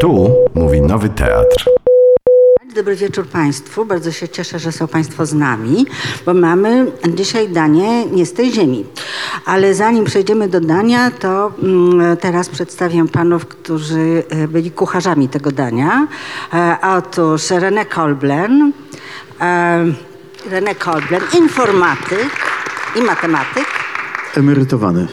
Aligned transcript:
Tu 0.00 0.30
mówi 0.54 0.80
Nowy 0.80 1.08
Teatr. 1.08 1.70
Dobry 2.74 2.96
wieczór 2.96 3.26
Państwu. 3.26 3.84
Bardzo 3.84 4.12
się 4.12 4.28
cieszę, 4.28 4.58
że 4.58 4.72
są 4.72 4.88
Państwo 4.88 5.26
z 5.26 5.34
nami, 5.34 5.86
bo 6.26 6.34
mamy 6.34 6.92
dzisiaj 7.08 7.48
danie 7.48 8.06
nie 8.06 8.26
z 8.26 8.32
tej 8.32 8.52
ziemi. 8.52 8.86
Ale 9.44 9.74
zanim 9.74 10.04
przejdziemy 10.04 10.48
do 10.48 10.60
dania, 10.60 11.10
to 11.10 11.52
mm, 11.62 12.16
teraz 12.16 12.48
przedstawię 12.48 13.08
Panów, 13.08 13.46
którzy 13.46 14.24
e, 14.28 14.48
byli 14.48 14.70
kucharzami 14.70 15.28
tego 15.28 15.50
dania. 15.52 16.06
E, 16.54 16.76
otóż 16.96 17.42
René 17.42 17.86
Kolblen, 17.86 18.72
e, 19.40 19.84
René 20.50 20.74
Kolblen, 20.74 21.22
informatyk 21.38 22.30
i 22.96 23.02
matematyk. 23.02 23.66
Emerytowany. 24.34 25.06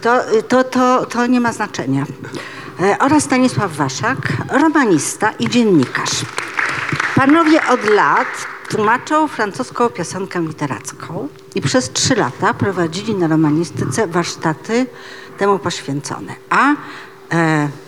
To, 0.00 0.20
to, 0.48 0.64
to, 0.64 1.06
to 1.06 1.26
nie 1.26 1.40
ma 1.40 1.52
znaczenia. 1.52 2.06
E, 2.80 2.98
oraz 2.98 3.22
Stanisław 3.22 3.76
Waszak, 3.76 4.18
romanista 4.50 5.30
i 5.30 5.48
dziennikarz. 5.48 6.24
Panowie 7.14 7.66
od 7.66 7.84
lat 7.84 8.46
tłumaczą 8.68 9.28
francuską 9.28 9.88
piosenkę 9.88 10.40
literacką 10.40 11.28
i 11.54 11.60
przez 11.60 11.92
trzy 11.92 12.14
lata 12.14 12.54
prowadzili 12.54 13.14
na 13.14 13.26
romanistyce 13.26 14.06
warsztaty 14.06 14.86
temu 15.38 15.58
poświęcone. 15.58 16.34
A 16.50 16.74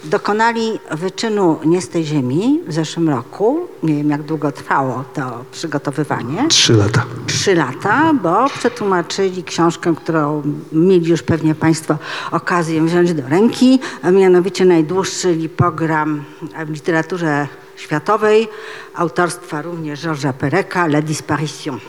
dokonali 0.04 0.78
wyczynu 0.90 1.58
Nie 1.64 1.82
z 1.82 1.88
tej 1.88 2.04
ziemi 2.04 2.60
w 2.66 2.72
zeszłym 2.72 3.08
roku. 3.08 3.68
Nie 3.82 3.94
wiem, 3.94 4.10
jak 4.10 4.22
długo 4.22 4.52
trwało 4.52 5.04
to 5.14 5.44
przygotowywanie 5.52 6.48
Trzy 6.48 6.72
lata. 6.72 7.04
trzy 7.26 7.54
lata, 7.54 8.14
bo 8.22 8.48
przetłumaczyli 8.48 9.44
książkę, 9.44 9.94
którą 9.96 10.42
mieli 10.72 11.10
już 11.10 11.22
pewnie 11.22 11.54
Państwo 11.54 11.96
okazję 12.30 12.82
wziąć 12.82 13.14
do 13.14 13.28
ręki, 13.28 13.78
a 14.02 14.10
mianowicie 14.10 14.64
najdłuższy 14.64 15.34
lipogram 15.34 16.24
w 16.66 16.70
literaturze 16.70 17.48
światowej, 17.76 18.48
autorstwa 18.94 19.62
również 19.62 20.02
Georgesa 20.02 20.32
Pereka, 20.32 20.84
La 20.84 21.02
Disparition, 21.02 21.80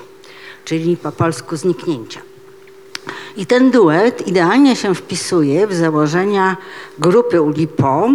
czyli 0.66 0.98
po 0.98 1.12
polsku 1.12 1.56
zniknięcia. 1.58 2.22
I 3.38 3.46
ten 3.46 3.72
duet 3.72 4.28
idealnie 4.28 4.76
się 4.76 4.96
wpisuje 4.96 5.68
w 5.68 5.74
założenia 5.74 6.58
grupy 7.00 7.42
Ulipo, 7.42 8.10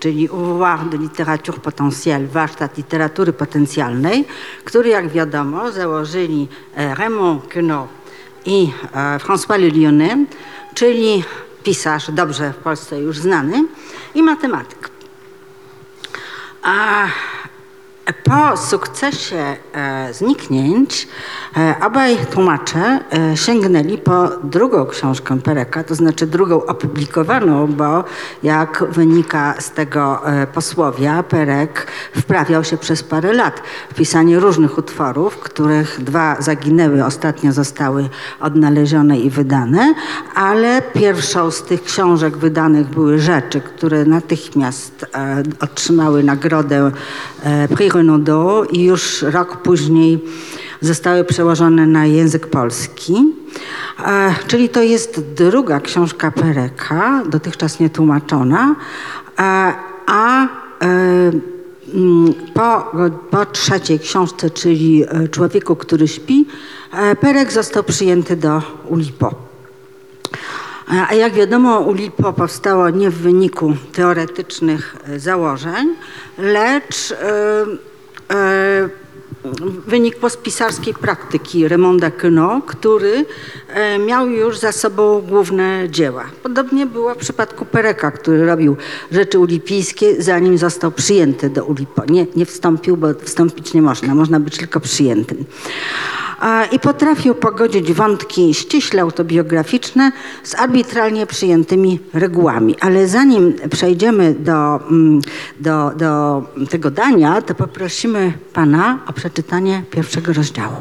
czyli 0.00 0.30
Ouvroir 0.30 0.88
de 0.90 0.96
Littérature 0.96 1.60
Potentielle, 1.60 2.26
warsztat 2.26 2.76
literatury 2.76 3.32
potencjalnej, 3.32 4.24
który 4.64 4.88
jak 4.88 5.08
wiadomo 5.08 5.72
założyli 5.72 6.48
e, 6.76 6.94
Raymond 6.94 7.52
Queneau 7.52 7.86
i 8.46 8.70
e, 8.92 9.18
François 9.18 9.58
Le 9.58 9.68
Lyonnais, 9.68 10.26
czyli 10.74 11.24
pisarz 11.62 12.10
dobrze 12.10 12.52
w 12.52 12.56
Polsce 12.56 13.00
już 13.00 13.18
znany 13.18 13.64
i 14.14 14.22
matematyk. 14.22 14.90
A 16.62 17.06
po 18.12 18.56
sukcesie 18.56 19.56
e, 19.72 20.14
zniknięć 20.14 21.08
e, 21.56 21.74
obaj 21.86 22.16
tłumacze 22.30 23.00
e, 23.32 23.36
sięgnęli 23.36 23.98
po 23.98 24.28
drugą 24.44 24.86
książkę 24.86 25.40
Pereka, 25.40 25.84
to 25.84 25.94
znaczy 25.94 26.26
drugą 26.26 26.64
opublikowaną, 26.64 27.66
bo 27.66 28.04
jak 28.42 28.84
wynika 28.90 29.54
z 29.58 29.70
tego 29.70 30.22
posłowia, 30.54 31.22
Perek 31.22 31.86
wprawiał 32.16 32.64
się 32.64 32.76
przez 32.76 33.02
parę 33.02 33.32
lat 33.32 33.62
w 33.90 33.94
pisanie 33.94 34.40
różnych 34.40 34.78
utworów, 34.78 35.38
których 35.38 36.04
dwa 36.04 36.36
zaginęły, 36.38 37.04
ostatnio 37.04 37.52
zostały 37.52 38.08
odnalezione 38.40 39.18
i 39.18 39.30
wydane, 39.30 39.94
ale 40.34 40.82
pierwszą 40.82 41.50
z 41.50 41.62
tych 41.62 41.82
książek 41.84 42.36
wydanych 42.36 42.88
były 42.88 43.18
rzeczy, 43.18 43.60
które 43.60 44.04
natychmiast 44.04 45.06
otrzymały 45.60 46.22
nagrodę 46.22 46.90
Prix 47.76 47.95
Renaudot 47.96 48.72
i 48.72 48.84
już 48.84 49.22
rok 49.22 49.56
później 49.56 50.18
zostały 50.80 51.24
przełożone 51.24 51.86
na 51.86 52.06
język 52.06 52.46
polski. 52.46 53.14
E, 54.06 54.34
czyli 54.46 54.68
to 54.68 54.82
jest 54.82 55.20
druga 55.20 55.80
książka 55.80 56.30
Pereka, 56.30 57.22
dotychczas 57.28 57.80
nietłumaczona, 57.80 58.76
e, 59.38 59.72
a 60.06 60.44
e, 60.44 60.48
mm, 61.94 62.34
po, 62.54 62.92
po 63.30 63.46
trzeciej 63.46 63.98
książce, 63.98 64.50
czyli 64.50 65.04
Człowieku, 65.30 65.76
który 65.76 66.08
śpi, 66.08 66.46
Perek 67.20 67.52
został 67.52 67.82
przyjęty 67.82 68.36
do 68.36 68.62
Ulipo. 68.88 69.45
A 70.88 71.14
jak 71.14 71.32
wiadomo, 71.32 71.80
ULIPO 71.80 72.32
powstało 72.32 72.90
nie 72.90 73.10
w 73.10 73.14
wyniku 73.14 73.76
teoretycznych 73.92 74.96
e, 75.08 75.20
założeń, 75.20 75.94
lecz 76.38 77.12
e, 77.12 77.16
e, 78.34 78.88
wynik 79.86 80.16
postpisarskiej 80.16 80.94
praktyki 80.94 81.68
Raymonda 81.68 82.10
Queneau, 82.10 82.62
który 82.62 83.24
miał 84.06 84.30
już 84.30 84.58
za 84.58 84.72
sobą 84.72 85.20
główne 85.20 85.86
dzieła. 85.90 86.24
Podobnie 86.42 86.86
było 86.86 87.14
w 87.14 87.18
przypadku 87.18 87.64
Pereka, 87.64 88.10
który 88.10 88.46
robił 88.46 88.76
rzeczy 89.12 89.38
ulipijskie, 89.38 90.22
zanim 90.22 90.58
został 90.58 90.92
przyjęty 90.92 91.50
do 91.50 91.64
ULIPO. 91.64 92.04
Nie, 92.08 92.26
nie 92.36 92.46
wstąpił, 92.46 92.96
bo 92.96 93.08
wstąpić 93.14 93.74
nie 93.74 93.82
można, 93.82 94.14
można 94.14 94.40
być 94.40 94.56
tylko 94.56 94.80
przyjętym. 94.80 95.44
I 96.72 96.78
potrafił 96.78 97.34
pogodzić 97.34 97.92
wątki 97.92 98.54
ściśle 98.54 99.02
autobiograficzne 99.02 100.12
z 100.42 100.54
arbitralnie 100.54 101.26
przyjętymi 101.26 102.00
regułami. 102.12 102.76
Ale 102.80 103.08
zanim 103.08 103.54
przejdziemy 103.70 104.34
do, 104.34 104.80
mm, 104.90 105.20
do, 105.60 105.90
do 105.96 106.42
tego 106.70 106.90
dania, 106.90 107.42
to 107.42 107.54
poprosimy 107.54 108.32
Pana 108.52 108.98
o 109.06 109.12
przeczytanie 109.12 109.82
pierwszego 109.90 110.32
rozdziału. 110.32 110.76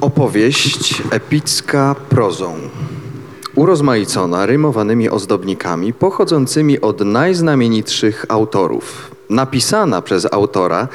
Opowieść 0.00 1.02
epicka 1.10 1.94
prozą, 2.08 2.58
urozmaicona 3.56 4.46
rymowanymi 4.46 5.10
ozdobnikami 5.10 5.92
pochodzącymi 5.92 6.80
od 6.80 7.00
najznamienitszych 7.00 8.24
autorów, 8.28 9.10
napisana 9.30 10.02
przez 10.02 10.32
autora, 10.32 10.88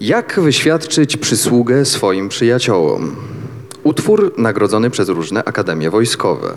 jak 0.00 0.40
wyświadczyć 0.40 1.16
przysługę 1.16 1.84
swoim 1.84 2.28
przyjaciołom. 2.28 3.16
Utwór 3.82 4.32
nagrodzony 4.38 4.90
przez 4.90 5.08
różne 5.08 5.44
akademie 5.44 5.90
wojskowe. 5.90 6.56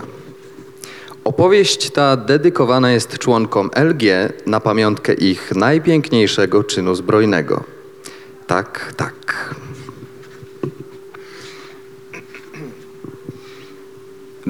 Opowieść 1.24 1.90
ta 1.90 2.16
dedykowana 2.16 2.90
jest 2.90 3.18
członkom 3.18 3.70
LG 3.76 4.02
na 4.46 4.60
pamiątkę 4.60 5.14
ich 5.14 5.52
najpiękniejszego 5.54 6.64
czynu 6.64 6.94
zbrojnego. 6.94 7.64
Tak, 8.46 8.92
tak. 8.96 9.54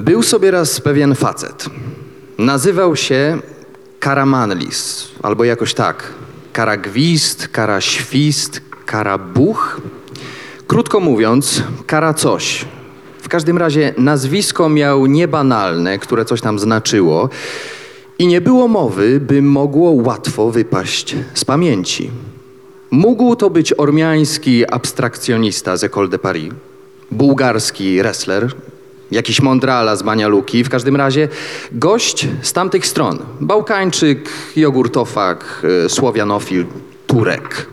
Był 0.01 0.23
sobie 0.23 0.51
raz 0.51 0.81
pewien 0.81 1.15
facet. 1.15 1.65
Nazywał 2.37 2.95
się 2.95 3.37
Karamanlis, 3.99 5.07
albo 5.21 5.43
jakoś 5.43 5.73
tak. 5.73 6.13
Karagwist, 6.53 7.47
Karaświst, 7.47 8.61
Karabuch. 8.85 9.81
Krótko 10.67 10.99
mówiąc, 10.99 11.63
Kara 11.87 12.13
coś. 12.13 12.65
W 13.21 13.29
każdym 13.29 13.57
razie 13.57 13.93
nazwisko 13.97 14.69
miał 14.69 15.05
niebanalne, 15.05 15.99
które 15.99 16.25
coś 16.25 16.41
tam 16.41 16.59
znaczyło 16.59 17.29
i 18.19 18.27
nie 18.27 18.41
było 18.41 18.67
mowy, 18.67 19.19
by 19.19 19.41
mogło 19.41 19.91
łatwo 19.91 20.51
wypaść 20.51 21.15
z 21.33 21.45
pamięci. 21.45 22.11
Mógł 22.91 23.35
to 23.35 23.49
być 23.49 23.73
ormiański 23.77 24.65
abstrakcjonista 24.71 25.77
z 25.77 25.83
École 25.83 26.09
de 26.09 26.19
Paris, 26.19 26.53
bułgarski 27.11 27.97
wrestler, 27.97 28.51
jakiś 29.11 29.41
mądrala 29.41 29.95
z 29.95 30.03
Banialuki, 30.03 30.63
w 30.63 30.69
każdym 30.69 30.95
razie 30.95 31.27
gość 31.71 32.27
z 32.41 32.53
tamtych 32.53 32.87
stron. 32.87 33.19
Bałkańczyk, 33.41 34.29
jogurtofag, 34.55 35.61
e, 35.85 35.89
słowianofil, 35.89 36.65
Turek. 37.07 37.67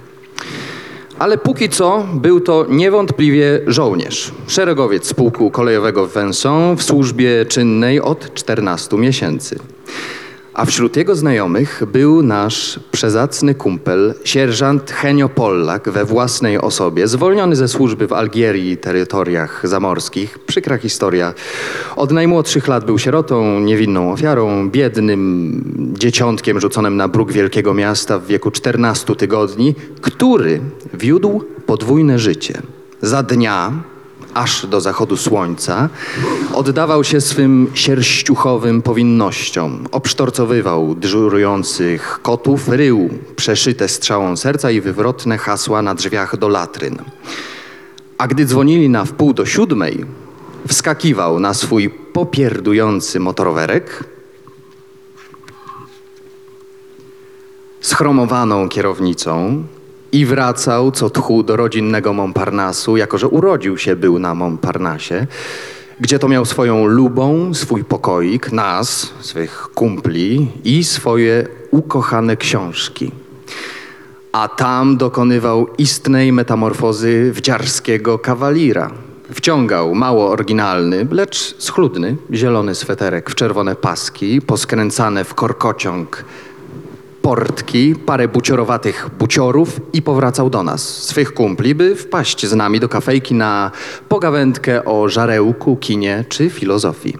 Ale 1.18 1.38
póki 1.38 1.68
co 1.68 2.06
był 2.14 2.40
to 2.40 2.66
niewątpliwie 2.68 3.60
żołnierz, 3.66 4.32
szeregowiec 4.46 5.06
z 5.06 5.14
pułku 5.14 5.50
kolejowego 5.50 6.06
w 6.06 6.12
Venson 6.12 6.76
w 6.76 6.82
służbie 6.82 7.46
czynnej 7.46 8.00
od 8.00 8.34
14 8.34 8.98
miesięcy. 8.98 9.58
A 10.58 10.64
wśród 10.64 10.96
jego 10.96 11.14
znajomych 11.14 11.82
był 11.92 12.22
nasz 12.22 12.80
przezacny 12.92 13.54
kumpel, 13.54 14.14
sierżant 14.24 14.90
Henio 14.90 15.28
Pollak 15.28 15.90
we 15.90 16.04
własnej 16.04 16.58
osobie, 16.58 17.08
zwolniony 17.08 17.56
ze 17.56 17.68
służby 17.68 18.06
w 18.06 18.12
Algierii 18.12 18.70
i 18.70 18.76
terytoriach 18.76 19.68
zamorskich. 19.68 20.38
Przykra 20.38 20.78
historia. 20.78 21.34
Od 21.96 22.10
najmłodszych 22.10 22.68
lat 22.68 22.84
był 22.84 22.98
sierotą, 22.98 23.60
niewinną 23.60 24.12
ofiarą, 24.12 24.70
biednym 24.70 25.92
dzieciątkiem 25.98 26.60
rzuconym 26.60 26.96
na 26.96 27.08
bruk 27.08 27.32
wielkiego 27.32 27.74
miasta 27.74 28.18
w 28.18 28.26
wieku 28.26 28.50
14 28.50 29.16
tygodni, 29.16 29.74
który 30.00 30.60
wiódł 30.94 31.44
podwójne 31.66 32.18
życie. 32.18 32.62
Za 33.02 33.22
dnia 33.22 33.72
aż 34.38 34.66
do 34.66 34.80
zachodu 34.80 35.16
słońca, 35.16 35.88
oddawał 36.54 37.04
się 37.04 37.20
swym 37.20 37.70
sierściuchowym 37.74 38.82
powinnościom. 38.82 39.86
Obsztorcowywał 39.92 40.94
dyżurujących 40.94 42.20
kotów, 42.22 42.68
rył 42.68 43.10
przeszyte 43.36 43.88
strzałą 43.88 44.36
serca 44.36 44.70
i 44.70 44.80
wywrotne 44.80 45.38
hasła 45.38 45.82
na 45.82 45.94
drzwiach 45.94 46.36
do 46.36 46.48
latryn. 46.48 46.98
A 48.18 48.26
gdy 48.26 48.44
dzwonili 48.44 48.88
na 48.88 49.04
wpół 49.04 49.32
do 49.32 49.46
siódmej, 49.46 50.04
wskakiwał 50.68 51.40
na 51.40 51.54
swój 51.54 51.90
popierdujący 51.90 53.20
motorowerek, 53.20 54.04
schromowaną 57.80 58.68
kierownicą 58.68 59.64
i 60.12 60.26
wracał 60.26 60.90
co 60.90 61.10
tchu 61.10 61.42
do 61.42 61.56
rodzinnego 61.56 62.12
Montparnasu, 62.12 62.96
jako 62.96 63.18
że 63.18 63.28
urodził 63.28 63.78
się 63.78 63.96
był 63.96 64.18
na 64.18 64.34
Montparnasie, 64.34 65.26
gdzie 66.00 66.18
to 66.18 66.28
miał 66.28 66.44
swoją 66.44 66.86
lubą, 66.86 67.54
swój 67.54 67.84
pokoik, 67.84 68.52
nas, 68.52 69.12
swych 69.20 69.68
kumpli 69.74 70.50
i 70.64 70.84
swoje 70.84 71.46
ukochane 71.70 72.36
książki. 72.36 73.12
A 74.32 74.48
tam 74.48 74.96
dokonywał 74.96 75.66
istnej 75.78 76.32
metamorfozy 76.32 77.32
wdziarskiego 77.32 78.18
kawalira. 78.18 78.90
Wciągał 79.32 79.94
mało 79.94 80.30
oryginalny, 80.30 81.06
lecz 81.10 81.54
schludny, 81.58 82.16
zielony 82.32 82.74
sweterek 82.74 83.30
w 83.30 83.34
czerwone 83.34 83.76
paski, 83.76 84.40
poskręcane 84.40 85.24
w 85.24 85.34
korkociąg 85.34 86.24
portki, 87.28 87.94
parę 88.06 88.28
buciorowatych 88.28 89.08
buciorów 89.18 89.80
i 89.92 90.02
powracał 90.02 90.50
do 90.50 90.62
nas, 90.62 91.04
swych 91.04 91.34
kumpli, 91.34 91.74
by 91.74 91.96
wpaść 91.96 92.46
z 92.46 92.54
nami 92.54 92.80
do 92.80 92.88
kafejki 92.88 93.34
na 93.34 93.70
pogawędkę 94.08 94.84
o 94.84 95.08
żarełku, 95.08 95.76
kinie 95.76 96.24
czy 96.28 96.50
filozofii. 96.50 97.16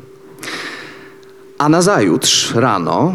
A 1.59 1.69
nazajutrz 1.69 2.55
rano 2.55 3.15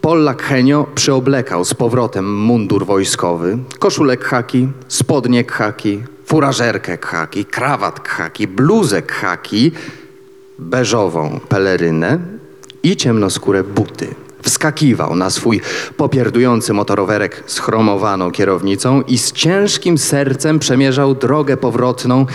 Pollak 0.00 0.42
Henio 0.42 0.86
przyoblekał 0.94 1.64
z 1.64 1.74
powrotem 1.74 2.36
mundur 2.36 2.86
wojskowy, 2.86 3.58
koszulek 3.78 4.24
haki, 4.24 4.68
spodnie 4.88 5.44
haki, 5.44 6.02
furażerkę 6.24 6.98
haki, 7.02 7.44
krawat 7.44 8.08
haki, 8.08 8.48
bluzek 8.48 9.12
haki, 9.12 9.72
beżową 10.58 11.40
pelerynę 11.48 12.18
i 12.82 12.96
ciemnoskóre 12.96 13.64
buty. 13.64 14.21
Wskakiwał 14.42 15.16
na 15.16 15.30
swój 15.30 15.60
popierdujący 15.96 16.72
motorowerek 16.72 17.44
z 17.46 17.58
chromowaną 17.58 18.30
kierownicą 18.30 19.02
i 19.02 19.18
z 19.18 19.32
ciężkim 19.32 19.98
sercem 19.98 20.58
przemierzał 20.58 21.14
drogę 21.14 21.56
powrotną, 21.56 22.26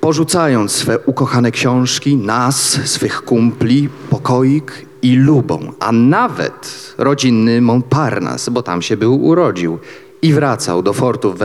porzucając 0.00 0.72
swe 0.72 0.98
ukochane 0.98 1.50
książki, 1.50 2.16
nas, 2.16 2.80
swych 2.84 3.22
kumpli, 3.22 3.88
pokoik 4.10 4.72
i 5.02 5.16
lubą, 5.16 5.72
a 5.80 5.92
nawet 5.92 6.94
rodzinny 6.98 7.60
Montparnasse, 7.60 8.50
bo 8.50 8.62
tam 8.62 8.82
się 8.82 8.96
był 8.96 9.24
urodził. 9.24 9.78
I 10.22 10.32
wracał 10.32 10.82
do 10.82 10.92
fortu 10.92 11.32
w 11.32 11.38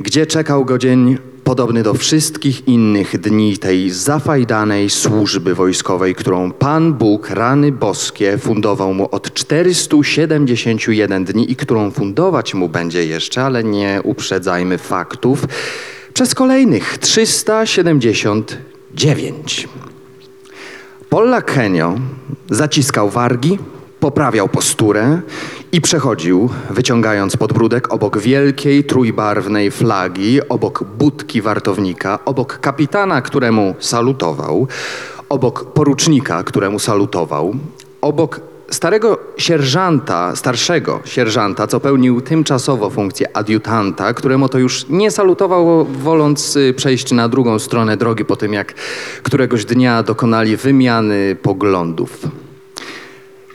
gdzie 0.00 0.26
czekał 0.26 0.64
go 0.64 0.78
dzień 0.78 1.18
podobny 1.44 1.82
do 1.82 1.94
wszystkich 1.94 2.68
innych 2.68 3.18
dni 3.18 3.58
tej 3.58 3.90
zafajdanej 3.90 4.90
służby 4.90 5.54
wojskowej, 5.54 6.14
którą 6.14 6.52
Pan 6.52 6.94
Bóg, 6.94 7.30
rany 7.30 7.72
boskie, 7.72 8.38
fundował 8.38 8.94
mu 8.94 9.08
od 9.10 9.34
471 9.34 11.24
dni 11.24 11.52
i 11.52 11.56
którą 11.56 11.90
fundować 11.90 12.54
mu 12.54 12.68
będzie 12.68 13.06
jeszcze, 13.06 13.44
ale 13.44 13.64
nie 13.64 14.00
uprzedzajmy 14.04 14.78
faktów, 14.78 15.46
przez 16.14 16.34
kolejnych 16.34 16.98
379. 16.98 19.68
Pollak 21.08 21.50
Henio 21.50 21.94
zaciskał 22.50 23.10
wargi, 23.10 23.58
poprawiał 24.00 24.48
posturę 24.48 25.20
i 25.72 25.80
przechodził, 25.80 26.50
wyciągając 26.70 27.36
podbródek 27.36 27.92
obok 27.92 28.18
wielkiej 28.18 28.84
trójbarwnej 28.84 29.70
flagi, 29.70 30.48
obok 30.48 30.84
budki 30.84 31.42
wartownika, 31.42 32.18
obok 32.24 32.58
kapitana, 32.58 33.22
któremu 33.22 33.74
salutował, 33.78 34.66
obok 35.28 35.72
porucznika, 35.72 36.42
któremu 36.42 36.78
salutował, 36.78 37.54
obok 38.00 38.40
starego 38.70 39.18
sierżanta, 39.36 40.36
starszego 40.36 41.00
sierżanta, 41.04 41.66
co 41.66 41.80
pełnił 41.80 42.20
tymczasowo 42.20 42.90
funkcję 42.90 43.36
adiutanta, 43.36 44.14
któremu 44.14 44.48
to 44.48 44.58
już 44.58 44.86
nie 44.88 45.10
salutował, 45.10 45.84
woląc 45.84 46.56
y, 46.56 46.74
przejść 46.76 47.12
na 47.12 47.28
drugą 47.28 47.58
stronę 47.58 47.96
drogi 47.96 48.24
po 48.24 48.36
tym, 48.36 48.52
jak 48.52 48.74
któregoś 49.22 49.64
dnia 49.64 50.02
dokonali 50.02 50.56
wymiany 50.56 51.36
poglądów. 51.42 52.18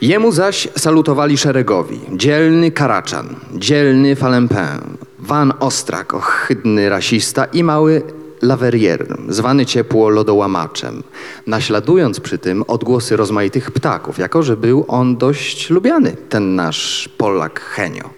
Jemu 0.00 0.32
zaś 0.32 0.68
salutowali 0.76 1.38
szeregowi 1.38 2.00
dzielny 2.12 2.70
Karaczan, 2.70 3.36
dzielny 3.54 4.16
Falempin, 4.16 4.96
Van 5.18 5.52
Ostrak, 5.60 6.14
ohydny 6.14 6.88
rasista 6.88 7.44
i 7.44 7.64
mały 7.64 8.02
Laverrier, 8.42 9.06
zwany 9.28 9.66
ciepło 9.66 10.08
lodołamaczem, 10.08 11.02
naśladując 11.46 12.20
przy 12.20 12.38
tym 12.38 12.64
odgłosy 12.66 13.16
rozmaitych 13.16 13.70
ptaków, 13.70 14.18
jako 14.18 14.42
że 14.42 14.56
był 14.56 14.84
on 14.88 15.16
dość 15.16 15.70
lubiany, 15.70 16.16
ten 16.28 16.54
nasz 16.54 17.08
Polak 17.18 17.60
Henio. 17.60 18.10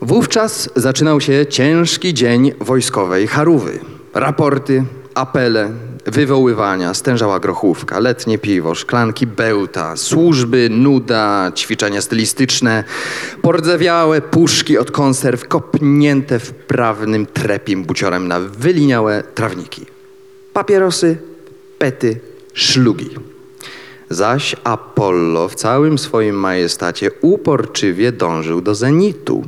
Wówczas 0.00 0.70
zaczynał 0.76 1.20
się 1.20 1.46
ciężki 1.46 2.14
dzień 2.14 2.52
wojskowej 2.60 3.26
charówy. 3.26 3.78
Raporty, 4.14 4.84
apele, 5.14 5.72
wywoływania, 6.06 6.94
stężała 6.94 7.40
grochówka, 7.40 7.98
letnie 7.98 8.38
piwo, 8.38 8.74
szklanki 8.74 9.26
bełta, 9.26 9.96
służby, 9.96 10.68
nuda, 10.70 11.52
ćwiczenia 11.54 12.00
stylistyczne, 12.00 12.84
pordzewiałe 13.42 14.20
puszki 14.20 14.78
od 14.78 14.90
konserw 14.90 15.48
kopnięte 15.48 16.38
wprawnym 16.38 17.26
trepim 17.26 17.84
buciorem 17.84 18.28
na 18.28 18.40
wyliniałe 18.40 19.22
trawniki. 19.34 19.86
Papierosy, 20.52 21.18
pety, 21.78 22.20
szlugi. 22.54 23.10
Zaś 24.10 24.56
Apollo 24.64 25.48
w 25.48 25.54
całym 25.54 25.98
swoim 25.98 26.36
majestacie 26.36 27.10
uporczywie 27.20 28.12
dążył 28.12 28.60
do 28.60 28.74
zenitu. 28.74 29.44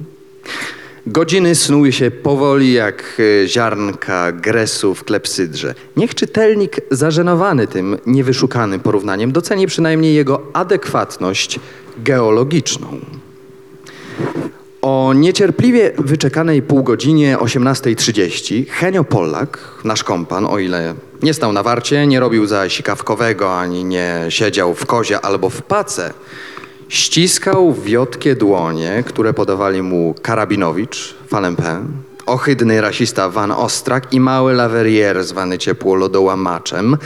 Godziny 1.06 1.54
snuły 1.54 1.92
się 1.92 2.10
powoli 2.10 2.72
jak 2.72 3.20
e, 3.44 3.48
ziarnka 3.48 4.32
gresu 4.32 4.94
w 4.94 5.04
klepsydrze. 5.04 5.74
Niech 5.96 6.14
czytelnik 6.14 6.76
zażenowany 6.90 7.66
tym 7.66 7.98
niewyszukanym 8.06 8.80
porównaniem 8.80 9.32
doceni 9.32 9.66
przynajmniej 9.66 10.14
jego 10.14 10.42
adekwatność 10.52 11.60
geologiczną. 11.98 13.00
O 14.82 15.12
niecierpliwie 15.14 15.92
wyczekanej 15.98 16.62
półgodzinie 16.62 17.36
18.30 17.36 18.64
Henio 18.68 19.04
Pollak, 19.04 19.58
nasz 19.84 20.04
kompan, 20.04 20.46
o 20.46 20.58
ile 20.58 20.94
nie 21.22 21.34
stał 21.34 21.52
na 21.52 21.62
warcie, 21.62 22.06
nie 22.06 22.20
robił 22.20 22.46
za 22.46 22.68
sikawkowego, 22.68 23.58
ani 23.58 23.84
nie 23.84 24.26
siedział 24.28 24.74
w 24.74 24.86
kozie 24.86 25.20
albo 25.20 25.50
w 25.50 25.62
pace, 25.62 26.12
ściskał 26.92 27.74
wiotkie 27.74 28.34
dłonie, 28.34 29.04
które 29.06 29.34
podawali 29.34 29.82
mu 29.82 30.14
Karabinowicz, 30.22 31.14
Falempin, 31.28 31.86
ohydny 32.26 32.80
rasista 32.80 33.28
Van 33.28 33.52
Ostrak 33.52 34.12
i 34.12 34.20
mały 34.20 34.52
Laverrier 34.52 35.24
zwany 35.24 35.58
ciepło 35.58 35.94
lodołamaczem, 35.94 36.96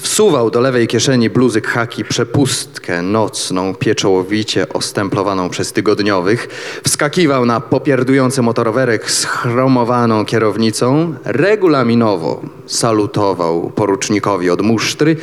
Wsuwał 0.00 0.50
do 0.50 0.60
lewej 0.60 0.86
kieszeni 0.86 1.30
bluzy 1.30 1.60
haki 1.60 2.04
przepustkę 2.04 3.02
nocną, 3.02 3.74
pieczołowicie 3.74 4.68
ostemplowaną 4.68 5.48
przez 5.48 5.72
tygodniowych. 5.72 6.48
Wskakiwał 6.84 7.46
na 7.46 7.60
popierdujący 7.60 8.42
motorowerek 8.42 9.10
z 9.10 9.24
chromowaną 9.24 10.24
kierownicą. 10.24 11.14
Regulaminowo 11.24 12.42
salutował 12.66 13.70
porucznikowi 13.70 14.50
od 14.50 14.62
musztry, 14.62 15.16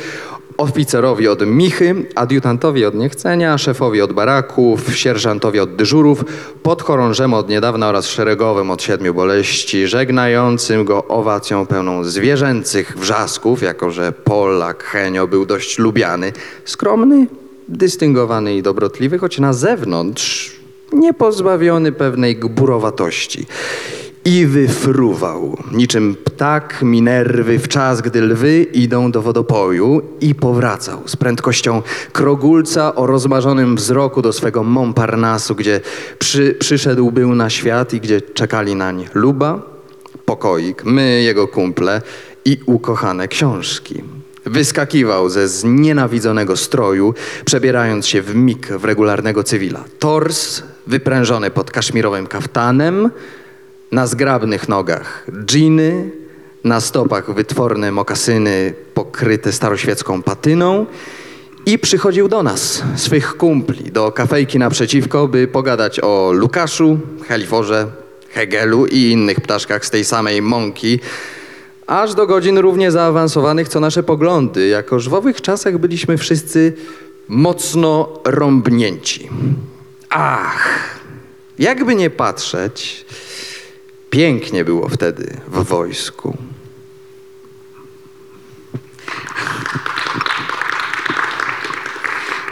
oficerowi 0.60 1.28
od 1.28 1.46
michy, 1.46 2.06
adiutantowi 2.14 2.84
od 2.84 2.94
niechcenia, 2.94 3.58
szefowi 3.58 4.02
od 4.02 4.12
baraków, 4.12 4.96
sierżantowi 4.96 5.60
od 5.60 5.76
dyżurów, 5.76 6.24
podchorążemu 6.62 7.36
od 7.36 7.48
niedawna 7.48 7.88
oraz 7.88 8.06
szeregowym 8.06 8.70
od 8.70 8.82
siedmiu 8.82 9.14
boleści, 9.14 9.86
żegnającym 9.86 10.84
go 10.84 11.08
owacją 11.08 11.66
pełną 11.66 12.04
zwierzęcych 12.04 12.98
wrzasków, 12.98 13.62
jako 13.62 13.90
że 13.90 14.12
Polak 14.12 14.84
Henio 14.84 15.26
był 15.26 15.46
dość 15.46 15.78
lubiany, 15.78 16.32
skromny, 16.64 17.26
dystyngowany 17.68 18.56
i 18.56 18.62
dobrotliwy, 18.62 19.18
choć 19.18 19.38
na 19.38 19.52
zewnątrz 19.52 20.60
niepozbawiony 20.92 21.92
pewnej 21.92 22.36
gburowatości. 22.36 23.46
I 24.24 24.46
wyfruwał, 24.46 25.56
niczym 25.72 26.16
ptak 26.24 26.82
Minerwy 26.82 27.58
w 27.58 27.68
czas, 27.68 28.00
gdy 28.00 28.20
lwy 28.20 28.62
idą 28.62 29.10
do 29.10 29.22
wodopoju 29.22 30.02
i 30.20 30.34
powracał 30.34 31.02
z 31.06 31.16
prędkością 31.16 31.82
krogulca 32.12 32.94
o 32.94 33.06
rozmarzonym 33.06 33.76
wzroku 33.76 34.22
do 34.22 34.32
swego 34.32 34.64
Montparnasu, 34.64 35.54
gdzie 35.54 35.80
przy, 36.18 36.56
przyszedł 36.58 37.10
był 37.10 37.34
na 37.34 37.50
świat 37.50 37.94
i 37.94 38.00
gdzie 38.00 38.20
czekali 38.20 38.74
nań 38.74 39.08
luba, 39.14 39.62
pokoik, 40.24 40.84
my, 40.84 41.22
jego 41.22 41.48
kumple 41.48 42.02
i 42.44 42.60
ukochane 42.66 43.28
książki. 43.28 44.02
Wyskakiwał 44.44 45.28
ze 45.28 45.48
znienawidzonego 45.48 46.56
stroju, 46.56 47.14
przebierając 47.44 48.06
się 48.06 48.22
w 48.22 48.34
mig 48.34 48.66
w 48.66 48.84
regularnego 48.84 49.44
cywila. 49.44 49.84
Tors 49.98 50.62
wyprężony 50.86 51.50
pod 51.50 51.70
kaszmirowym 51.70 52.26
kaftanem, 52.26 53.10
na 53.92 54.06
zgrabnych 54.06 54.68
nogach. 54.68 55.26
Dżiny, 55.44 56.10
na 56.64 56.80
stopach 56.80 57.34
wytworne 57.34 57.92
mokasyny 57.92 58.74
pokryte 58.94 59.52
staroświecką 59.52 60.22
patyną. 60.22 60.86
I 61.66 61.78
przychodził 61.78 62.28
do 62.28 62.42
nas, 62.42 62.82
swych 62.96 63.36
kumpli, 63.36 63.92
do 63.92 64.12
kafejki 64.12 64.58
naprzeciwko, 64.58 65.28
by 65.28 65.48
pogadać 65.48 66.00
o 66.00 66.32
Lukaszu, 66.32 66.98
Heliforze, 67.28 67.86
Hegelu 68.30 68.86
i 68.86 68.98
innych 68.98 69.40
ptaszkach 69.40 69.86
z 69.86 69.90
tej 69.90 70.04
samej 70.04 70.42
mąki, 70.42 71.00
aż 71.86 72.14
do 72.14 72.26
godzin 72.26 72.58
równie 72.58 72.90
zaawansowanych 72.90 73.68
co 73.68 73.80
nasze 73.80 74.02
poglądy, 74.02 74.68
jako 74.68 75.00
że 75.00 75.10
w 75.10 75.14
owych 75.14 75.40
czasach 75.40 75.78
byliśmy 75.78 76.18
wszyscy 76.18 76.72
mocno 77.28 78.08
rąbnięci. 78.24 79.28
Ach, 80.10 80.98
jakby 81.58 81.94
nie 81.94 82.10
patrzeć, 82.10 83.06
pięknie 84.10 84.64
było 84.64 84.88
wtedy 84.88 85.36
w 85.48 85.64
wojsku. 85.64 86.36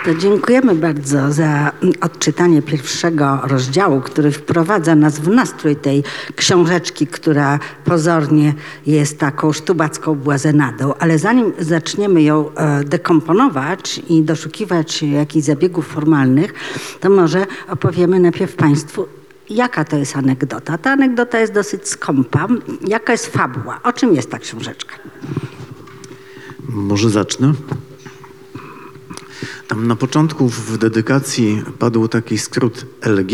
To 0.04 0.14
dziękujemy 0.14 0.74
bardzo 0.74 1.32
za 1.32 1.72
odczytanie 2.00 2.62
pierwszego 2.62 3.40
rozdziału, 3.44 4.00
który 4.00 4.30
wprowadza 4.32 4.94
nas 4.94 5.18
w 5.18 5.28
nastrój 5.28 5.76
tej 5.76 6.04
książeczki, 6.36 7.06
która 7.06 7.58
pozornie 7.84 8.54
jest 8.86 9.18
taką 9.18 9.52
sztubacką 9.52 10.14
błazenadą. 10.14 10.94
Ale 10.98 11.18
zanim 11.18 11.52
zaczniemy 11.58 12.22
ją 12.22 12.54
e, 12.54 12.84
dekomponować 12.84 14.00
i 14.08 14.22
doszukiwać 14.22 15.02
jakichś 15.02 15.46
zabiegów 15.46 15.86
formalnych, 15.86 16.54
to 17.00 17.10
może 17.10 17.46
opowiemy 17.68 18.20
najpierw 18.20 18.56
Państwu, 18.56 19.06
jaka 19.50 19.84
to 19.84 19.96
jest 19.96 20.16
anegdota. 20.16 20.78
Ta 20.78 20.90
anegdota 20.90 21.40
jest 21.40 21.52
dosyć 21.52 21.88
skąpa. 21.88 22.46
Jaka 22.86 23.12
jest 23.12 23.26
fabuła? 23.26 23.80
O 23.82 23.92
czym 23.92 24.14
jest 24.14 24.30
ta 24.30 24.38
książeczka? 24.38 24.94
Może 26.68 27.10
zacznę. 27.10 27.52
Tam 29.68 29.86
na 29.86 29.96
początku 29.96 30.48
w 30.48 30.78
dedykacji 30.78 31.62
padł 31.78 32.08
taki 32.08 32.38
skrót 32.38 32.86
LG. 33.02 33.32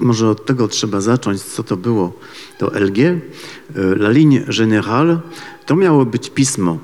Może 0.00 0.28
od 0.28 0.46
tego 0.46 0.68
trzeba 0.68 1.00
zacząć, 1.00 1.42
co 1.42 1.62
to 1.62 1.76
było. 1.76 2.12
To 2.58 2.80
LG, 2.80 2.98
y, 2.98 3.20
La 3.76 4.10
Ligne 4.10 4.40
Générale, 4.46 5.18
to 5.66 5.76
miało 5.76 6.06
być 6.06 6.30
pismo, 6.30 6.78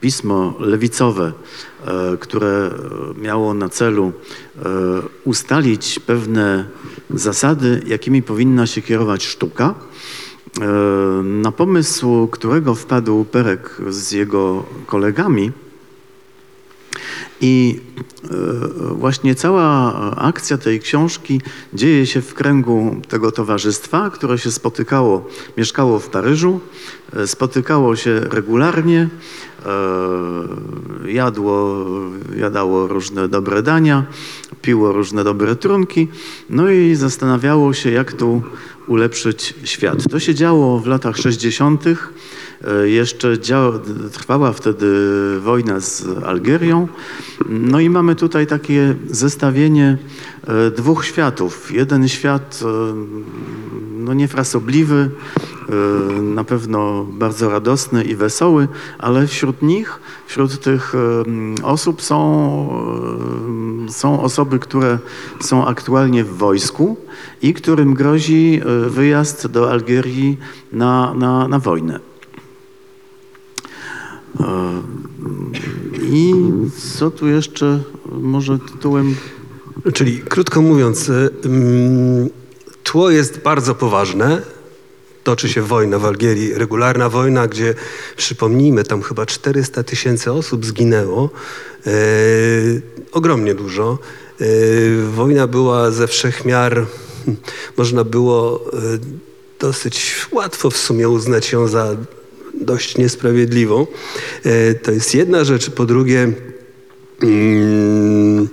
pismo 0.00 0.54
lewicowe, 0.60 1.32
które 2.20 2.70
miało 3.16 3.54
na 3.54 3.68
celu 3.68 4.12
e, 4.56 4.62
ustalić 5.24 5.98
pewne 5.98 6.64
zasady, 7.10 7.82
jakimi 7.86 8.22
powinna 8.22 8.66
się 8.66 8.82
kierować 8.82 9.24
sztuka. 9.24 9.74
E, 10.60 10.66
Na 11.22 11.52
pomysł, 11.52 12.28
którego 12.28 12.74
wpadł 12.74 13.24
Perek 13.24 13.76
z 13.88 14.12
jego 14.12 14.64
kolegami, 14.86 15.52
i 17.40 17.80
e, 18.24 18.28
właśnie 18.94 19.34
cała 19.34 19.94
akcja 20.16 20.58
tej 20.58 20.80
książki 20.80 21.40
dzieje 21.74 22.06
się 22.06 22.20
w 22.20 22.34
kręgu 22.34 22.96
tego 23.08 23.32
towarzystwa, 23.32 24.10
które 24.10 24.38
się 24.38 24.50
spotykało, 24.50 25.28
mieszkało 25.56 25.98
w 25.98 26.08
Paryżu, 26.08 26.60
e, 27.16 27.26
spotykało 27.26 27.96
się 27.96 28.20
regularnie, 28.20 29.08
e, 29.66 31.12
jadło, 31.12 31.84
jadało 32.36 32.86
różne 32.86 33.28
dobre 33.28 33.62
dania, 33.62 34.04
piło 34.62 34.92
różne 34.92 35.24
dobre 35.24 35.56
trunki, 35.56 36.08
no 36.50 36.70
i 36.70 36.94
zastanawiało 36.94 37.72
się, 37.74 37.90
jak 37.90 38.12
tu 38.12 38.42
ulepszyć 38.86 39.54
świat. 39.64 40.10
To 40.10 40.20
się 40.20 40.34
działo 40.34 40.78
w 40.78 40.86
latach 40.86 41.16
60. 41.16 41.84
E, 42.64 42.88
Jeszcze 42.88 43.38
działa, 43.38 43.72
trwała 44.12 44.52
wtedy 44.52 44.86
wojna 45.40 45.80
z 45.80 46.04
Algierią. 46.24 46.88
No 47.48 47.80
i 47.80 47.90
mamy 47.90 48.14
tutaj 48.14 48.46
takie 48.46 48.94
zestawienie 49.10 49.98
e, 50.46 50.70
dwóch 50.70 51.04
światów. 51.04 51.72
Jeden 51.72 52.08
świat 52.08 52.60
e, 52.62 52.94
no 53.92 54.14
niefrasobliwy, 54.14 55.10
na 56.22 56.44
pewno 56.44 57.04
bardzo 57.04 57.50
radosny 57.50 58.04
i 58.04 58.16
wesoły, 58.16 58.68
ale 58.98 59.26
wśród 59.26 59.62
nich, 59.62 60.00
wśród 60.26 60.60
tych 60.60 60.92
osób 61.62 62.02
są, 62.02 62.18
są 63.88 64.22
osoby, 64.22 64.58
które 64.58 64.98
są 65.40 65.66
aktualnie 65.66 66.24
w 66.24 66.36
wojsku 66.36 66.96
i 67.42 67.54
którym 67.54 67.94
grozi 67.94 68.60
wyjazd 68.88 69.46
do 69.46 69.70
Algierii 69.70 70.38
na, 70.72 71.14
na, 71.14 71.48
na 71.48 71.58
wojnę. 71.58 72.11
I 76.02 76.34
co 76.98 77.10
tu 77.10 77.28
jeszcze 77.28 77.82
może 78.12 78.58
tytułem 78.58 79.14
Czyli 79.94 80.20
krótko 80.20 80.62
mówiąc, 80.62 81.08
y, 81.08 81.30
mm, 81.44 82.30
tło 82.82 83.10
jest 83.10 83.38
bardzo 83.38 83.74
poważne. 83.74 84.42
Toczy 85.24 85.48
się 85.48 85.62
wojna 85.62 85.98
w 85.98 86.04
Algierii, 86.04 86.54
regularna 86.54 87.08
wojna, 87.08 87.48
gdzie 87.48 87.74
przypomnijmy, 88.16 88.84
tam 88.84 89.02
chyba 89.02 89.26
400 89.26 89.82
tysięcy 89.82 90.32
osób 90.32 90.66
zginęło. 90.66 91.30
E, 91.86 91.90
ogromnie 93.12 93.54
dużo. 93.54 93.98
E, 94.40 94.44
wojna 95.14 95.46
była 95.46 95.90
ze 95.90 96.08
wszech 96.08 96.44
miar, 96.44 96.86
można 97.78 98.04
było 98.04 98.64
dosyć 99.58 100.26
łatwo 100.32 100.70
w 100.70 100.76
sumie 100.76 101.08
uznać 101.08 101.52
ją 101.52 101.68
za 101.68 101.96
dość 102.54 102.98
niesprawiedliwą. 102.98 103.86
E, 104.44 104.74
to 104.74 104.92
jest 104.92 105.14
jedna 105.14 105.44
rzecz. 105.44 105.70
Po 105.70 105.86
drugie, 105.86 106.32
mm, 107.22 108.48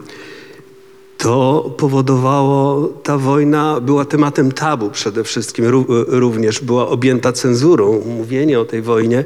to 1.18 1.76
powodowało, 1.78 2.88
ta 3.04 3.18
wojna 3.18 3.80
była 3.82 4.06
tematem 4.06 4.52
tabu 4.52 4.90
przede 4.90 5.24
wszystkim, 5.24 5.66
ró- 5.66 6.06
również 6.08 6.60
była 6.60 6.88
objęta 6.88 7.32
cenzurą. 7.32 8.02
Mówienie 8.06 8.60
o 8.60 8.66
tej 8.66 8.82
wojnie 8.82 9.24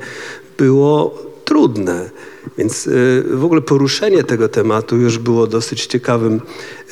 było 0.57 1.17
trudne. 1.45 2.09
Więc 2.57 2.87
y, 2.87 3.23
w 3.31 3.43
ogóle 3.45 3.61
poruszenie 3.61 4.23
tego 4.23 4.49
tematu 4.49 4.97
już 4.97 5.17
było 5.17 5.47
dosyć 5.47 5.85
ciekawym, 5.85 6.41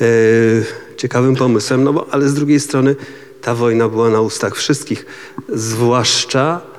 y, 0.00 0.64
ciekawym 0.96 1.36
pomysłem, 1.36 1.84
no 1.84 1.92
bo, 1.92 2.06
ale 2.10 2.28
z 2.28 2.34
drugiej 2.34 2.60
strony 2.60 2.96
ta 3.42 3.54
wojna 3.54 3.88
była 3.88 4.10
na 4.10 4.20
ustach 4.20 4.56
wszystkich, 4.56 5.06
zwłaszcza 5.48 6.71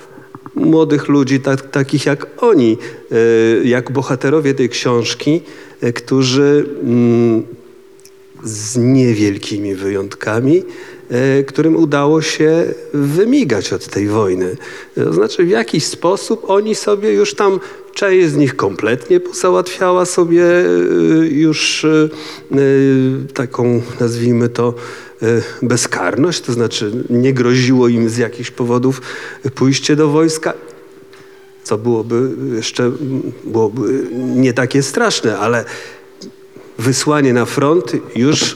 młodych 0.56 1.08
ludzi, 1.08 1.40
tak, 1.40 1.62
takich 1.62 2.06
jak 2.06 2.28
oni, 2.38 2.78
y, 3.12 3.62
jak 3.66 3.92
bohaterowie 3.92 4.54
tej 4.54 4.70
książki, 4.70 5.42
y, 5.84 5.94
którzy 5.94 6.66
mm, 6.84 7.44
z 8.44 8.78
niewielkimi 8.78 9.76
wyjątkami, 9.76 10.64
e, 11.10 11.44
którym 11.44 11.76
udało 11.76 12.22
się 12.22 12.74
wymigać 12.94 13.74
od 13.74 13.88
tej 13.88 14.08
wojny. 14.08 14.56
To 14.96 15.14
znaczy 15.14 15.44
w 15.44 15.50
jakiś 15.50 15.86
sposób 15.86 16.50
oni 16.50 16.76
sobie 16.76 17.14
już 17.14 17.36
tam, 17.36 17.60
część 17.94 18.28
z 18.28 18.36
nich 18.36 18.56
kompletnie 18.56 19.20
załatwiała 19.34 20.06
sobie 20.06 20.44
e, 20.44 20.66
już 21.28 21.86
e, 21.86 22.10
e, 22.52 22.58
taką, 23.34 23.82
nazwijmy 24.00 24.50
to, 24.50 24.74
e, 24.74 25.13
bezkarność, 25.62 26.42
to 26.42 26.54
znaczy 26.54 26.92
nie 27.10 27.34
groziło 27.34 27.88
im 27.88 28.10
z 28.10 28.18
jakichś 28.18 28.52
powodów 28.52 29.02
pójście 29.56 29.96
do 29.96 30.10
wojska 30.10 30.54
co 31.64 31.78
byłoby 31.78 32.30
jeszcze 32.56 32.92
byłoby 33.44 34.08
nie 34.14 34.54
takie 34.54 34.84
straszne, 34.84 35.38
ale 35.38 35.66
wysłanie 36.80 37.34
na 37.34 37.46
front, 37.46 37.92
już 38.16 38.56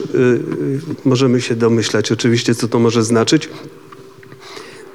możemy 1.04 1.40
się 1.40 1.56
domyślać 1.56 2.12
oczywiście, 2.12 2.54
co 2.54 2.68
to 2.68 2.78
może 2.78 3.02
znaczyć. 3.02 3.48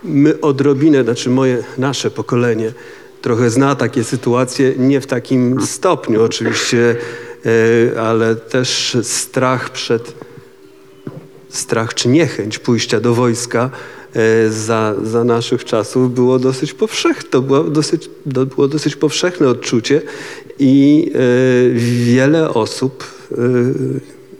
My 0.03 0.41
odrobinę, 0.41 1.03
znaczy 1.03 1.29
moje, 1.29 1.63
nasze 1.77 2.11
pokolenie 2.11 2.73
trochę 3.21 3.49
zna 3.49 3.75
takie 3.75 4.03
sytuacje, 4.03 4.73
nie 4.77 5.01
w 5.01 5.07
takim 5.07 5.61
stopniu 5.61 6.23
oczywiście, 6.23 6.95
y, 7.45 7.99
ale 7.99 8.35
też 8.35 8.97
strach 9.03 9.69
przed, 9.69 10.13
strach 11.57 11.93
czy 11.93 12.09
niechęć 12.09 12.59
pójścia 12.59 12.99
do 12.99 13.13
wojska 13.13 13.69
e, 14.13 14.49
za, 14.49 14.95
za 15.03 15.23
naszych 15.23 15.65
czasów 15.65 16.13
było 16.13 16.39
dosyć 16.39 16.73
powszechne. 16.73 17.29
To 17.29 17.41
było 17.41 17.63
dosyć, 17.63 18.09
to 18.33 18.45
było 18.45 18.67
dosyć 18.67 18.95
powszechne 18.95 19.47
odczucie 19.47 20.01
i 20.59 21.11
e, 21.15 21.79
wiele 22.05 22.49
osób, 22.53 23.03
e, 23.31 23.35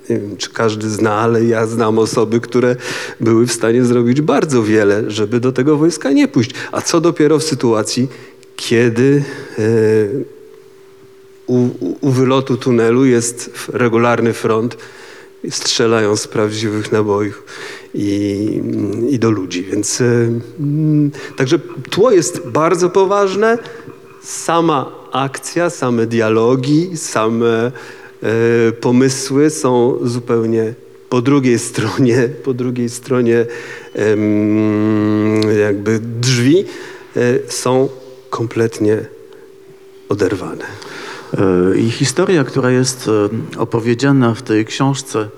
nie 0.10 0.20
wiem 0.20 0.38
czy 0.38 0.50
każdy 0.50 0.90
zna, 0.90 1.14
ale 1.14 1.46
ja 1.46 1.68
znam 1.68 2.00
osoby, 2.00 2.40
które 2.40 2.76
były 3.20 3.48
w 3.48 3.52
stanie 3.54 3.84
zrobić 3.84 4.22
bardzo 4.22 4.64
wiele, 4.64 5.12
żeby 5.12 5.40
do 5.40 5.52
tego 5.52 5.78
wojska 5.78 6.12
nie 6.12 6.28
pójść. 6.28 6.52
A 6.72 6.82
co 6.82 7.02
dopiero 7.02 7.40
w 7.40 7.44
sytuacji, 7.44 8.08
kiedy 8.56 9.24
u, 11.48 11.70
u- 12.02 12.12
wylotu 12.12 12.58
tunelu 12.58 13.06
jest 13.06 13.50
regularny 13.74 14.34
front, 14.34 14.78
strzelają 15.50 16.16
z 16.16 16.28
prawdziwych 16.28 16.92
nabojów 16.92 17.44
i, 17.94 18.62
i 19.10 19.20
do 19.20 19.32
ludzi. 19.32 19.64
Więc 19.64 20.02
e, 20.02 20.06
mm, 20.60 21.12
także 21.38 21.60
tło 21.90 22.12
jest 22.12 22.48
bardzo 22.48 22.90
poważne. 22.90 23.58
Sama 24.24 24.92
akcja, 25.12 25.70
same 25.70 26.06
dialogi, 26.06 26.98
same 26.98 27.72
e, 28.24 28.72
pomysły 28.72 29.50
są 29.50 30.00
zupełnie 30.04 30.74
po 31.10 31.22
drugiej 31.22 31.60
stronie, 31.60 32.30
po 32.44 32.54
drugiej 32.54 32.90
stronie 32.90 33.46
em, 33.96 35.42
jakby 35.60 36.00
drzwi 36.00 36.66
e, 37.16 37.22
są 37.48 37.90
kompletnie 38.30 38.98
oderwane. 40.10 40.66
E, 41.38 41.78
I 41.78 41.92
historia, 41.92 42.44
która 42.44 42.72
jest 42.72 43.10
e, 43.10 43.60
opowiedziana 43.60 44.34
w 44.34 44.42
tej 44.42 44.66
książce, 44.66 45.30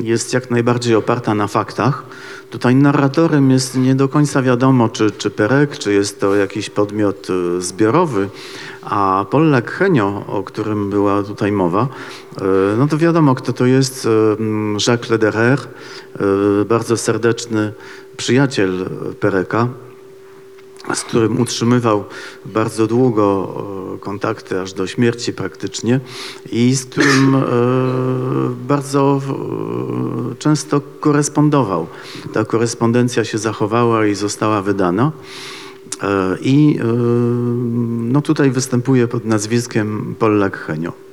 jest 0.00 0.32
jak 0.32 0.50
najbardziej 0.50 0.94
oparta 0.94 1.34
na 1.34 1.46
faktach. 1.46 2.04
Tutaj 2.50 2.74
narratorem 2.74 3.50
jest 3.50 3.76
nie 3.76 3.94
do 3.94 4.08
końca 4.08 4.42
wiadomo, 4.42 4.88
czy, 4.88 5.10
czy 5.10 5.30
Perek, 5.30 5.78
czy 5.78 5.92
jest 5.92 6.20
to 6.20 6.34
jakiś 6.34 6.70
podmiot 6.70 7.28
e, 7.30 7.60
zbiorowy, 7.60 8.28
a 8.82 9.26
Pollak 9.30 9.70
Henio, 9.70 10.24
o 10.26 10.42
którym 10.42 10.90
była 10.90 11.22
tutaj 11.22 11.52
mowa, 11.52 11.88
no 12.78 12.88
to 12.88 12.98
wiadomo, 12.98 13.34
kto 13.34 13.52
to 13.52 13.66
jest. 13.66 14.08
Jacques 14.86 15.10
Lederer, 15.10 15.58
bardzo 16.68 16.96
serdeczny 16.96 17.72
przyjaciel 18.16 18.90
Pereka, 19.20 19.68
z 20.94 21.02
którym 21.02 21.40
utrzymywał 21.40 22.04
bardzo 22.46 22.86
długo 22.86 23.54
e, 23.94 23.98
kontakty, 23.98 24.60
aż 24.60 24.72
do 24.72 24.86
śmierci 24.86 25.32
praktycznie 25.32 26.00
i 26.52 26.74
z 26.74 26.84
którym 26.84 27.34
e, 27.34 27.40
bardzo 28.68 29.20
e, 30.32 30.34
często 30.34 30.80
korespondował. 31.00 31.86
Ta 32.32 32.44
korespondencja 32.44 33.24
się 33.24 33.38
zachowała 33.38 34.06
i 34.06 34.14
została 34.14 34.62
wydana. 34.62 35.12
I 36.40 36.78
no 38.12 38.22
tutaj 38.22 38.50
występuje 38.50 39.08
pod 39.08 39.24
nazwiskiem 39.24 40.14
Pollak 40.18 40.56
Henio. 40.58 41.03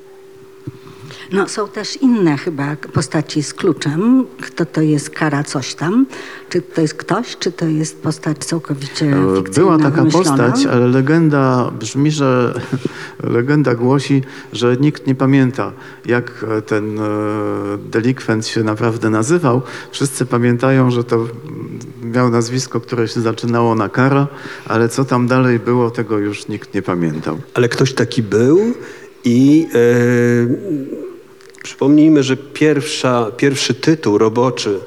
No, 1.32 1.48
są 1.48 1.68
też 1.68 1.98
inne 1.98 2.38
chyba 2.38 2.76
postaci 2.94 3.44
z 3.44 3.54
kluczem. 3.54 4.26
Kto 4.42 4.66
to 4.66 4.82
jest 4.82 5.10
kara 5.10 5.44
coś 5.44 5.76
tam? 5.76 6.06
Czy 6.50 6.62
to 6.62 6.82
jest 6.82 6.94
ktoś, 6.94 7.38
czy 7.38 7.52
to 7.52 7.66
jest 7.66 8.02
postać 8.02 8.38
całkowicie 8.38 9.06
E, 9.06 9.36
fikcyjna, 9.36 9.56
Była 9.56 9.78
taka 9.78 9.98
wymyślona? 9.98 10.30
postać, 10.30 10.66
ale 10.66 10.88
legenda 10.88 11.72
brzmi, 11.80 12.12
że 12.12 12.54
legenda 13.24 13.76
głosi, 13.76 14.22
że 14.54 14.78
nikt 14.78 15.08
nie 15.08 15.16
pamięta, 15.16 15.72
jak 16.06 16.46
ten 16.66 17.00
e, 17.00 17.02
delikwent 17.92 18.48
się 18.48 18.64
naprawdę 18.64 19.10
nazywał. 19.10 19.62
Wszyscy 19.92 20.26
pamiętają, 20.26 20.92
że 20.92 21.04
to 21.04 21.28
miał 22.04 22.30
nazwisko, 22.30 22.80
które 22.82 23.08
się 23.08 23.22
zaczynało 23.22 23.76
na 23.76 23.90
kara, 23.90 24.28
ale 24.66 24.90
co 24.90 25.06
tam 25.06 25.28
dalej 25.28 25.60
było, 25.60 25.92
tego 25.92 26.18
już 26.18 26.48
nikt 26.48 26.74
nie 26.74 26.82
pamiętał. 26.82 27.38
Ale 27.54 27.70
ktoś 27.70 27.94
taki 27.94 28.24
był 28.24 28.60
i 29.24 29.68
e, 29.74 31.11
przypomnijmy, 31.64 32.24
że 32.24 32.38
pierwsza, 32.38 33.32
pierwszy 33.38 33.74
tytuł 33.74 34.18
roboczy 34.18 34.80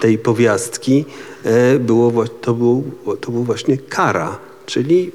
tej 0.00 0.18
powiastki 0.18 1.04
e, 1.44 1.78
było, 1.78 2.24
to, 2.28 2.54
był, 2.54 2.84
to 3.20 3.30
był 3.32 3.44
właśnie 3.44 3.76
kara, 3.78 4.38
czyli 4.66 5.12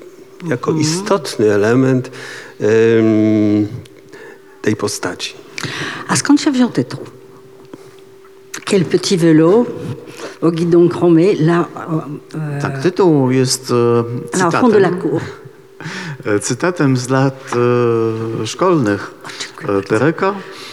jako 0.47 0.71
istotny 0.71 1.53
element 1.53 2.11
em, 2.59 3.67
tej 4.61 4.75
postaci. 4.75 5.33
A 6.07 6.15
skąd 6.15 6.41
się 6.41 6.51
wziął 6.51 6.69
tytuł? 6.69 6.99
Quel 8.65 8.85
petit 8.85 9.21
vélo 9.21 9.65
au 10.41 10.51
guidon 10.51 10.89
chromé, 10.89 11.33
là, 11.39 11.65
euh, 11.75 12.61
Tak, 12.61 12.81
tytuł 12.81 13.31
jest 13.31 13.71
e, 13.71 14.51
fond 14.61 14.73
de 14.73 14.79
la 14.79 14.89
cytatem. 14.89 15.01
cour. 15.01 15.21
E, 16.25 16.39
cytatem 16.39 16.97
z 16.97 17.09
lat 17.09 17.51
e, 18.43 18.47
szkolnych 18.47 19.13
e, 19.67 19.81
Pereka. 19.81 20.29
E, 20.29 20.64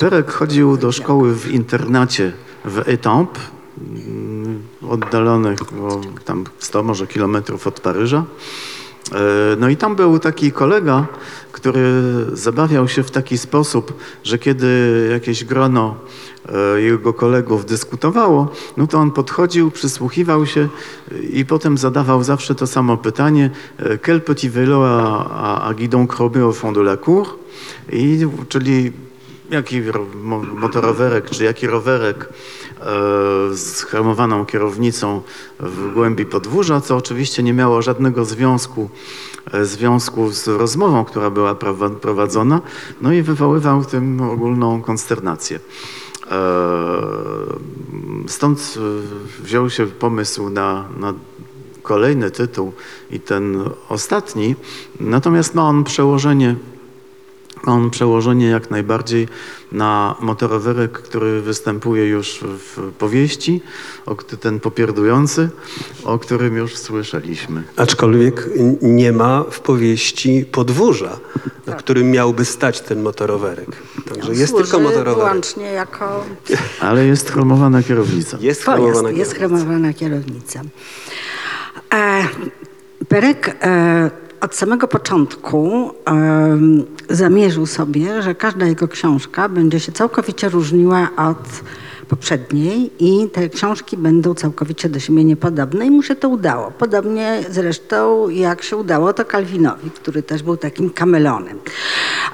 Perek 0.00 0.30
chodził 0.30 0.76
do 0.76 0.92
szkoły 0.92 1.34
w 1.34 1.50
internacie 1.50 2.32
w 2.64 2.78
Étampes, 2.78 3.38
mm, 3.78 4.62
oddalonych 4.88 5.60
o 5.62 6.00
tam 6.24 6.44
100 6.58 6.82
może 6.82 7.06
kilometrów 7.06 7.66
od 7.66 7.80
Paryża. 7.80 8.24
E, 9.12 9.56
No 9.58 9.68
i 9.68 9.76
tam 9.76 9.96
był 9.96 10.18
taki 10.18 10.52
kolega, 10.52 11.06
który 11.52 11.82
zabawiał 12.32 12.88
się 12.88 13.02
w 13.02 13.10
taki 13.10 13.38
sposób, 13.38 13.92
że 14.24 14.38
kiedy 14.38 14.68
jakieś 15.10 15.44
grono 15.44 15.94
e, 16.48 16.80
jego 16.80 17.12
kolegów 17.12 17.66
dyskutowało, 17.66 18.48
no 18.76 18.86
to 18.86 18.98
on 18.98 19.10
podchodził, 19.10 19.70
przysłuchiwał 19.70 20.46
się 20.46 20.68
i 21.32 21.44
potem 21.44 21.78
zadawał 21.78 22.22
zawsze 22.22 22.54
to 22.54 22.66
samo 22.66 22.96
pytanie 22.96 23.50
e, 23.78 23.98
Quel 23.98 24.20
petit 24.20 24.52
vélo 24.52 24.84
a, 24.86 25.26
a, 25.30 25.68
a 25.68 25.74
guidon 25.74 26.06
chromé 26.06 26.42
au 26.42 26.52
fond 26.52 26.74
de 26.74 26.80
la 26.80 26.96
cour? 26.96 27.26
I, 27.92 28.26
czyli 28.48 28.92
jaki 29.50 29.82
ro- 29.90 30.06
mo- 30.22 30.42
motorowerek, 30.42 31.30
czy 31.30 31.44
jaki 31.44 31.66
rowerek 31.66 32.28
e, 32.28 32.84
z 33.56 33.82
chromowaną 33.82 34.46
kierownicą 34.46 35.22
w 35.60 35.92
głębi 35.94 36.26
podwórza, 36.26 36.80
co 36.80 36.96
oczywiście 36.96 37.42
nie 37.42 37.52
miało 37.52 37.82
żadnego 37.82 38.24
związku, 38.24 38.90
e, 39.52 39.64
związku 39.64 40.30
z 40.30 40.48
rozmową, 40.48 41.04
która 41.04 41.30
była 41.30 41.54
prowa- 41.54 41.94
prowadzona, 41.96 42.60
no 43.00 43.12
i 43.12 43.22
wywoływał 43.22 43.84
tym 43.84 44.20
ogólną 44.20 44.82
konsternację. 44.82 45.60
E, 46.30 46.34
Stąd 48.26 48.74
wziął 49.42 49.70
się 49.70 49.86
pomysł 49.86 50.50
na, 50.50 50.84
na 50.96 51.14
kolejny 51.82 52.30
tytuł 52.30 52.72
i 53.10 53.20
ten 53.20 53.64
ostatni, 53.88 54.56
natomiast 55.00 55.54
ma 55.54 55.62
on 55.68 55.84
przełożenie 55.84 56.56
on 57.66 57.90
przełożenie 57.90 58.46
jak 58.46 58.70
najbardziej 58.70 59.28
na 59.72 60.14
motorowerek, 60.20 60.92
który 60.92 61.40
występuje 61.40 62.08
już 62.08 62.44
w 62.44 62.92
powieści, 62.98 63.62
ten 64.40 64.60
popierdujący, 64.60 65.48
o 66.04 66.18
którym 66.18 66.56
już 66.56 66.76
słyszeliśmy. 66.76 67.62
Aczkolwiek 67.76 68.48
nie 68.82 69.12
ma 69.12 69.44
w 69.50 69.60
powieści 69.60 70.46
podwórza, 70.52 71.18
na 71.66 71.72
którym 71.72 72.10
miałby 72.10 72.44
stać 72.44 72.80
ten 72.80 73.02
motorowerek. 73.02 73.68
Także 74.08 74.32
jest 74.34 74.56
tylko 74.56 74.78
motorowerek. 74.80 75.14
wyłącznie 75.14 75.66
jako... 75.72 76.24
Ale 76.80 77.06
jest 77.06 77.30
chromowana 77.30 77.82
kierownica. 77.82 78.38
Jest 78.40 78.62
chromowana 78.62 79.10
jest 79.10 79.34
kierownica. 79.34 79.64
chromowana 79.64 79.92
kierownica. 79.92 80.60
E, 81.94 82.24
Perek 83.08 83.56
e, 83.62 84.23
od 84.44 84.54
samego 84.54 84.88
początku 84.88 85.90
zamierzył 87.10 87.66
sobie, 87.66 88.22
że 88.22 88.34
każda 88.34 88.66
jego 88.66 88.88
książka 88.88 89.48
będzie 89.48 89.80
się 89.80 89.92
całkowicie 89.92 90.48
różniła 90.48 91.08
od 91.16 91.62
poprzedniej 92.16 92.90
i 92.98 93.30
te 93.30 93.48
książki 93.48 93.96
będą 93.96 94.34
całkowicie 94.34 94.88
do 94.88 95.00
siebie 95.00 95.24
niepodobne 95.24 95.86
i 95.86 95.90
mu 95.90 96.02
się 96.02 96.14
to 96.16 96.28
udało. 96.28 96.70
Podobnie 96.70 97.42
zresztą 97.50 98.28
jak 98.28 98.62
się 98.62 98.76
udało 98.76 99.12
to 99.12 99.24
Kalwinowi, 99.24 99.90
który 99.90 100.22
też 100.22 100.42
był 100.42 100.56
takim 100.56 100.90
kamelonem. 100.90 101.58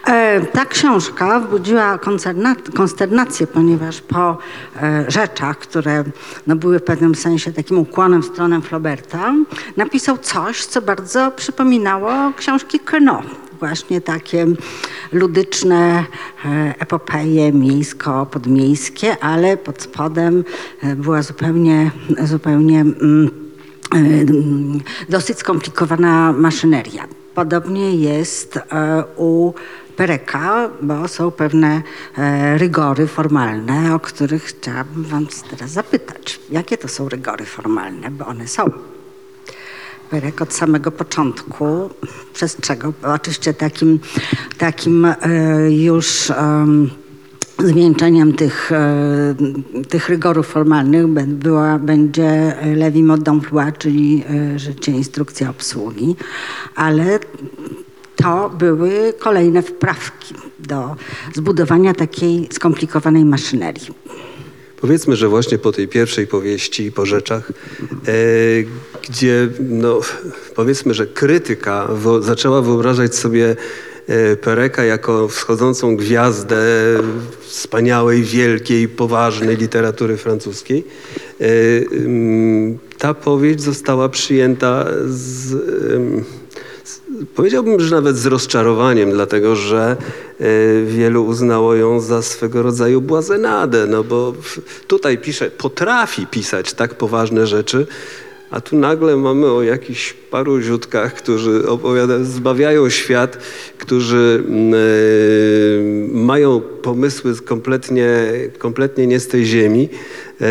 E, 0.06 0.40
Ta 0.40 0.64
książka 0.64 1.40
wzbudziła 1.40 1.96
konsterna- 1.98 2.72
konsternację, 2.76 3.46
ponieważ 3.46 4.00
po 4.00 4.38
e, 4.82 5.04
rzeczach, 5.08 5.58
które 5.58 6.04
no, 6.46 6.56
były 6.56 6.78
w 6.78 6.82
pewnym 6.82 7.14
sensie 7.14 7.52
takim 7.52 7.78
ukłonem 7.78 8.22
w 8.22 8.26
stronę 8.26 8.60
Flauberta, 8.60 9.34
napisał 9.76 10.18
coś, 10.18 10.64
co 10.66 10.82
bardzo 10.82 11.30
przypominało 11.36 12.32
książki 12.36 12.80
Queneau. 12.80 13.22
Właśnie 13.60 14.00
takie 14.00 14.46
ludyczne 15.12 16.04
e, 16.44 16.74
epopeje 16.78 17.52
miejsko-podmiejskie, 17.52 19.16
ale 19.20 19.56
pod 19.56 19.82
spodem 19.82 20.44
e, 20.82 20.96
była 20.96 21.22
zupełnie, 21.22 21.90
zupełnie 22.24 22.80
mm, 22.80 23.30
e, 23.94 23.98
dosyć 25.08 25.38
skomplikowana 25.38 26.32
maszyneria. 26.32 27.04
Podobnie 27.34 27.94
jest 27.94 28.58
u 29.16 29.52
Pereka, 29.96 30.70
bo 30.82 31.08
są 31.08 31.30
pewne 31.30 31.82
rygory 32.56 33.06
formalne, 33.06 33.94
o 33.94 34.00
których 34.00 34.44
chciałabym 34.44 35.04
wam 35.04 35.26
teraz 35.50 35.70
zapytać. 35.70 36.40
Jakie 36.50 36.78
to 36.78 36.88
są 36.88 37.08
rygory 37.08 37.44
formalne, 37.44 38.10
bo 38.10 38.26
one 38.26 38.48
są. 38.48 38.70
Od 40.40 40.52
samego 40.52 40.90
początku 40.90 41.90
przestrzegał, 42.32 42.92
oczywiście 43.02 43.54
takim, 43.54 44.00
takim 44.58 45.04
e, 45.04 45.16
już 45.72 46.30
em, 46.30 46.90
zwieńczeniem 47.58 48.32
tych, 48.32 48.72
e, 48.72 49.34
tych 49.88 50.08
rygorów 50.08 50.46
formalnych 50.46 51.06
była, 51.26 51.78
będzie 51.78 52.56
Lewi 52.76 53.02
Mode 53.02 53.22
d'Emploi, 53.22 53.72
czyli 53.78 54.24
e, 54.54 54.58
życie 54.58 54.92
instrukcja 54.92 55.50
obsługi, 55.50 56.16
ale 56.74 57.18
to 58.16 58.50
były 58.50 59.12
kolejne 59.18 59.62
wprawki 59.62 60.34
do 60.58 60.96
zbudowania 61.34 61.94
takiej 61.94 62.48
skomplikowanej 62.52 63.24
maszynerii. 63.24 63.88
Powiedzmy, 64.80 65.16
że 65.16 65.28
właśnie 65.28 65.58
po 65.58 65.72
tej 65.72 65.88
pierwszej 65.88 66.26
powieści, 66.26 66.92
po 66.92 67.06
rzeczach, 67.06 67.52
e, 67.52 68.12
gdzie 69.08 69.48
no, 69.60 70.00
powiedzmy, 70.54 70.94
że 70.94 71.06
krytyka 71.06 71.88
wo, 71.92 72.22
zaczęła 72.22 72.62
wyobrażać 72.62 73.14
sobie 73.14 73.56
e, 74.06 74.36
Pereka 74.36 74.84
jako 74.84 75.28
wschodzącą 75.28 75.96
gwiazdę 75.96 76.58
wspaniałej, 77.40 78.22
wielkiej, 78.22 78.88
poważnej 78.88 79.56
literatury 79.56 80.16
francuskiej. 80.16 80.84
E, 81.40 81.44
ta 82.98 83.14
powieść 83.14 83.60
została 83.60 84.08
przyjęta 84.08 84.86
z, 85.06 85.16
z- 85.50 86.39
powiedziałbym, 87.34 87.80
że 87.80 87.94
nawet 87.94 88.16
z 88.16 88.26
rozczarowaniem, 88.26 89.10
dlatego 89.10 89.56
że 89.56 89.96
e, 90.40 90.46
wielu 90.84 91.26
uznało 91.26 91.74
ją 91.74 92.00
za 92.00 92.22
swego 92.22 92.62
rodzaju 92.62 93.00
błazenadę, 93.00 93.86
no 93.86 94.04
bo 94.04 94.34
tutaj 94.86 95.18
pisze, 95.18 95.50
potrafi 95.50 96.26
pisać 96.26 96.72
tak 96.72 96.94
poważne 96.94 97.46
rzeczy, 97.46 97.86
a 98.50 98.60
tu 98.60 98.76
nagle 98.76 99.16
mamy 99.16 99.46
o 99.46 99.62
jakichś 99.62 100.12
paru 100.12 100.60
ziutkach, 100.60 101.14
którzy 101.14 101.68
opowiadają, 101.68 102.24
zbawiają 102.24 102.90
świat, 102.90 103.38
którzy 103.78 104.44
mm, 104.46 104.74
e, 104.74 104.76
mają 106.18 106.60
pomysły 106.60 107.36
kompletnie, 107.36 108.08
kompletnie 108.58 109.06
nie 109.06 109.20
z 109.20 109.28
tej 109.28 109.44
ziemi 109.46 109.88
e, 110.40 110.46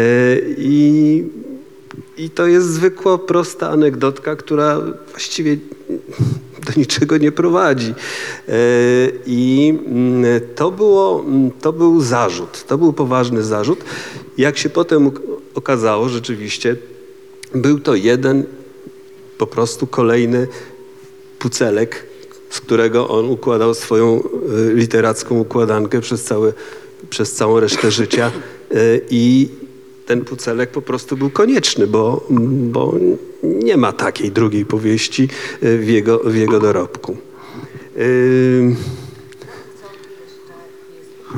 i 0.57 1.23
i 2.17 2.29
to 2.29 2.47
jest 2.47 2.67
zwykła, 2.67 3.17
prosta 3.17 3.69
anegdotka, 3.69 4.35
która 4.35 4.81
właściwie 5.11 5.57
do 6.59 6.73
niczego 6.77 7.17
nie 7.17 7.31
prowadzi. 7.31 7.93
E, 8.47 8.53
I 9.25 9.73
mm, 9.85 10.41
to, 10.55 10.71
było, 10.71 11.23
mm, 11.27 11.51
to 11.61 11.73
był 11.73 12.01
zarzut, 12.01 12.63
to 12.67 12.77
był 12.77 12.93
poważny 12.93 13.43
zarzut. 13.43 13.79
Jak 14.37 14.57
się 14.57 14.69
potem 14.69 15.11
okazało, 15.55 16.09
rzeczywiście 16.09 16.75
był 17.55 17.79
to 17.79 17.95
jeden 17.95 18.43
po 19.37 19.47
prostu 19.47 19.87
kolejny 19.87 20.47
pucelek, 21.39 22.05
z 22.49 22.61
którego 22.61 23.07
on 23.07 23.29
układał 23.29 23.73
swoją 23.73 24.23
e, 24.23 24.73
literacką 24.73 25.39
układankę 25.39 26.01
przez, 26.01 26.23
cały, 26.23 26.53
przez 27.09 27.31
całą 27.33 27.59
resztę 27.59 27.91
życia. 27.91 28.31
E, 28.71 28.75
I 29.09 29.49
ten 30.05 30.25
pucelek 30.25 30.69
po 30.69 30.81
prostu 30.81 31.17
był 31.17 31.29
konieczny, 31.29 31.87
bo, 31.87 32.27
bo 32.71 32.93
nie 33.43 33.77
ma 33.77 33.91
takiej 33.91 34.31
drugiej 34.31 34.65
powieści 34.65 35.29
e, 35.61 35.77
w 35.77 35.89
jego, 35.89 36.19
w 36.19 36.35
jego 36.35 36.59
dorobku. 36.59 37.17
Ym, 37.97 38.75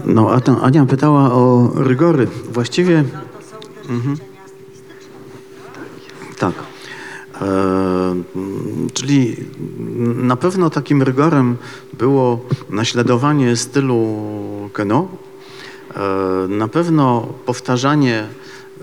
No, 0.06 0.32
a 0.32 0.62
Ania 0.62 0.86
pytała 0.86 1.34
o 1.34 1.72
rygory. 1.76 2.28
Właściwie... 2.50 3.04
Mhm. 3.90 4.18
Tak. 6.38 6.54
E, 7.42 8.16
czyli 8.94 9.36
na 10.16 10.36
pewno 10.36 10.70
takim 10.70 11.02
rygorem 11.02 11.58
było 11.94 12.46
naśladowanie 12.70 13.56
stylu 13.56 14.18
Keno. 14.74 15.08
E, 15.96 16.48
na 16.48 16.68
pewno 16.68 17.34
powtarzanie, 17.46 18.16
e, 18.16 18.28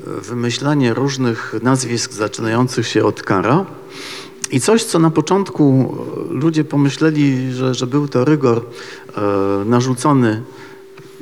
wymyślanie 0.07 0.95
różnych 0.95 1.55
nazwisk 1.63 2.13
zaczynających 2.13 2.87
się 2.87 3.05
od 3.05 3.23
kara. 3.23 3.67
I 4.51 4.61
coś, 4.61 4.85
co 4.85 4.99
na 4.99 5.11
początku 5.11 5.97
ludzie 6.31 6.65
pomyśleli, 6.65 7.53
że, 7.53 7.75
że 7.75 7.87
był 7.87 8.09
to 8.09 8.25
rygor 8.25 8.59
e, 8.59 9.65
narzucony 9.65 10.43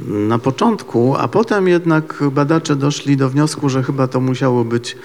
na 0.09 0.39
początku, 0.39 1.17
a 1.19 1.29
potem 1.29 1.69
jednak 1.69 2.25
badacze 2.33 2.77
doszli 2.77 3.17
do 3.17 3.31
wniosku, 3.31 3.69
że 3.69 3.83
chyba 3.83 4.09
to 4.09 4.21
musiało 4.21 4.65
być 4.65 4.97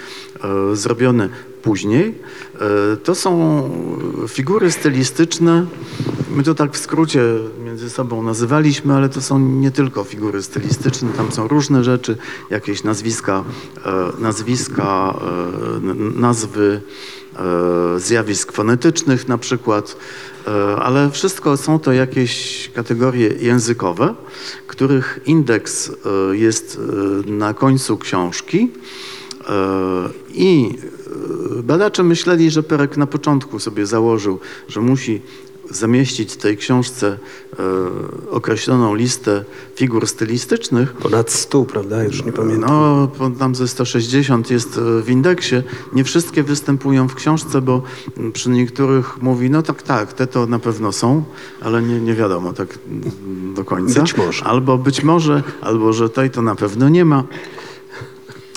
e, 0.43 0.75
zrobione 0.75 1.29
później. 1.61 2.15
E, 2.93 2.97
to 2.97 3.15
są 3.15 3.69
figury 4.27 4.71
stylistyczne. 4.71 5.65
My 6.35 6.43
to 6.43 6.55
tak 6.55 6.73
w 6.73 6.77
skrócie 6.77 7.21
między 7.65 7.89
sobą 7.89 8.23
nazywaliśmy, 8.23 8.93
ale 8.93 9.09
to 9.09 9.21
są 9.21 9.39
nie 9.39 9.71
tylko 9.71 10.03
figury 10.03 10.43
stylistyczne, 10.43 11.09
tam 11.09 11.31
są 11.31 11.47
różne 11.47 11.83
rzeczy, 11.83 12.17
jakieś 12.49 12.83
nazwiska, 12.83 13.43
e, 13.85 14.21
nazwiska 14.21 15.19
e, 15.21 16.19
nazwy 16.19 16.81
e, 17.35 17.99
zjawisk 17.99 18.51
fonetycznych 18.51 19.27
na 19.27 19.37
przykład, 19.37 19.97
ale 20.77 21.11
wszystko 21.11 21.57
są 21.57 21.79
to 21.79 21.93
jakieś 21.93 22.69
kategorie 22.75 23.27
językowe, 23.27 24.15
których 24.67 25.19
indeks 25.25 25.91
jest 26.31 26.79
na 27.25 27.53
końcu 27.53 27.97
książki 27.97 28.71
i 30.33 30.77
badacze 31.63 32.03
myśleli, 32.03 32.51
że 32.51 32.63
Perek 32.63 32.97
na 32.97 33.07
początku 33.07 33.59
sobie 33.59 33.85
założył, 33.85 34.39
że 34.67 34.81
musi 34.81 35.21
zamieścić 35.69 36.33
w 36.33 36.37
tej 36.37 36.57
książce 36.57 37.07
e, 37.07 37.63
określoną 38.31 38.95
listę 38.95 39.45
figur 39.75 40.07
stylistycznych, 40.07 40.93
ponad 40.93 41.31
stu, 41.31 41.65
prawda? 41.65 42.03
Już 42.03 42.25
nie 42.25 42.31
pamiętam. 42.31 42.69
no, 43.19 43.31
tam 43.39 43.55
ze 43.55 43.67
160 43.67 44.51
jest 44.51 44.77
e, 44.77 45.01
w 45.01 45.09
indeksie. 45.09 45.55
Nie 45.93 46.03
wszystkie 46.03 46.43
występują 46.43 47.07
w 47.07 47.15
książce, 47.15 47.61
bo 47.61 47.81
przy 48.33 48.49
niektórych 48.49 49.21
mówi, 49.21 49.49
no 49.49 49.61
tak, 49.61 49.81
tak, 49.81 50.13
te 50.13 50.27
to 50.27 50.45
na 50.45 50.59
pewno 50.59 50.91
są, 50.91 51.23
ale 51.61 51.81
nie, 51.81 51.99
nie 51.99 52.13
wiadomo 52.13 52.53
tak 52.53 52.79
do 53.55 53.65
końca. 53.65 54.01
Być 54.01 54.17
może. 54.17 54.45
Albo 54.45 54.77
być 54.77 55.03
może, 55.03 55.43
albo 55.61 55.93
że 55.93 56.09
tej 56.09 56.29
to 56.29 56.41
na 56.41 56.55
pewno 56.55 56.89
nie 56.89 57.05
ma. 57.05 57.23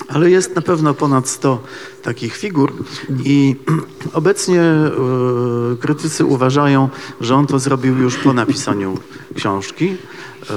Ale 0.07 0.29
jest 0.29 0.55
na 0.55 0.61
pewno 0.61 0.93
ponad 0.93 1.27
100 1.27 1.63
takich 2.01 2.37
figur 2.37 2.73
i 3.23 3.55
obecnie 4.13 4.61
e, 4.61 4.91
krytycy 5.79 6.25
uważają, 6.25 6.89
że 7.21 7.35
on 7.35 7.47
to 7.47 7.59
zrobił 7.59 7.97
już 7.97 8.17
po 8.17 8.33
napisaniu 8.33 8.97
książki. 9.35 9.85
E, 10.49 10.55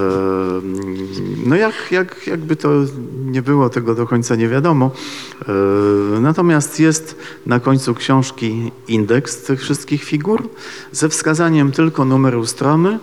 no 1.47 1.57
jak, 1.57 1.75
jak, 1.91 2.27
jakby 2.27 2.57
to 2.57 2.71
nie 3.25 3.43
było, 3.43 3.71
tego 3.71 3.95
do 3.95 4.07
końca 4.07 4.35
nie 4.37 4.49
wiadomo. 4.49 4.91
E, 5.49 6.21
natomiast 6.21 6.81
jest 6.81 7.17
na 7.47 7.61
końcu 7.61 7.95
książki 7.95 8.73
indeks 8.89 9.43
tych 9.43 9.61
wszystkich 9.61 10.05
figur 10.05 10.49
ze 10.93 11.09
wskazaniem 11.09 11.73
tylko 11.73 12.05
numeru 12.05 12.47
strony 12.47 12.99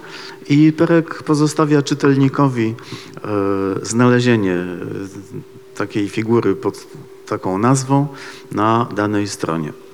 i 0.50 0.74
Perek 0.74 1.24
pozostawia 1.24 1.82
czytelnikowi 1.82 2.76
znalezienie 3.82 4.58
takiej 5.76 6.10
figury 6.10 6.56
pod 6.56 6.88
taką 7.26 7.58
nazwą 7.58 8.08
na 8.52 8.88
danej 8.96 9.28
stronie. 9.28 9.85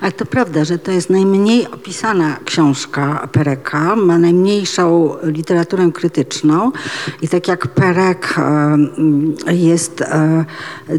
Ale 0.00 0.12
to 0.12 0.26
prawda, 0.26 0.64
że 0.64 0.78
to 0.78 0.90
jest 0.90 1.10
najmniej 1.10 1.66
opisana 1.70 2.36
książka 2.44 3.28
Pereka, 3.32 3.96
ma 3.96 4.18
najmniejszą 4.18 5.16
literaturę 5.22 5.90
krytyczną 5.92 6.72
i 7.22 7.28
tak 7.28 7.48
jak 7.48 7.68
Perek 7.68 8.34
jest 9.46 10.00
e, 10.00 10.44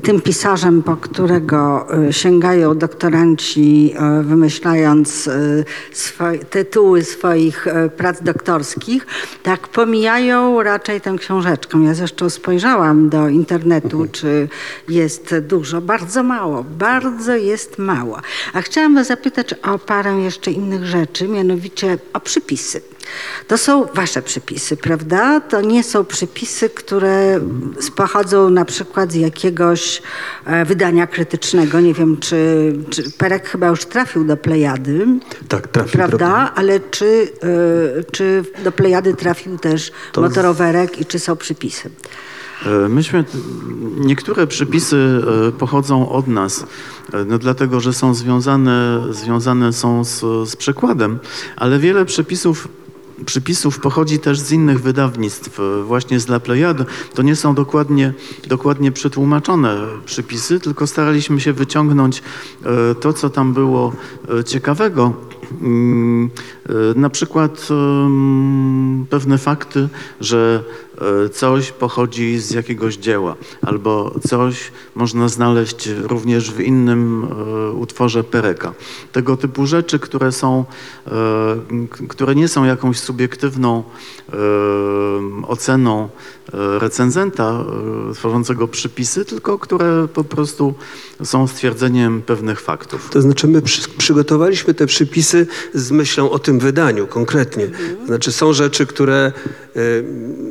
tym 0.04 0.22
pisarzem, 0.22 0.84
po 0.84 0.96
którego 0.96 1.88
e, 2.08 2.14
sięgają 2.14 2.78
doktoranci, 2.78 3.94
e, 3.96 4.24
wymyślając 4.24 5.30
swoje, 5.92 6.40
tytuły 6.40 7.04
swoich 7.04 7.68
prac 7.98 8.24
doktorskich, 8.24 9.08
tak 9.44 9.68
pomijają 9.68 10.64
raczej 10.64 11.02
tę 11.02 11.16
książeczkę. 11.20 11.84
Ja 11.84 11.94
zresztą 11.94 12.30
spojrzałam 12.30 13.10
do 13.10 13.30
internetu, 13.30 14.08
czy 14.12 14.48
jest 14.90 15.36
dużo. 15.40 15.82
Bardzo 15.82 16.24
mało, 16.24 16.64
bardzo 16.64 17.36
jest 17.36 17.78
mało. 17.78 18.20
A 18.54 18.62
chciałam 18.62 18.96
was 18.96 19.08
zapytać 19.08 19.54
o 19.54 19.80
parę 19.80 20.12
jeszcze 20.12 20.52
innych 20.52 20.86
rzeczy, 20.86 21.28
mianowicie 21.28 21.98
o 22.14 22.20
przypisy. 22.20 22.82
To 23.48 23.58
są 23.58 23.86
wasze 23.94 24.22
przypisy, 24.22 24.78
prawda? 24.78 25.40
To 25.40 25.62
nie 25.62 25.84
są 25.84 26.06
przypisy, 26.06 26.70
które 26.70 27.40
pochodzą 27.96 28.50
na 28.50 28.66
przykład 28.66 29.12
z 29.12 29.16
jakiegoś 29.16 30.02
e, 30.46 30.66
wydania 30.66 31.08
krytycznego. 31.08 31.80
Nie 31.80 31.94
wiem, 31.94 32.18
czy, 32.18 32.74
czy 32.90 33.12
Perek 33.12 33.50
chyba 33.50 33.68
już 33.68 33.86
trafił 33.86 34.24
do 34.24 34.38
Plejady. 34.38 35.06
Tak, 35.48 35.68
trafił, 35.68 35.92
Prawda? 35.92 36.18
prawda? 36.18 36.52
Ale 36.56 36.80
czy, 36.80 37.30
e, 38.00 38.04
czy 38.04 38.44
do 38.64 38.72
Plejady 38.72 39.14
trafił 39.14 39.58
też 39.58 39.92
To 40.12 40.22
motorowerek 40.22 41.00
i 41.02 41.06
czy 41.06 41.20
są 41.20 41.36
przypisy? 41.36 41.90
E, 42.64 42.90
Myśmy, 42.90 43.26
niektóre 43.98 44.48
przypisy 44.48 45.22
e, 45.48 45.52
pochodzą 45.52 46.10
od 46.10 46.28
nas, 46.28 46.66
e, 47.14 47.26
no 47.26 47.38
dlatego, 47.38 47.80
że 47.80 47.94
są 47.94 48.14
związane, 48.14 49.04
związane 49.10 49.74
są 49.74 50.04
z, 50.04 50.20
z 50.50 50.56
przekładem, 50.56 51.20
ale 51.56 51.80
wiele 51.80 52.06
przepisów 52.06 52.68
przypisów 53.26 53.80
pochodzi 53.80 54.20
też 54.20 54.40
z 54.40 54.52
innych 54.52 54.82
wydawnictw, 54.82 55.60
właśnie 55.84 56.20
z 56.20 56.28
La 56.28 56.40
Plejade. 56.40 56.86
To 57.14 57.22
nie 57.22 57.36
są 57.36 57.56
dokładnie, 57.56 58.14
dokładnie 58.48 58.92
przetłumaczone 58.92 59.78
przypisy, 60.06 60.60
tylko 60.60 60.88
staraliśmy 60.88 61.40
się 61.42 61.54
wyciągnąć 61.54 62.24
to, 63.00 63.14
co 63.14 63.30
tam 63.30 63.54
było 63.54 63.94
ciekawego. 64.46 65.14
Mm, 65.62 66.30
Na 66.96 67.10
przykład 67.10 67.68
pewne 69.10 69.38
fakty, 69.38 69.90
że 70.22 70.64
coś 71.34 71.72
pochodzi 71.72 72.40
z 72.40 72.52
jakiegoś 72.52 72.98
dzieła, 72.98 73.36
albo 73.62 74.16
coś 74.28 74.72
można 74.96 75.28
znaleźć 75.28 75.90
również 76.04 76.52
w 76.52 76.60
innym 76.60 77.24
e, 77.24 77.72
utworze 77.72 78.24
Pereka. 78.24 78.74
Tego 79.12 79.38
typu 79.38 79.66
rzeczy, 79.66 80.00
które 80.00 80.32
są, 80.32 80.66
e, 81.08 82.08
które 82.08 82.36
nie 82.36 82.48
są 82.48 82.66
jakąś 82.66 83.00
subiektywną 83.00 83.84
e, 83.84 84.36
oceną 85.48 86.10
e, 86.54 86.80
recenzenta 86.80 87.66
e, 88.10 88.14
tworzącego 88.14 88.68
przypisy, 88.68 89.26
tylko 89.26 89.60
które 89.60 90.08
po 90.14 90.24
prostu 90.24 90.74
są 91.24 91.48
stwierdzeniem 91.48 92.22
pewnych 92.22 92.62
faktów. 92.62 93.10
To 93.10 93.22
znaczy 93.22 93.48
my 93.48 93.62
przy, 93.62 93.90
przygotowaliśmy 93.90 94.74
te 94.74 94.86
przypisy 94.86 95.48
z 95.74 95.92
myślą 95.92 96.30
o 96.30 96.40
tym 96.40 96.60
wydaniu 96.60 97.08
konkretnie. 97.08 97.70
Znaczy 98.06 98.32
są 98.32 98.54
rzeczy, 98.54 98.86
które 98.86 99.32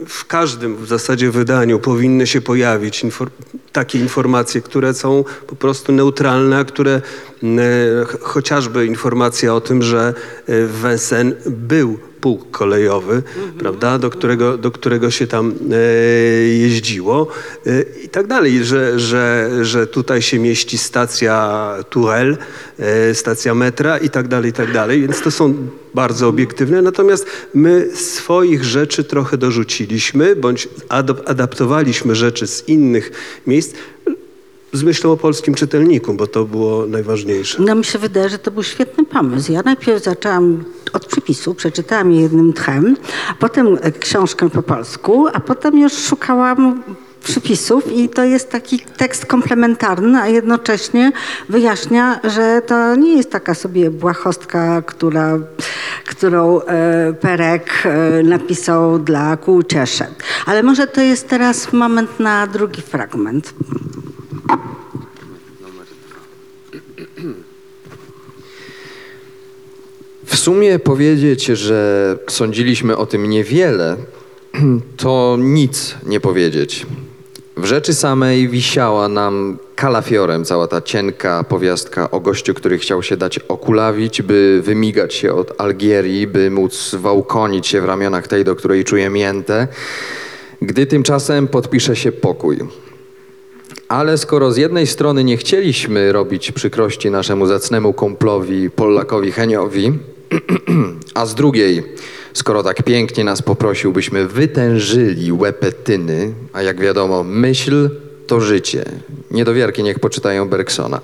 w 0.09 0.25
każdym 0.35 0.77
w 0.77 0.87
zasadzie 0.89 1.31
wydaniu 1.31 1.79
powinny 1.79 2.27
się 2.27 2.41
pojawić. 2.41 3.05
Infor, 3.05 3.31
takie 3.73 3.99
informacje, 3.99 4.61
które 4.61 4.95
są 4.95 5.25
po 5.47 5.57
prostu 5.57 5.93
neutralne, 5.93 6.59
a 6.59 6.65
które 6.65 7.01
ch- 8.07 8.21
chociażby 8.23 8.87
informacja 8.87 9.55
o 9.55 9.61
tym, 9.61 9.83
że 9.83 10.15
y, 10.49 10.67
w 10.67 10.83
Vincennes 10.83 11.35
był 11.49 11.99
pułk 12.25 12.51
kolejowy, 12.51 13.23
prawda, 13.59 13.99
do 13.99 14.11
którego, 14.11 14.59
do 14.59 14.71
którego 14.71 15.11
się 15.11 15.27
tam 15.27 15.55
e, 15.73 15.77
jeździło. 16.49 17.27
E, 17.67 17.83
i 18.05 18.09
tak 18.09 18.27
dalej, 18.27 18.65
że, 18.65 19.01
że, 19.01 19.51
że 19.63 19.87
tutaj 19.87 20.23
się 20.23 20.39
mieści 20.39 20.79
stacja 20.79 21.35
Tourelle, 21.91 22.37
e, 22.79 23.15
stacja 23.15 23.55
metra 23.55 23.99
i 23.99 24.11
tak 24.11 24.29
dalej, 24.29 24.51
i 24.51 24.53
tak 24.53 24.73
dalej, 24.73 25.01
więc 25.01 25.21
to 25.21 25.31
są 25.31 25.55
bardzo 25.95 26.29
obiektywne, 26.29 26.83
natomiast 26.83 27.27
my 27.55 27.89
swoich 27.95 28.65
rzeczy 28.65 29.05
trochę 29.05 29.39
dorzuciliśmy, 29.39 30.37
bądź 30.37 30.69
adap- 30.89 31.23
adaptowaliśmy 31.27 32.15
rzeczy 32.15 32.47
z 32.47 32.69
innych 32.69 33.13
miejsc 33.47 33.75
z 34.75 34.83
myślą 34.83 35.13
o 35.13 35.17
polskim 35.17 35.55
czytelniku, 35.55 36.15
bo 36.15 36.27
to 36.27 36.45
było 36.45 36.87
najważniejsze. 36.87 37.63
No 37.63 37.75
mi 37.75 37.85
się 37.85 37.99
wydaje, 37.99 38.29
że 38.29 38.39
to 38.39 38.51
był 38.51 38.63
świetny 38.63 39.05
pomysł. 39.05 39.53
Ja 39.53 39.63
najpierw 39.63 40.05
zaczęłam 40.05 40.65
od 40.93 41.07
przypisu, 41.07 41.55
przeczytałam 41.55 42.13
je 42.13 42.21
jednym 42.21 42.53
tchem, 42.53 42.97
potem 43.39 43.79
książkę 44.01 44.51
po 44.51 44.63
polsku, 44.63 45.27
a 45.33 45.41
potem 45.41 45.79
już 45.79 45.93
szukałam 45.93 46.83
przypisów 47.25 47.93
i 47.93 48.09
to 48.09 48.25
jest 48.25 48.51
taki 48.51 48.79
tekst 48.79 49.27
komplementarny, 49.27 50.19
a 50.19 50.29
jednocześnie 50.29 51.13
wyjaśnia, 51.49 52.21
że 52.25 52.63
to 52.67 52.97
nie 52.97 53.17
jest 53.17 53.31
taka 53.31 53.55
sobie 53.55 53.91
błahostka, 53.91 54.83
która, 54.83 55.39
którą 56.07 56.61
e, 56.61 57.13
Perek 57.21 57.71
e, 57.85 58.23
napisał 58.23 58.99
dla 58.99 59.37
kółcieszy. 59.37 60.05
Ale 60.47 60.63
może 60.63 60.87
to 60.87 61.01
jest 61.01 61.29
teraz 61.29 61.73
moment 61.73 62.21
na 62.21 62.47
drugi 62.47 62.83
fragment. 62.83 63.55
W 70.27 70.37
sumie 70.37 70.79
powiedzieć, 70.79 71.45
że 71.45 72.19
sądziliśmy 72.29 72.97
o 72.97 73.07
tym 73.07 73.31
niewiele, 73.31 73.97
to 74.97 75.37
nic 75.41 75.95
nie 76.07 76.21
powiedzieć. 76.21 76.87
W 77.57 77.65
rzeczy 77.65 77.95
samej 77.95 78.49
wisiała 78.49 79.09
nam 79.09 79.59
kalafiorem 79.75 80.45
cała 80.45 80.69
ta 80.69 80.81
cienka 80.81 81.45
powiastka 81.45 82.11
o 82.11 82.21
gościu, 82.21 82.55
który 82.55 82.79
chciał 82.79 83.03
się 83.03 83.17
dać 83.17 83.39
okulawić, 83.39 84.23
by 84.23 84.63
wymigać 84.65 85.15
się 85.15 85.35
od 85.35 85.61
Algierii, 85.61 86.27
by 86.27 86.51
móc 86.51 86.95
wałkonić 86.95 87.67
się 87.67 87.81
w 87.81 87.85
ramionach 87.85 88.29
tej, 88.29 88.45
do 88.45 88.57
której 88.57 88.85
czuje 88.85 89.11
miętę, 89.11 89.69
gdy 90.63 90.87
tymczasem 90.87 91.49
podpisze 91.49 91.97
się 91.97 92.13
pokój. 92.13 92.59
Ale 93.95 94.19
skoro 94.19 94.53
z 94.53 94.57
jednej 94.57 94.87
strony 94.87 95.25
nie 95.25 95.37
chcieliśmy 95.37 96.13
robić 96.13 96.53
przykrości 96.53 97.11
naszemu 97.11 97.47
zacnemu 97.47 97.93
kumplowi 97.93 98.71
Polakowi 98.71 99.33
Heniowi, 99.33 99.93
a 101.15 101.27
z 101.27 101.35
drugiej, 101.35 101.83
skoro 102.33 102.63
tak 102.63 102.83
pięknie 102.83 103.25
nas 103.25 103.43
poprosił, 103.43 103.93
byśmy 103.93 104.27
wytężyli 104.27 105.33
łepetyny, 105.33 106.35
a 106.53 106.63
jak 106.63 106.81
wiadomo, 106.81 107.25
myśl 107.25 107.91
to 108.27 108.41
życie. 108.41 108.85
Niedowiarki 109.31 109.83
niech 109.83 109.99
poczytają 109.99 110.49
Bergsona. 110.49 111.01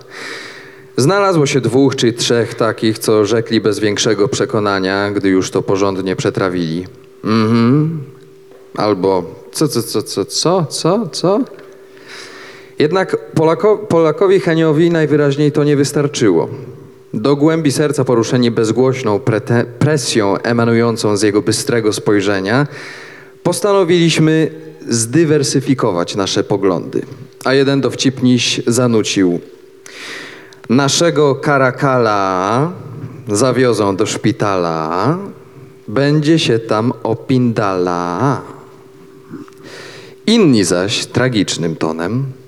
Znalazło 0.97 1.47
się 1.47 1.61
dwóch 1.61 1.97
czy 1.97 2.13
trzech 2.13 2.55
takich, 2.55 2.99
co 2.99 3.25
rzekli 3.25 3.61
bez 3.61 3.79
większego 3.79 4.29
przekonania, 4.29 5.11
gdy 5.11 5.29
już 5.29 5.51
to 5.51 5.63
porządnie 5.63 6.17
przetrawili. 6.17 6.87
Mhm. 7.25 8.03
Albo 8.77 9.35
co, 9.53 9.69
co, 9.69 9.83
co, 9.83 10.03
co, 10.03 10.25
co, 10.25 10.67
co, 10.71 11.09
co? 11.13 11.41
Jednak 12.81 13.17
Polako, 13.35 13.79
Polakowi 13.79 14.41
Heniowi 14.41 14.91
najwyraźniej 14.91 15.53
to 15.53 15.65
nie 15.65 15.77
wystarczyło. 15.77 16.49
Do 17.15 17.37
głębi 17.37 17.73
serca 17.73 18.05
poruszeni 18.05 18.51
bezgłośną 18.51 19.19
prete, 19.19 19.65
presją 19.79 20.37
emanującą 20.37 21.17
z 21.17 21.23
jego 21.23 21.43
bystrego 21.43 21.93
spojrzenia, 21.93 22.67
postanowiliśmy 23.43 24.51
zdywersyfikować 24.89 26.17
nasze 26.17 26.45
poglądy. 26.45 27.03
A 27.45 27.55
jeden 27.55 27.81
dowcipniś 27.81 28.61
zanucił. 28.67 29.41
Naszego 30.69 31.35
karakala 31.35 32.73
zawiozą 33.29 33.97
do 33.97 34.07
szpitala, 34.07 35.19
będzie 35.89 36.39
się 36.39 36.59
tam 36.59 36.93
opindala. 37.03 38.43
Inni 40.27 40.65
zaś 40.65 41.07
tragicznym 41.07 41.77
tonem 41.77 42.40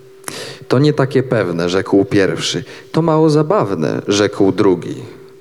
to 0.73 0.79
nie 0.79 0.93
takie 0.93 1.23
pewne, 1.23 1.69
rzekł 1.69 2.05
pierwszy. 2.05 2.65
To 2.93 3.03
mało 3.03 3.31
zabawne, 3.31 4.03
rzekł 4.09 4.53
drugi. 4.53 4.95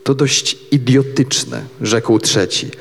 To 0.03 0.13
dość 0.13 0.57
idiotyczne, 0.71 1.61
rzekł 1.81 2.19
trzeci. 2.19 2.71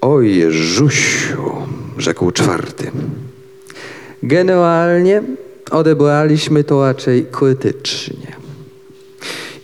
Oj, 0.00 0.36
Jezusiu, 0.36 1.52
rzekł 1.96 2.30
czwarty. 2.30 2.90
Generalnie 4.22 5.22
odebraliśmy 5.70 6.64
to 6.64 6.86
raczej 6.86 7.26
krytycznie. 7.30 8.37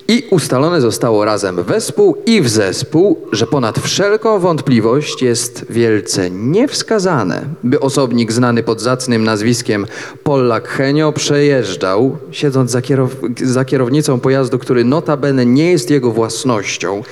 I 0.08 0.26
ustalone 0.30 0.80
zostało 0.80 1.24
razem 1.24 1.62
wespół 1.62 2.16
i 2.26 2.40
w 2.40 2.48
zespół, 2.48 3.20
że 3.32 3.46
ponad 3.46 3.78
wszelką 3.78 4.38
wątpliwość 4.38 5.22
jest 5.22 5.66
wielce 5.70 6.30
niewskazane, 6.30 7.42
by 7.62 7.80
osobnik 7.80 8.32
znany 8.32 8.62
pod 8.62 8.80
zacnym 8.80 9.24
nazwiskiem 9.24 9.86
Pollak 10.22 10.68
Henio 10.68 11.12
przejeżdżał, 11.12 12.16
siedząc 12.30 12.70
za, 12.70 12.80
kierow- 12.80 13.44
za 13.44 13.64
kierownicą 13.64 14.20
pojazdu, 14.20 14.58
który 14.58 14.84
notabene 14.84 15.46
nie 15.46 15.70
jest 15.70 15.90
jego 15.90 16.10
własnością, 16.10 17.02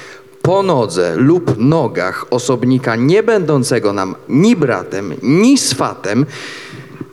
po 0.42 0.62
nodze 0.62 1.16
lub 1.16 1.54
nogach 1.58 2.26
osobnika 2.30 2.96
nie 2.96 3.22
będącego 3.22 3.92
nam 3.92 4.14
ni 4.28 4.56
bratem, 4.56 5.14
ni 5.22 5.58
swatem, 5.58 6.26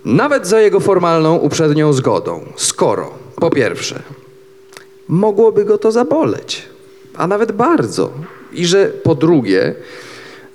nawet 0.06 0.48
za 0.48 0.60
jego 0.60 0.80
formalną 0.80 1.36
uprzednią 1.36 1.94
zgodą, 1.94 2.42
skoro 2.56 3.12
po 3.36 3.50
pierwsze 3.50 4.19
mogłoby 5.10 5.66
go 5.66 5.78
to 5.78 5.92
zaboleć, 5.92 6.64
a 7.16 7.28
nawet 7.28 7.52
bardzo. 7.52 8.12
I 8.54 8.66
że 8.66 8.86
po 8.86 9.16
drugie, 9.16 9.76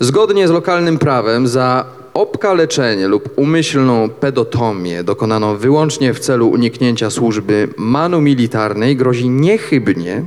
zgodnie 0.01 0.49
z 0.49 0.51
lokalnym 0.51 0.99
prawem 0.99 1.49
za 1.49 1.85
obkaleczenie 2.15 3.09
lub 3.09 3.29
umyślną 3.37 4.09
pedotomię 4.09 5.05
dokonaną 5.05 5.57
wyłącznie 5.57 6.15
w 6.15 6.21
celu 6.21 6.49
uniknięcia 6.49 7.11
służby 7.11 7.69
manu 7.77 8.21
militarnej 8.21 8.97
grozi 8.97 9.29
niechybnie 9.29 10.25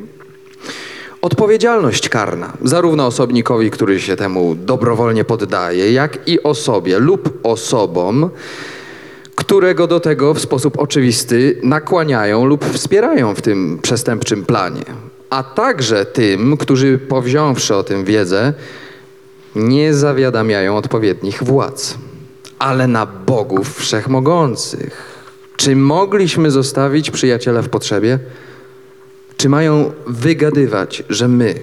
odpowiedzialność 1.21 2.09
karna, 2.09 2.53
zarówno 2.63 3.05
osobnikowi, 3.05 3.71
który 3.71 3.99
się 3.99 4.15
temu 4.15 4.55
dobrowolnie 4.55 5.23
poddaje, 5.23 5.91
jak 5.91 6.27
i 6.27 6.43
osobie 6.43 6.99
lub 6.99 7.39
osobom, 7.43 8.29
którego 9.37 9.87
do 9.87 9.99
tego 9.99 10.33
w 10.33 10.39
sposób 10.39 10.79
oczywisty 10.79 11.59
nakłaniają 11.63 12.45
lub 12.45 12.65
wspierają 12.65 13.35
w 13.35 13.41
tym 13.41 13.79
przestępczym 13.81 14.45
planie, 14.45 14.85
a 15.29 15.43
także 15.43 16.05
tym, 16.05 16.57
którzy 16.57 16.97
powziąwszy 16.97 17.75
o 17.75 17.83
tym 17.83 18.05
wiedzę, 18.05 18.53
nie 19.55 19.93
zawiadamiają 19.93 20.77
odpowiednich 20.77 21.43
władz. 21.43 21.97
Ale 22.59 22.87
na 22.87 23.05
bogów 23.05 23.79
wszechmogących, 23.79 25.17
czy 25.55 25.75
mogliśmy 25.75 26.51
zostawić 26.51 27.11
przyjaciela 27.11 27.61
w 27.61 27.69
potrzebie? 27.69 28.19
Czy 29.37 29.49
mają 29.49 29.91
wygadywać, 30.07 31.03
że 31.09 31.27
my, 31.27 31.55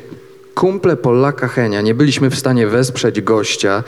kumple 0.55 0.97
Polaka 0.97 1.49
Henia 1.49 1.81
nie 1.81 1.95
byliśmy 1.95 2.31
w 2.31 2.39
stanie 2.39 2.67
wesprzeć 2.67 3.21
gościa, 3.21 3.83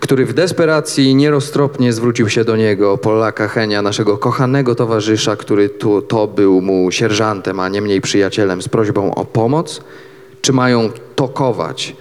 który 0.00 0.26
w 0.26 0.32
desperacji 0.32 1.14
nieroztropnie 1.14 1.92
zwrócił 1.92 2.28
się 2.28 2.44
do 2.44 2.56
niego, 2.56 2.98
Polaka 2.98 3.48
Henia, 3.48 3.82
naszego 3.82 4.18
kochanego 4.18 4.74
towarzysza, 4.74 5.36
który 5.36 5.68
tu, 5.68 6.02
to 6.02 6.26
był 6.26 6.60
mu 6.60 6.90
sierżantem, 6.90 7.60
a 7.60 7.68
nie 7.68 7.82
mniej 7.82 8.00
przyjacielem, 8.00 8.62
z 8.62 8.68
prośbą 8.68 9.14
o 9.14 9.24
pomoc? 9.24 9.80
Czy 10.42 10.52
mają 10.52 10.90
tokować, 11.16 11.96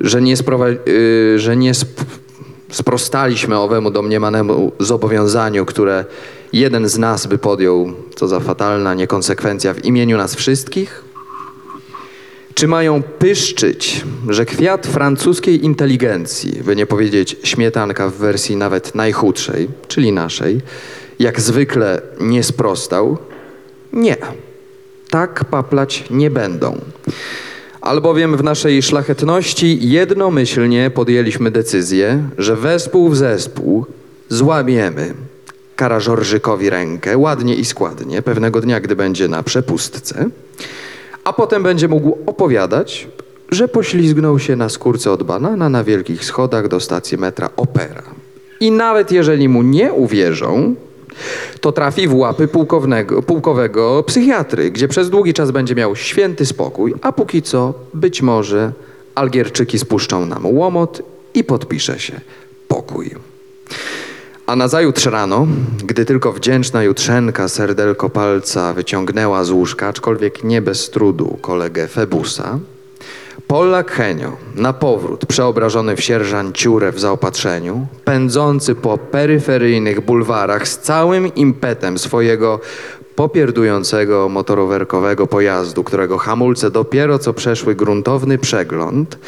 że 0.00 0.22
nie, 0.22 0.36
sprowa- 0.36 0.88
y, 0.88 1.38
że 1.38 1.56
nie 1.56 1.70
sp- 1.82 2.04
sprostaliśmy 2.70 3.58
owemu 3.58 3.90
domniemanemu 3.90 4.72
zobowiązaniu, 4.80 5.66
które 5.66 6.04
jeden 6.52 6.88
z 6.88 6.98
nas 6.98 7.26
by 7.26 7.38
podjął, 7.38 7.92
co 8.14 8.28
za 8.28 8.40
fatalna 8.40 8.94
niekonsekwencja 8.94 9.74
w 9.74 9.84
imieniu 9.84 10.16
nas 10.16 10.34
wszystkich? 10.34 11.11
Czy 12.54 12.68
mają 12.68 13.02
pyszczyć, 13.02 14.04
że 14.28 14.44
kwiat 14.44 14.86
francuskiej 14.86 15.64
inteligencji, 15.64 16.62
by 16.64 16.76
nie 16.76 16.86
powiedzieć 16.86 17.36
śmietanka 17.42 18.08
w 18.08 18.14
wersji 18.14 18.56
nawet 18.56 18.94
najchudszej, 18.94 19.68
czyli 19.88 20.12
naszej, 20.12 20.60
jak 21.18 21.40
zwykle 21.40 22.02
nie 22.20 22.42
sprostał? 22.42 23.18
Nie. 23.92 24.16
Tak 25.10 25.44
paplać 25.44 26.04
nie 26.10 26.30
będą. 26.30 26.80
Albowiem 27.80 28.36
w 28.36 28.44
naszej 28.44 28.82
szlachetności 28.82 29.88
jednomyślnie 29.88 30.90
podjęliśmy 30.90 31.50
decyzję, 31.50 32.22
że 32.38 32.56
wespół 32.56 33.08
w 33.08 33.16
zespół 33.16 33.86
złamiemy 34.28 35.14
Karażorżykowi 35.76 36.70
rękę 36.70 37.18
ładnie 37.18 37.54
i 37.54 37.64
składnie 37.64 38.22
pewnego 38.22 38.60
dnia, 38.60 38.80
gdy 38.80 38.96
będzie 38.96 39.28
na 39.28 39.42
przepustce, 39.42 40.28
a 41.24 41.32
potem 41.32 41.62
będzie 41.62 41.88
mógł 41.88 42.18
opowiadać, 42.26 43.08
że 43.50 43.68
poślizgnął 43.68 44.38
się 44.38 44.56
na 44.56 44.68
skórce 44.68 45.12
od 45.12 45.22
banana 45.22 45.68
na 45.68 45.84
wielkich 45.84 46.24
schodach 46.24 46.68
do 46.68 46.80
stacji 46.80 47.18
metra 47.18 47.50
Opera. 47.56 48.02
I 48.60 48.70
nawet 48.70 49.12
jeżeli 49.12 49.48
mu 49.48 49.62
nie 49.62 49.92
uwierzą, 49.92 50.74
to 51.60 51.72
trafi 51.72 52.08
w 52.08 52.14
łapy 52.14 52.48
pułkownego, 52.48 53.22
pułkowego 53.22 54.02
psychiatry, 54.02 54.70
gdzie 54.70 54.88
przez 54.88 55.10
długi 55.10 55.34
czas 55.34 55.50
będzie 55.50 55.74
miał 55.74 55.96
święty 55.96 56.46
spokój, 56.46 56.94
a 57.02 57.12
póki 57.12 57.42
co 57.42 57.74
być 57.94 58.22
może 58.22 58.72
Algierczyki 59.14 59.78
spuszczą 59.78 60.26
nam 60.26 60.46
łomot 60.46 61.02
i 61.34 61.44
podpisze 61.44 61.98
się 61.98 62.20
pokój. 62.68 63.10
A 64.52 64.56
nazajutrz 64.56 65.06
rano, 65.06 65.46
gdy 65.84 66.04
tylko 66.04 66.32
wdzięczna 66.32 66.82
jutrzenka 66.82 67.48
serdelko 67.48 68.10
palca 68.10 68.72
wyciągnęła 68.72 69.44
z 69.44 69.50
łóżka, 69.50 69.88
aczkolwiek 69.88 70.44
nie 70.44 70.62
bez 70.62 70.90
trudu, 70.90 71.38
kolegę 71.40 71.88
Febusa, 71.88 72.58
Polak 73.46 73.92
Henio, 73.92 74.36
na 74.54 74.72
powrót 74.72 75.26
przeobrażony 75.26 75.96
w 75.96 76.00
sierżanciurę 76.00 76.92
w 76.92 77.00
zaopatrzeniu, 77.00 77.86
pędzący 78.04 78.74
po 78.74 78.98
peryferyjnych 78.98 80.00
bulwarach 80.00 80.68
z 80.68 80.78
całym 80.78 81.34
impetem 81.34 81.98
swojego 81.98 82.60
popierdującego 83.14 84.28
motorowerkowego 84.28 85.26
pojazdu, 85.26 85.84
którego 85.84 86.18
hamulce 86.18 86.70
dopiero 86.70 87.18
co 87.18 87.32
przeszły 87.32 87.74
gruntowny 87.74 88.38
przegląd, 88.38 89.18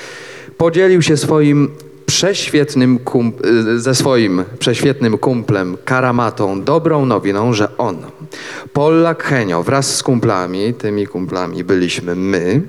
podzielił 0.56 1.02
się 1.02 1.16
swoim 1.16 1.70
prześwietnym 2.14 2.98
kum- 2.98 3.32
y, 3.74 3.80
ze 3.80 3.94
swoim 3.94 4.44
prześwietnym 4.58 5.18
kumplem 5.18 5.76
Karamatą 5.84 6.62
dobrą 6.62 7.06
nowiną, 7.06 7.52
że 7.52 7.76
on, 7.78 7.96
Polak 8.72 9.24
Henio 9.24 9.62
wraz 9.62 9.96
z 9.96 10.02
kumplami, 10.02 10.74
tymi 10.74 11.06
kumplami 11.06 11.64
byliśmy 11.64 12.14
my, 12.14 12.62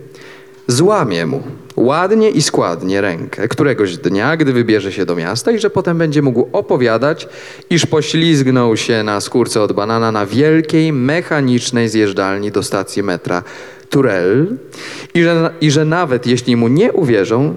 złamie 0.67 1.25
mu 1.25 1.43
ładnie 1.75 2.29
i 2.29 2.41
składnie 2.41 3.01
rękę 3.01 3.47
któregoś 3.47 3.97
dnia, 3.97 4.37
gdy 4.37 4.53
wybierze 4.53 4.91
się 4.91 5.05
do 5.05 5.15
miasta 5.15 5.51
i 5.51 5.59
że 5.59 5.69
potem 5.69 5.97
będzie 5.97 6.21
mógł 6.21 6.47
opowiadać, 6.51 7.27
iż 7.69 7.85
poślizgnął 7.85 8.77
się 8.77 9.03
na 9.03 9.21
skórce 9.21 9.61
od 9.61 9.73
banana 9.73 10.11
na 10.11 10.25
wielkiej, 10.25 10.93
mechanicznej 10.93 11.89
zjeżdżalni 11.89 12.51
do 12.51 12.63
stacji 12.63 13.03
metra 13.03 13.43
Turel 13.89 14.57
i 15.13 15.23
że, 15.23 15.51
i 15.61 15.71
że 15.71 15.85
nawet 15.85 16.27
jeśli 16.27 16.55
mu 16.55 16.67
nie 16.67 16.93
uwierzą, 16.93 17.55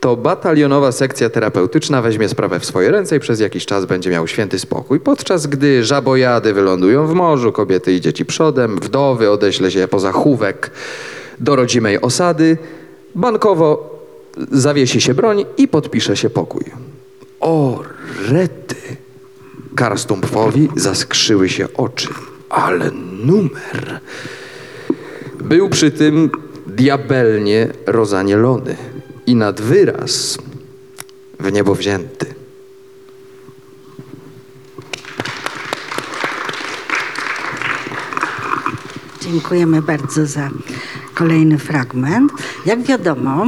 to 0.00 0.16
batalionowa 0.16 0.92
sekcja 0.92 1.30
terapeutyczna 1.30 2.02
weźmie 2.02 2.28
sprawę 2.28 2.60
w 2.60 2.64
swoje 2.64 2.90
ręce 2.90 3.16
i 3.16 3.20
przez 3.20 3.40
jakiś 3.40 3.66
czas 3.66 3.86
będzie 3.86 4.10
miał 4.10 4.26
święty 4.26 4.58
spokój, 4.58 5.00
podczas 5.00 5.46
gdy 5.46 5.84
żabojady 5.84 6.54
wylądują 6.54 7.06
w 7.06 7.14
morzu, 7.14 7.52
kobiety 7.52 7.92
i 7.92 8.00
dzieci 8.00 8.24
przodem, 8.24 8.76
wdowy 8.76 9.30
odeśle 9.30 9.70
się 9.70 9.88
poza 9.88 10.12
chówek 10.12 10.70
do 11.40 11.56
rodzimej 11.56 12.00
osady, 12.00 12.58
bankowo 13.14 13.98
zawiesi 14.52 15.00
się 15.00 15.14
broń 15.14 15.44
i 15.56 15.68
podpisze 15.68 16.16
się 16.16 16.30
pokój. 16.30 16.64
O, 17.40 17.82
rety! 18.28 18.76
Karstumpfowi 19.76 20.68
zaskrzyły 20.76 21.48
się 21.48 21.68
oczy. 21.76 22.08
Ale 22.50 22.90
numer! 23.24 24.00
Był 25.40 25.68
przy 25.68 25.90
tym 25.90 26.30
diabelnie 26.66 27.68
rozanielony 27.86 28.76
i 29.28 29.34
nad 29.36 29.60
wyraz 29.60 30.38
w 31.40 31.52
niebo 31.52 31.74
wzięty. 31.74 32.34
Dziękujemy 39.20 39.82
bardzo 39.82 40.26
za 40.26 40.50
kolejny 41.14 41.58
fragment. 41.58 42.32
Jak 42.66 42.82
wiadomo, 42.82 43.46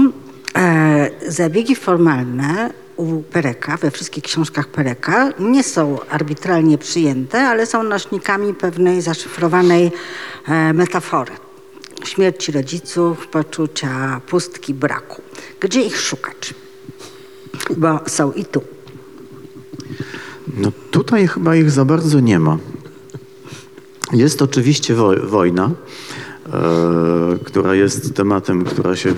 e, 0.57 1.11
zabiegi 1.29 1.77
formalne 1.77 2.73
u 2.97 3.23
Pereka, 3.23 3.77
we 3.77 3.91
wszystkich 3.91 4.25
książkach 4.25 4.69
Pereka, 4.69 5.33
nie 5.39 5.63
są 5.63 5.99
arbitralnie 6.11 6.79
przyjęte, 6.79 7.41
ale 7.49 7.67
są 7.67 7.83
nośnikami 7.83 8.55
pewnej 8.55 9.03
zaszyfrowanej 9.03 9.93
e, 10.49 10.73
metafory. 10.73 11.33
Śmierci 12.05 12.53
rodziców, 12.53 13.27
poczucia 13.27 14.21
pustki, 14.27 14.75
braku. 14.75 15.23
Gdzie 15.61 15.83
ich 15.83 16.01
szukać? 16.01 16.55
Bo 17.77 18.01
są 18.07 18.33
i 18.33 18.45
tu. 18.45 18.63
No 20.57 20.73
tutaj 20.91 21.29
chyba 21.29 21.57
ich 21.57 21.71
za 21.71 21.85
bardzo 21.85 22.21
nie 22.21 22.39
ma. 22.39 22.59
Jest 24.13 24.43
oczywiście 24.43 24.95
woj- 24.95 25.27
wojna, 25.27 25.71
e, 26.53 27.39
która 27.45 27.75
jest 27.75 28.15
tematem, 28.15 28.65
która 28.65 28.97
się, 28.97 29.15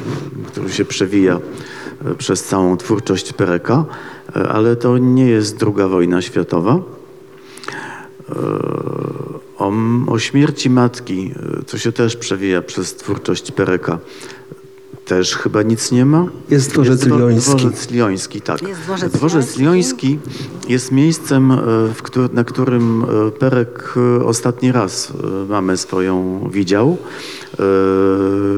który 0.46 0.72
się 0.72 0.84
przewija 0.84 1.40
e, 2.04 2.14
przez 2.14 2.44
całą 2.44 2.76
twórczość 2.76 3.32
Pereka, 3.32 3.84
e, 4.36 4.48
ale 4.48 4.76
to 4.76 4.98
nie 4.98 5.26
jest 5.26 5.56
druga 5.56 5.88
wojna 5.88 6.22
światowa. 6.22 6.74
E, 6.74 8.34
o, 9.58 9.72
o 10.06 10.18
śmierci 10.18 10.70
matki, 10.70 11.34
co 11.66 11.78
się 11.78 11.92
też 11.92 12.16
przewija 12.16 12.62
przez 12.62 12.94
twórczość 12.94 13.52
Pereka, 13.52 13.98
też 15.04 15.36
chyba 15.36 15.62
nic 15.62 15.92
nie 15.92 16.04
ma. 16.06 16.26
Jest 16.50 16.70
dworzec 16.70 17.00
dwo- 17.04 17.18
lioński. 17.18 17.50
Dworzec 17.50 17.90
Lioński, 17.90 18.40
tak. 18.40 18.62
Jest 18.62 18.80
dworzec 18.80 19.12
dworzec 19.12 19.58
lioński. 19.58 20.18
Jest 20.68 20.92
miejscem, 20.92 21.52
e, 21.52 21.56
któr- 22.02 22.32
na 22.32 22.44
którym 22.44 23.04
e, 23.28 23.30
Perek 23.30 23.94
e, 24.20 24.24
ostatni 24.24 24.72
raz 24.72 25.12
mamę 25.48 25.76
swoją 25.76 26.40
widział, 26.52 26.96
e, 27.52 27.56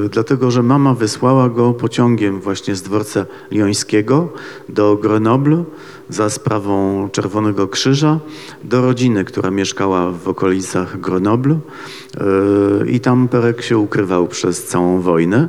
dlatego 0.09 0.51
że 0.51 0.63
mama 0.63 0.93
wysłała 0.93 1.49
go 1.49 1.73
pociągiem 1.73 2.41
właśnie 2.41 2.75
z 2.75 2.81
dworca 2.81 3.25
Liońskiego 3.51 4.29
do 4.69 4.95
Grenoble 5.01 5.63
za 6.09 6.29
sprawą 6.29 7.09
Czerwonego 7.11 7.67
Krzyża 7.67 8.19
do 8.63 8.81
rodziny, 8.81 9.25
która 9.25 9.51
mieszkała 9.51 10.11
w 10.11 10.27
okolicach 10.27 10.99
Grenoble 10.99 11.59
e, 12.17 12.89
i 12.89 12.99
tam 12.99 13.27
Perek 13.27 13.61
się 13.61 13.77
ukrywał 13.77 14.27
przez 14.27 14.63
całą 14.65 15.01
wojnę. 15.01 15.47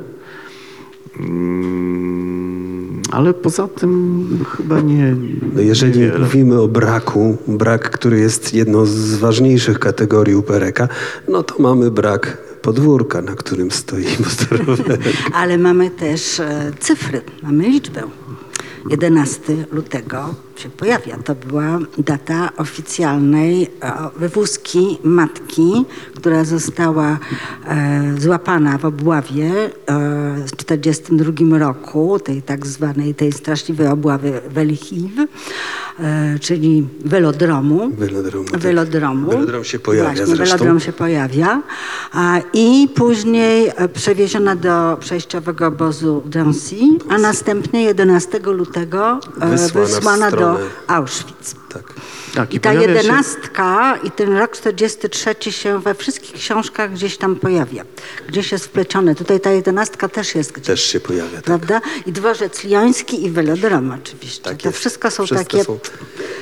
Mm, 1.19 3.01
Ale 3.11 3.33
poza 3.33 3.67
tym 3.67 4.27
chyba 4.57 4.81
nie. 4.81 5.15
No 5.53 5.61
jeżeli 5.61 6.11
mówimy 6.19 6.61
o 6.61 6.67
braku, 6.67 7.37
brak, 7.47 7.89
który 7.89 8.19
jest 8.19 8.53
jedną 8.53 8.85
z 8.85 9.15
ważniejszych 9.15 9.79
kategorii 9.79 10.35
u 10.35 10.43
Pereka, 10.43 10.87
no 11.27 11.43
to 11.43 11.55
mamy 11.59 11.91
brak 11.91 12.37
podwórka, 12.61 13.21
na 13.21 13.35
którym 13.35 13.71
stoi. 13.71 14.05
Ale 15.33 15.57
mamy 15.57 15.89
też 15.89 16.39
e, 16.39 16.71
cyfry, 16.79 17.21
mamy 17.43 17.69
liczbę. 17.69 18.03
11 18.89 19.65
lutego 19.71 20.35
się 20.59 20.69
pojawia. 20.69 21.17
To 21.17 21.35
była 21.35 21.79
data 21.97 22.49
oficjalnej 22.57 23.63
e, 23.63 23.91
wywózki 24.15 24.97
matki, 25.03 25.85
która 26.15 26.43
została 26.43 27.17
e, 27.67 28.13
złapana 28.17 28.77
w 28.77 28.85
Obławie 28.85 29.45
e, 29.45 29.69
w 30.47 30.51
1942 30.51 31.57
roku, 31.57 32.19
tej 32.19 32.41
tak 32.41 32.67
zwanej, 32.67 33.15
tej 33.15 33.31
straszliwej 33.31 33.87
obławy 33.87 34.41
Welichiw, 34.49 35.11
e, 35.99 36.39
czyli 36.39 36.87
welodromu. 37.05 37.89
Welodromu, 37.89 38.49
tak. 38.49 38.59
Welodromu. 38.59 39.31
Welodrom 39.31 39.63
się 39.63 39.79
pojawia 39.79 40.09
Właśnie, 40.09 40.25
zresztą. 40.25 40.57
welodrom 40.57 40.79
się 40.79 40.93
pojawia. 40.93 41.61
I 42.53 42.89
później 42.95 43.71
przewieziona 43.93 44.55
do 44.55 44.97
przejściowego 44.99 45.67
obozu 45.67 46.21
w 46.25 46.29
Drancy, 46.29 46.75
a 47.09 47.17
następnie 47.17 47.83
11 47.83 48.39
lutego 48.39 49.19
Wysłana 49.37 49.87
wysłana 49.87 50.31
do 50.31 50.46
stronę- 50.55 50.69
Auschwitz. 50.87 51.55
Tak. 51.73 51.83
Tak, 52.35 52.53
I 52.53 52.59
ta 52.59 52.69
pojawia 52.69 52.87
się- 52.87 52.93
jedenastka 52.93 53.97
i 54.03 54.11
ten 54.11 54.37
rok 54.37 54.51
43 54.51 55.51
się 55.51 55.79
we 55.81 55.95
wszystkich 55.95 56.33
książkach 56.33 56.93
gdzieś 56.93 57.17
tam 57.17 57.35
pojawia. 57.35 57.83
Gdzieś 58.27 58.51
jest 58.51 58.65
wplecione. 58.65 59.15
Tutaj 59.15 59.39
ta 59.39 59.51
jedenastka 59.51 60.09
też 60.09 60.35
jest 60.35 60.51
gdzieś. 60.51 60.65
Też 60.67 60.81
się 60.83 60.99
pojawia. 60.99 61.35
Tak. 61.35 61.43
Prawda? 61.43 61.81
I 62.05 62.11
dworzec 62.11 62.63
Lioński 62.63 63.25
i 63.25 63.31
Welodrom 63.31 63.91
oczywiście. 64.03 64.43
Tak 64.43 64.57
to 64.57 64.67
jest. 64.67 64.79
wszystko 64.79 65.11
są 65.11 65.25
Wszystko 65.25 65.51
takie... 65.51 65.63
są 65.63 65.79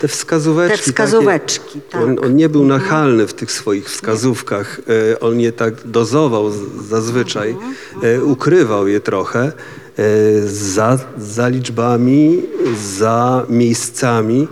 te 0.01 0.07
wskazóweczki. 0.07 0.77
Te 0.77 0.83
wskazóweczki, 0.83 1.81
takie. 1.81 1.91
tak. 1.91 2.01
On, 2.01 2.19
on 2.25 2.35
nie 2.35 2.49
był 2.49 2.65
nachalny 2.65 3.27
w 3.27 3.33
tych 3.33 3.51
swoich 3.51 3.89
wskazówkach. 3.89 4.79
E, 5.13 5.19
On 5.19 5.39
je 5.39 5.51
tak 5.51 5.73
dozował 5.87 6.51
zazwyczaj, 6.89 7.55
e, 8.03 8.23
ukrywał 8.23 8.87
je 8.87 8.99
trochę 8.99 9.51
za, 10.45 10.99
za 11.17 11.47
liczbami, 11.47 12.41
za 12.97 13.45
miejscami, 13.49 14.47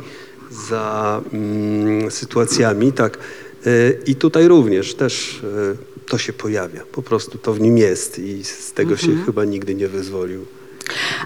za 0.70 1.22
mm, 1.34 2.12
sytuacjami. 2.12 2.94
Tak. 2.94 3.18
E, 3.66 3.70
I 4.06 4.16
tutaj 4.16 4.48
również 4.48 4.96
też 4.96 5.44
e, 5.44 5.94
to 6.10 6.18
się 6.18 6.34
pojawia. 6.34 6.84
Po 6.92 7.02
prostu 7.02 7.38
to 7.38 7.54
w 7.54 7.62
nim 7.62 7.78
jest 7.78 8.20
i 8.20 8.44
z 8.44 8.74
tego 8.74 8.98
się 8.98 9.16
chyba 9.26 9.46
nigdy 9.46 9.76
nie 9.76 9.88
wyzwolił. 9.88 10.46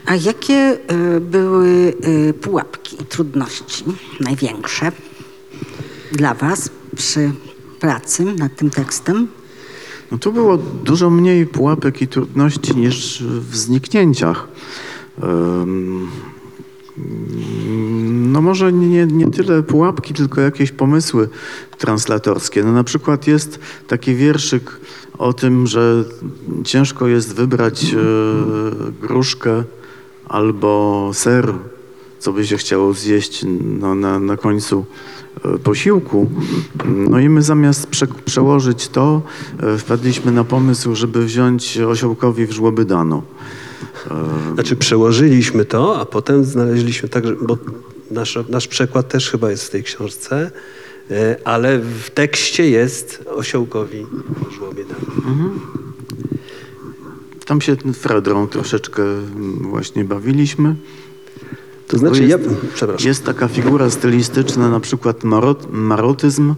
A 0.05 0.15
jakie 0.15 0.78
y, 1.15 1.20
były 1.22 1.93
y, 2.30 2.34
pułapki 2.34 2.97
trudności 2.97 3.84
największe 4.20 4.91
dla 6.11 6.34
Was 6.34 6.70
przy 6.95 7.32
pracy 7.80 8.24
nad 8.24 8.55
tym 8.55 8.70
tekstem? 8.70 9.28
No 10.12 10.18
tu 10.18 10.34
było 10.34 10.58
dużo 10.58 11.10
mniej 11.10 11.45
pułapek 11.45 12.01
i 12.01 12.08
trudności 12.08 12.76
niż 12.76 13.24
w 13.24 13.55
zniknięciach. 13.55 14.47
No 18.08 18.41
może 18.41 18.74
nie, 18.74 19.05
nie 19.05 19.32
tyle 19.32 19.64
pułapki, 19.64 20.14
tylko 20.14 20.41
jakieś 20.41 20.72
pomysły 20.72 21.30
translatorskie. 21.78 22.64
No 22.64 22.72
na 22.72 22.84
przykład 22.84 23.28
jest 23.28 23.60
taki 23.88 24.16
wierszyk 24.16 24.80
o 25.18 25.34
tym, 25.34 25.68
że 25.68 26.03
ciężko 26.64 27.08
jest 27.08 27.36
wybrać 27.36 27.84
e, 27.84 27.97
gruszkę 29.01 29.64
albo 30.28 31.10
ser, 31.14 31.53
co 32.20 32.34
by 32.34 32.47
się 32.47 32.57
chciało 32.57 32.93
zjeść 32.93 33.45
no, 33.80 33.95
na, 33.95 34.20
na 34.20 34.38
końcu 34.38 34.86
e, 35.45 35.57
posiłku. 35.57 36.30
No 36.86 37.20
i 37.20 37.30
my 37.30 37.41
zamiast 37.41 37.88
prze, 37.88 38.07
przełożyć 38.26 38.88
to, 38.88 39.22
e, 39.59 39.78
wpadliśmy 39.78 40.32
na 40.32 40.43
pomysł, 40.43 40.95
żeby 40.95 41.26
wziąć 41.26 41.78
osiołkowi 41.78 42.45
w 42.45 42.51
żłoby 42.51 42.86
dano. 42.86 43.24
Znaczy 44.53 44.76
przełożyliśmy 44.76 45.65
to, 45.65 45.99
a 45.99 46.05
potem 46.05 46.45
znaleźliśmy 46.45 47.09
także, 47.09 47.36
bo 47.41 47.57
nasz, 48.11 48.39
nasz 48.49 48.68
przekład 48.68 49.09
też 49.09 49.32
chyba 49.32 49.51
jest 49.51 49.63
w 49.63 49.70
tej 49.70 49.84
książce, 49.84 50.51
e, 51.11 51.36
ale 51.43 51.80
w 51.80 52.09
tekście 52.09 52.70
jest 52.70 53.24
osiołkowi 53.36 54.05
żłobie 54.57 54.86
dany. 54.86 55.49
Tam 57.45 57.61
się 57.61 57.76
Fredrą 57.93 58.47
troszeczkę 58.47 59.03
właśnie 59.61 60.03
bawiliśmy. 60.03 60.76
To 61.88 61.98
znaczy, 61.98 62.24
jest, 62.24 62.44
ja, 62.44 62.50
przepraszam. 62.74 63.08
jest 63.08 63.26
taka 63.26 63.48
figura 63.48 63.90
stylistyczna, 63.90 64.70
na 64.70 64.80
przykład 64.80 65.24
marot, 65.24 65.68
marotyzm. 65.72 66.56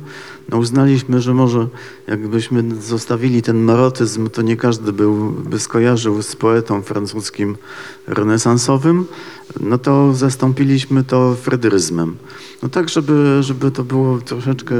No 0.49 0.57
uznaliśmy, 0.57 1.21
że 1.21 1.33
może 1.33 1.67
jakbyśmy 2.07 2.63
zostawili 2.81 3.41
ten 3.41 3.57
marotyzm, 3.57 4.29
to 4.29 4.41
nie 4.41 4.57
każdy 4.57 4.93
był, 4.93 5.31
by 5.31 5.59
skojarzył 5.59 6.21
z 6.21 6.35
poetą 6.35 6.81
francuskim 6.81 7.57
renesansowym, 8.07 9.05
no 9.59 9.77
to 9.77 10.13
zastąpiliśmy 10.13 11.03
to 11.03 11.35
fryderyzmem. 11.41 12.15
No 12.63 12.69
tak, 12.69 12.89
żeby, 12.89 13.37
żeby 13.43 13.71
to 13.71 13.83
było 13.83 14.17
troszeczkę 14.17 14.75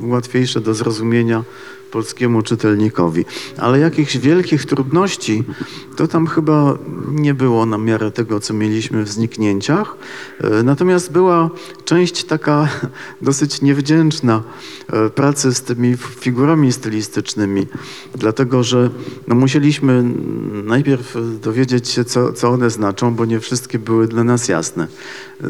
łatwiejsze 0.00 0.60
do 0.60 0.74
zrozumienia 0.74 1.44
polskiemu 1.90 2.42
czytelnikowi. 2.42 3.24
Ale 3.58 3.78
jakichś 3.78 4.16
wielkich 4.16 4.66
trudności 4.66 5.44
to 5.96 6.08
tam 6.08 6.26
chyba 6.26 6.78
nie 7.10 7.34
było 7.34 7.66
na 7.66 7.78
miarę 7.78 8.10
tego, 8.10 8.40
co 8.40 8.54
mieliśmy 8.54 9.04
w 9.04 9.08
zniknięciach. 9.08 9.96
E, 10.40 10.62
Natomiast 10.62 11.12
była 11.12 11.50
część 11.84 12.24
taka 12.24 12.68
dosyć 13.22 13.62
niewdzięczna 13.62 14.42
e, 14.92 15.10
pracy 15.10 15.54
z 15.54 15.62
tymi 15.62 15.96
figurami 15.96 16.72
stylistycznymi, 16.72 17.66
dlatego 18.14 18.62
że 18.62 18.90
no, 19.28 19.34
musieliśmy 19.34 20.02
najpierw 20.64 21.16
dowiedzieć 21.42 21.88
się, 21.88 22.04
co, 22.04 22.32
co 22.32 22.48
one 22.48 22.70
znaczą, 22.70 23.14
bo 23.14 23.24
nie 23.24 23.40
wszystkie 23.40 23.78
były 23.78 24.08
dla 24.08 24.24
nas 24.24 24.48
jasne. 24.48 24.86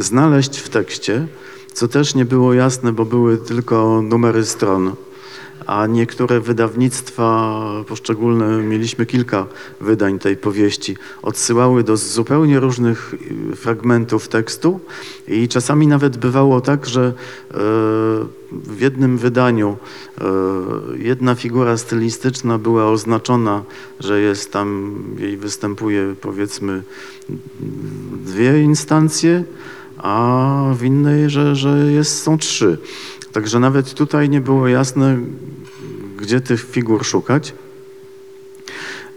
Znaleźć 0.00 0.58
w 0.58 0.68
tekście, 0.68 1.26
co 1.72 1.88
też 1.88 2.14
nie 2.14 2.24
było 2.24 2.54
jasne, 2.54 2.92
bo 2.92 3.04
były 3.04 3.38
tylko 3.38 4.02
numery 4.02 4.44
stron 4.44 4.92
a 5.66 5.86
niektóre 5.86 6.40
wydawnictwa 6.40 7.62
poszczególne, 7.88 8.62
mieliśmy 8.62 9.06
kilka 9.06 9.46
wydań 9.80 10.18
tej 10.18 10.36
powieści, 10.36 10.96
odsyłały 11.22 11.84
do 11.84 11.96
zupełnie 11.96 12.60
różnych 12.60 13.14
y, 13.52 13.56
fragmentów 13.56 14.28
tekstu 14.28 14.80
i 15.28 15.48
czasami 15.48 15.86
nawet 15.86 16.16
bywało 16.16 16.60
tak, 16.60 16.86
że 16.86 17.02
e, 17.06 17.12
w 18.52 18.80
jednym 18.80 19.18
wydaniu 19.18 19.76
e, 20.20 20.24
jedna 20.98 21.34
figura 21.34 21.76
stylistyczna 21.76 22.58
była 22.58 22.90
oznaczona, 22.90 23.62
że 24.00 24.20
jest 24.20 24.52
tam, 24.52 24.98
jej 25.18 25.36
występuje 25.36 26.14
powiedzmy 26.20 26.82
dwie 28.24 28.62
instancje, 28.62 29.44
a 29.98 30.74
w 30.74 30.84
innej, 30.84 31.30
że, 31.30 31.56
że 31.56 31.92
jest, 31.92 32.22
są 32.22 32.38
trzy. 32.38 32.78
Także 33.32 33.60
nawet 33.60 33.94
tutaj 33.94 34.28
nie 34.28 34.40
było 34.40 34.68
jasne, 34.68 35.18
gdzie 36.26 36.40
tych 36.40 36.70
figur 36.70 37.04
szukać. 37.04 37.52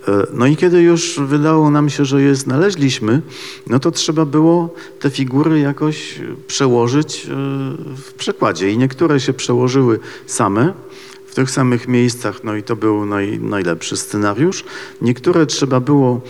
E, 0.07 0.27
No 0.33 0.45
i 0.47 0.55
kiedy 0.55 0.81
już 0.81 1.19
wydało 1.19 1.69
nam 1.69 1.89
się, 1.89 2.05
że 2.05 2.21
je 2.21 2.35
znaleźliśmy, 2.35 3.21
no 3.67 3.79
to 3.79 3.91
trzeba 3.91 4.25
było 4.25 4.73
te 4.99 5.09
figury 5.09 5.59
jakoś 5.59 6.19
przełożyć 6.47 7.25
e, 7.25 7.29
w 7.95 8.13
przekładzie. 8.17 8.71
I 8.71 8.77
niektóre 8.77 9.19
się 9.19 9.33
przełożyły 9.33 9.99
same 10.25 10.73
w 11.25 11.35
tych 11.35 11.51
samych 11.51 11.87
miejscach, 11.87 12.43
no 12.43 12.55
i 12.55 12.63
to 12.63 12.75
był 12.75 13.05
naj, 13.05 13.39
najlepszy 13.39 13.97
scenariusz. 13.97 14.63
Niektóre 15.01 15.45
trzeba 15.45 15.79
było 15.79 16.21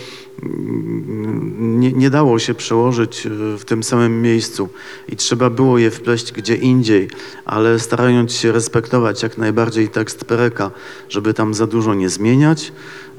nie, 1.60 1.92
nie 1.92 2.10
dało 2.10 2.40
się 2.40 2.54
przełożyć 2.54 3.26
e, 3.26 3.30
w 3.58 3.66
tym 3.66 3.84
samym 3.84 4.22
miejscu 4.22 4.70
i 5.10 5.16
trzeba 5.16 5.50
było 5.50 5.78
je 5.78 5.92
wpleść 5.92 6.32
gdzie 6.32 6.56
indziej, 6.56 7.10
ale 7.46 7.80
starając 7.80 8.34
się 8.34 8.52
respektować 8.52 9.24
jak 9.24 9.38
najbardziej 9.38 9.90
tekst 9.90 10.26
Pereka, 10.26 10.72
żeby 11.10 11.34
tam 11.34 11.54
za 11.54 11.68
dużo 11.68 11.94
nie 11.94 12.10
zmieniać. 12.10 12.72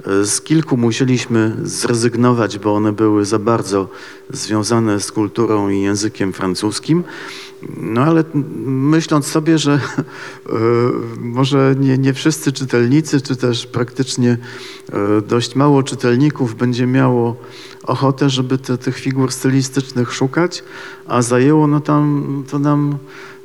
E, 0.06 0.24
Z 0.24 0.40
kilku 0.40 0.76
musieliśmy 0.76 1.56
zrezygnować, 1.62 2.58
bo 2.58 2.74
one 2.74 2.92
były 2.92 3.24
za 3.24 3.38
bardzo 3.38 3.88
związane 4.30 5.00
z 5.00 5.12
kulturą 5.12 5.68
i 5.68 5.80
językiem 5.80 6.32
francuskim. 6.32 7.04
No 7.76 8.00
ale 8.00 8.24
myśląc 8.66 9.26
sobie, 9.26 9.58
że 9.58 9.72
e, 9.80 9.80
może 11.18 11.74
nie, 11.80 11.98
nie 11.98 12.14
wszyscy 12.14 12.52
czytelnicy, 12.52 13.20
czy 13.20 13.36
też 13.36 13.66
praktycznie 13.66 14.38
e, 14.92 15.20
dość 15.20 15.54
mało 15.54 15.82
czytelników 15.82 16.54
będzie 16.54 16.86
miało 16.86 17.36
ochotę, 17.82 18.30
żeby 18.30 18.58
te, 18.58 18.78
tych 18.78 18.98
figur 18.98 19.32
stylistycznych 19.32 20.12
szukać, 20.12 20.64
a 21.06 21.22
zajęło 21.22 21.66
no 21.66 21.80
tam, 21.80 22.44
to 22.50 22.58
nam 22.58 22.98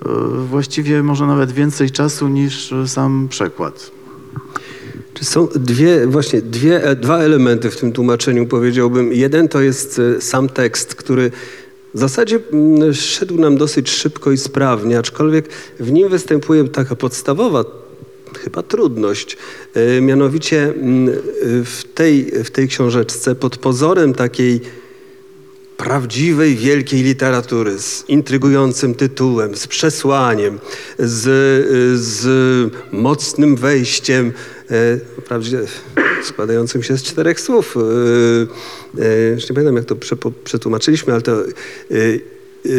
e, 0.06 0.10
właściwie 0.50 1.04
może 1.04 1.28
nawet 1.28 1.52
więcej 1.52 1.92
czasu 1.92 2.28
niż 2.28 2.74
sam 2.86 3.28
przekład. 3.30 3.92
Są 5.22 5.48
dwie, 5.56 6.08
właśnie 6.08 6.42
dwie, 6.42 6.96
dwa 6.96 7.18
elementy 7.18 7.70
w 7.70 7.78
tym 7.78 7.92
tłumaczeniu, 7.92 8.46
powiedziałbym. 8.46 9.14
Jeden 9.14 9.48
to 9.48 9.62
jest 9.62 10.02
sam 10.20 10.50
tekst, 10.50 10.96
który 10.96 11.32
w 11.96 12.00
zasadzie 12.00 12.40
mm, 12.54 12.94
szedł 12.94 13.38
nam 13.38 13.58
dosyć 13.58 13.90
szybko 13.90 14.32
i 14.32 14.38
sprawnie, 14.38 15.00
aczkolwiek 15.00 15.50
w 15.80 15.92
nim 15.92 16.10
występuje 16.10 16.64
taka 16.64 16.96
podstawowa 16.96 17.66
chyba 18.44 18.64
trudność. 18.64 19.38
E, 19.74 20.02
Mianowicie 20.02 20.64
mm, 20.64 21.16
w 21.66 21.82
tej, 21.94 22.44
w 22.44 22.52
tej 22.52 22.68
książeczce 22.68 23.36
pod 23.36 23.58
pozorem 23.58 24.14
takiej 24.14 24.62
prawdziwej, 25.78 26.56
wielkiej 26.56 27.04
literatury, 27.04 27.80
z 27.80 28.04
intrygującym 28.08 28.96
tytułem, 28.96 29.56
z 29.56 29.68
przesłaniem, 29.68 30.60
z, 31.00 31.24
z 32.00 32.28
mocnym 32.92 33.56
wejściem, 33.56 34.28
e, 34.28 34.55
wprawdzie 35.18 35.60
składającym 36.24 36.84
się 36.84 36.98
z 36.98 37.04
czterech 37.04 37.40
słów. 37.40 37.78
E, 37.78 39.04
e, 39.04 39.30
już 39.30 39.50
nie 39.50 39.56
pamiętam, 39.56 39.76
jak 39.76 39.86
to 39.86 39.96
przetłumaczyliśmy, 40.44 41.14
ale 41.14 41.22
to 41.22 41.42
e, 41.42 41.46
e, 41.46 42.70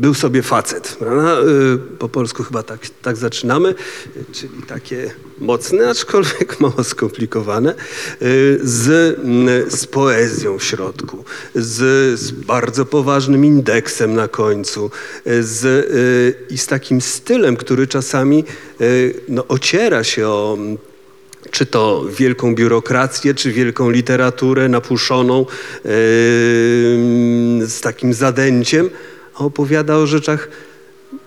był 0.00 0.14
sobie 0.14 0.42
facet. 0.42 0.98
Y, 1.02 1.96
Po 1.98 2.08
polsku 2.08 2.42
chyba 2.42 2.62
tak, 2.62 2.80
tak 3.02 3.16
zaczynamy, 3.16 3.74
czyli 4.32 4.62
takie 4.68 5.10
mocne, 5.38 5.88
aczkolwiek 5.88 6.56
mało 6.60 6.84
skomplikowane, 6.84 7.74
y, 8.22 8.60
z, 8.62 9.18
z 9.80 9.86
poezją 9.86 10.58
w 10.58 10.64
środku, 10.64 11.24
z, 11.54 12.20
z 12.20 12.30
bardzo 12.30 12.86
poważnym 12.86 13.44
indeksem 13.44 14.14
na 14.14 14.28
końcu 14.28 14.90
y, 15.26 15.42
z, 15.42 15.86
i 16.50 16.58
z 16.58 16.66
takim 16.66 17.00
stylem, 17.00 17.56
który 17.56 17.86
czasami 17.86 18.44
no, 19.28 19.48
ociera 19.48 20.04
się 20.04 20.28
o 20.28 20.58
czy 21.50 21.66
to 21.66 22.04
wielką 22.18 22.54
biurokrację, 22.54 23.34
czy 23.34 23.52
wielką 23.52 23.90
literaturę 23.90 24.68
napuszoną 24.68 25.38
yy, 25.38 25.90
z 27.66 27.80
takim 27.80 28.14
zadęciem, 28.14 28.90
opowiada 29.44 29.96
o 29.96 30.06
rzeczach 30.06 30.48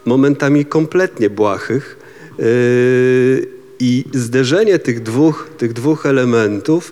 momentami 0.05 0.66
kompletnie 0.66 1.30
błahych. 1.30 1.97
Yy, 2.39 3.47
I 3.80 4.03
zderzenie 4.14 4.80
tych 4.80 5.03
dwóch, 5.03 5.49
tych 5.57 5.74
dwóch 5.74 6.05
elementów 6.05 6.91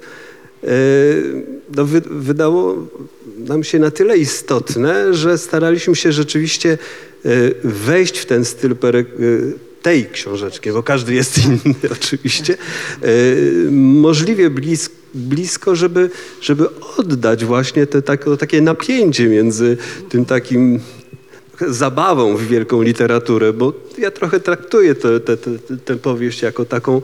yy, 0.63 0.69
no, 1.75 1.85
wy, 1.85 2.01
wydało 2.01 2.87
nam 3.37 3.63
się 3.63 3.79
na 3.79 3.91
tyle 3.91 4.17
istotne, 4.17 5.13
że 5.13 5.37
staraliśmy 5.37 5.95
się 5.95 6.11
rzeczywiście 6.11 6.77
yy, 7.25 7.55
wejść 7.63 8.17
w 8.17 8.25
ten 8.25 8.45
styl 8.45 8.75
tej 9.81 10.05
książeczki, 10.05 10.71
bo 10.71 10.83
każdy 10.83 11.13
jest 11.13 11.45
inny 11.45 11.75
oczywiście, 12.01 12.57
możliwie 13.71 14.49
blisko, 14.49 14.95
blisko 15.13 15.75
żeby, 15.75 16.09
żeby 16.41 16.65
oddać 16.97 17.45
właśnie 17.45 17.87
te, 17.87 18.01
tak, 18.01 18.25
takie 18.39 18.61
napięcie 18.61 19.27
między 19.27 19.77
tym 20.09 20.25
takim 20.25 20.79
zabawą 21.67 22.35
w 22.37 22.47
wielką 22.47 22.81
literaturę, 22.81 23.53
bo 23.53 23.73
ja 23.97 24.11
trochę 24.11 24.39
traktuję 24.39 24.95
tę 25.85 25.95
powieść 25.95 26.41
jako 26.41 26.65
taką 26.65 27.01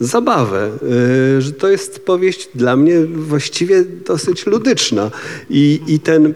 zabawę, 0.00 0.70
yy, 1.34 1.42
że 1.42 1.52
to 1.52 1.68
jest 1.68 2.00
powieść 2.00 2.48
dla 2.54 2.76
mnie 2.76 3.06
właściwie 3.06 3.84
dosyć 3.84 4.46
ludyczna 4.46 5.10
i, 5.50 5.80
i 5.86 6.00
ten 6.00 6.34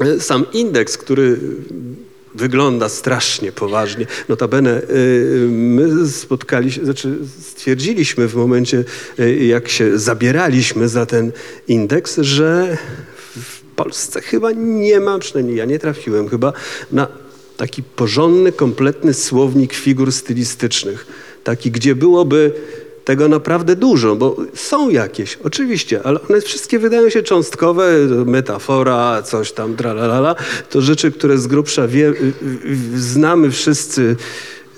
yy, 0.00 0.20
sam 0.20 0.46
indeks, 0.52 0.98
który 0.98 1.38
wygląda 2.34 2.88
strasznie 2.88 3.52
poważnie. 3.52 4.06
Notabene 4.28 4.82
yy, 4.88 5.48
my 5.50 6.08
spotkaliśmy, 6.08 6.84
znaczy 6.84 7.18
stwierdziliśmy 7.40 8.28
w 8.28 8.34
momencie, 8.34 8.84
jak 9.40 9.68
się 9.68 9.98
zabieraliśmy 9.98 10.88
za 10.88 11.06
ten 11.06 11.32
indeks, 11.68 12.18
że 12.18 12.78
Polsce 13.76 14.20
chyba 14.20 14.52
nie 14.52 15.00
ma, 15.00 15.18
przynajmniej 15.18 15.56
ja 15.56 15.64
nie 15.64 15.78
trafiłem 15.78 16.28
chyba, 16.28 16.52
na 16.92 17.08
taki 17.56 17.82
porządny, 17.82 18.52
kompletny 18.52 19.14
słownik 19.14 19.74
figur 19.74 20.12
stylistycznych. 20.12 21.06
Taki, 21.44 21.70
gdzie 21.70 21.94
byłoby 21.94 22.52
tego 23.04 23.28
naprawdę 23.28 23.76
dużo, 23.76 24.16
bo 24.16 24.36
są 24.54 24.90
jakieś, 24.90 25.38
oczywiście, 25.44 26.02
ale 26.02 26.20
one 26.28 26.40
wszystkie 26.40 26.78
wydają 26.78 27.10
się 27.10 27.22
cząstkowe, 27.22 27.98
metafora, 28.26 29.22
coś 29.22 29.52
tam, 29.52 29.76
tralalala. 29.76 30.34
To 30.70 30.80
rzeczy, 30.80 31.12
które 31.12 31.38
z 31.38 31.46
grubsza 31.46 31.88
wie, 31.88 32.12
znamy 32.96 33.50
wszyscy, 33.50 34.16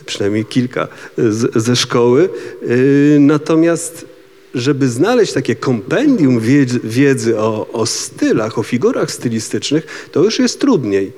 przynajmniej 0.07 0.45
kilka 0.45 0.89
z, 1.19 1.63
ze 1.63 1.77
szkoły. 1.77 2.29
Yy, 2.63 3.19
natomiast 3.21 4.16
żeby 4.57 4.89
znaleźć 4.89 5.33
takie 5.33 5.57
kompendium 5.57 6.41
wiedzy, 6.41 6.81
wiedzy 6.85 7.41
o, 7.41 7.69
o 7.73 7.87
stylach, 7.87 8.59
o 8.59 8.63
figurach 8.63 9.11
stylistycznych, 9.11 10.09
to 10.13 10.23
już 10.25 10.39
jest 10.39 10.61
trudniej. 10.61 11.13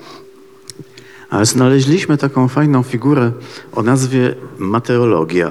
Ale 1.31 1.47
znaleźliśmy 1.47 2.19
taką 2.19 2.49
fajną 2.49 2.83
figurę 2.83 3.33
o 3.73 3.83
nazwie 3.83 4.35
meteorologia. 4.59 5.51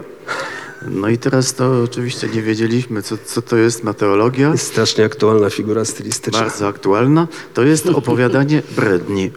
No 0.90 1.10
i 1.10 1.18
teraz 1.18 1.54
to 1.54 1.84
oczywiście 1.84 2.28
nie 2.28 2.42
wiedzieliśmy, 2.42 3.02
co, 3.04 3.18
co 3.26 3.42
to 3.42 3.58
jest 3.58 3.84
meteorologia. 3.84 4.52
Jest 4.52 4.68
strasznie 4.68 5.06
aktualna 5.06 5.50
figura 5.50 5.86
stylistyczna. 5.86 6.42
Bardzo 6.42 6.68
aktualna. 6.68 7.28
To 7.54 7.64
jest 7.64 7.86
opowiadanie 7.86 8.62
bredni. 8.76 9.32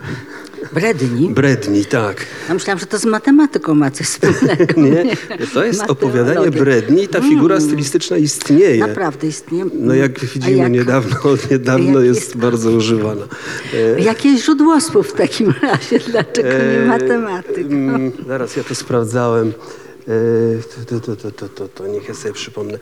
Bredni. 0.73 1.29
Bredni, 1.31 1.85
tak. 1.85 2.27
Ja 2.49 2.55
myślałam, 2.55 2.79
że 2.79 2.87
to 2.87 2.99
z 2.99 3.05
matematyką 3.05 3.75
ma 3.75 3.91
coś 3.91 4.07
wspólnego. 4.07 4.65
Nie, 4.91 5.17
to 5.55 5.65
jest 5.65 5.83
opowiadanie. 5.89 6.51
Bredni 6.51 7.03
i 7.03 7.09
ta 7.09 7.21
figura 7.21 7.61
stylistyczna 7.61 8.17
istnieje. 8.17 8.87
Naprawdę 8.87 9.27
istnieje. 9.27 9.65
No 9.75 9.95
jak 9.95 10.21
widzimy 10.21 10.57
jak- 10.57 10.73
niedawno, 10.73 11.17
niedawno 11.51 12.01
jest, 12.01 12.21
jest- 12.21 12.37
bardzo 12.37 12.71
używana. 12.71 13.27
E, 13.97 14.01
Jakie 14.01 14.37
źródło 14.39 14.81
słów 14.81 15.09
w 15.09 15.13
takim 15.13 15.55
razie? 15.63 15.99
Dlaczego 15.99 16.49
nie 16.49 16.55
e, 16.83 16.87
matematyka? 16.87 17.61
mm, 17.71 18.13
Zaraz 18.27 18.57
ja 18.57 18.65
to 18.65 18.75
sprawdzałem. 18.75 19.49
E, 19.49 20.13
To, 20.87 21.01
to, 21.01 21.17
to, 21.17 21.31
to, 21.31 21.49
to, 21.49 21.69
to 21.69 21.87
niech 21.87 22.09
ja 22.09 22.15
sobie 22.15 22.35
przypomnę. 22.35 22.79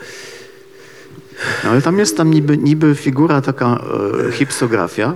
No, 1.64 1.70
ale 1.70 1.82
tam 1.82 1.98
jest 1.98 2.16
tam 2.16 2.30
niby, 2.30 2.58
niby 2.58 2.94
figura 2.94 3.40
taka 3.40 3.84
e, 4.28 4.32
hipsografia. 4.32 5.14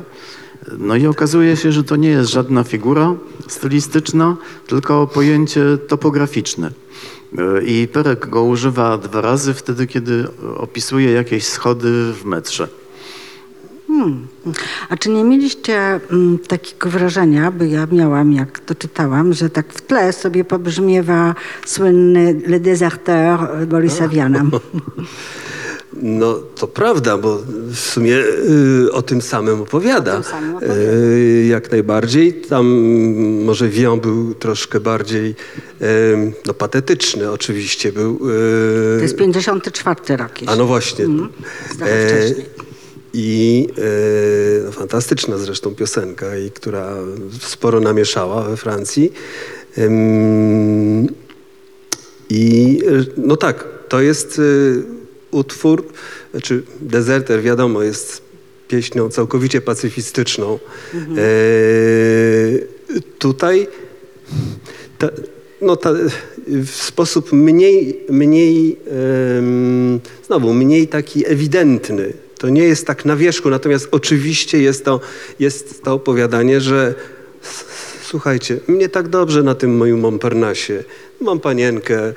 No 0.78 0.96
i 0.96 1.06
okazuje 1.06 1.56
się, 1.56 1.72
że 1.72 1.84
to 1.84 1.96
nie 1.96 2.08
jest 2.08 2.30
żadna 2.30 2.64
figura 2.64 3.14
stylistyczna, 3.48 4.36
tylko 4.66 5.06
pojęcie 5.06 5.78
topograficzne. 5.88 6.70
E, 7.38 7.62
I 7.62 7.88
Perek 7.88 8.28
go 8.28 8.44
używa 8.44 8.98
dwa 8.98 9.20
razy 9.20 9.54
wtedy, 9.54 9.86
kiedy 9.86 10.26
opisuje 10.56 11.12
jakieś 11.12 11.46
schody 11.46 12.12
w 12.12 12.24
metrze. 12.24 12.68
A 14.88 14.96
czy 14.96 15.10
nie 15.10 15.24
mieliście 15.24 16.00
mm, 16.10 16.38
takiego 16.38 16.90
wrażenia, 16.90 17.50
by 17.50 17.68
ja 17.68 17.86
miałam, 17.92 18.32
jak 18.32 18.60
to 18.60 18.74
czytałam, 18.74 19.32
że 19.32 19.50
tak 19.50 19.72
w 19.72 19.80
tle 19.80 20.12
sobie 20.12 20.44
pobrzmiewa 20.44 21.34
słynny 21.66 22.40
Le 22.46 22.60
Déserteur 22.60 23.66
Borisa 23.66 24.08
Viana? 24.12 24.44
No 26.04 26.34
to 26.34 26.68
prawda, 26.68 27.18
bo 27.18 27.38
w 27.72 27.76
sumie 27.78 28.16
y, 28.86 28.92
o 28.92 29.02
tym 29.02 29.22
samym 29.22 29.60
opowiada. 29.60 30.14
Tym 30.14 30.22
samym 30.22 30.56
opowiada. 30.56 30.74
Y, 30.80 31.46
jak 31.48 31.70
najbardziej. 31.70 32.32
Tam 32.32 32.66
mm, 32.66 33.44
może 33.44 33.68
Wion 33.68 34.00
był 34.00 34.34
troszkę 34.34 34.80
bardziej 34.80 35.34
y, 35.82 36.32
no, 36.46 36.54
patetyczny 36.54 37.30
oczywiście 37.30 37.92
był. 37.92 38.14
y, 38.14 38.96
To 38.98 39.02
jest 39.02 39.16
54 39.16 40.16
rok. 40.16 40.32
A 40.46 40.56
no 40.56 40.66
właśnie. 40.66 41.06
wcześniej. 41.74 42.46
I 43.14 43.68
e, 43.78 44.64
no, 44.64 44.72
fantastyczna 44.72 45.38
zresztą 45.38 45.74
piosenka, 45.74 46.36
i 46.36 46.50
która 46.50 46.94
sporo 47.40 47.80
namieszała 47.80 48.42
we 48.42 48.56
Francji. 48.56 49.12
Ym, 49.78 51.06
I 52.30 52.78
e, 52.86 53.04
no 53.16 53.36
tak, 53.36 53.64
to 53.88 54.00
jest 54.00 54.38
e, 54.38 54.42
utwór, 55.32 55.84
znaczy 56.30 56.62
Deserter 56.80 57.42
wiadomo 57.42 57.82
jest 57.82 58.22
pieśnią 58.68 59.08
całkowicie 59.08 59.60
pacyfistyczną. 59.60 60.58
E, 60.94 61.24
tutaj 63.18 63.66
ta, 64.98 65.08
no 65.60 65.76
ta, 65.76 65.92
w 66.46 66.70
sposób 66.70 67.32
mniej, 67.32 68.00
mniej 68.10 68.76
znowu 70.26 70.54
mniej 70.54 70.88
taki 70.88 71.26
ewidentny. 71.26 72.12
To 72.38 72.48
nie 72.48 72.64
jest 72.64 72.86
tak 72.86 73.04
na 73.04 73.16
wierzchu, 73.16 73.50
natomiast 73.50 73.88
oczywiście 73.90 74.62
jest 74.62 74.84
to, 74.84 75.00
jest 75.38 75.82
to 75.82 75.94
opowiadanie, 75.94 76.60
że 76.60 76.94
słuchajcie, 78.12 78.60
mnie 78.68 78.88
tak 78.88 79.08
dobrze 79.08 79.42
na 79.42 79.54
tym 79.54 79.76
moim 79.76 80.00
Montparnasse. 80.00 80.84
Mam 81.20 81.40
panienkę, 81.40 82.12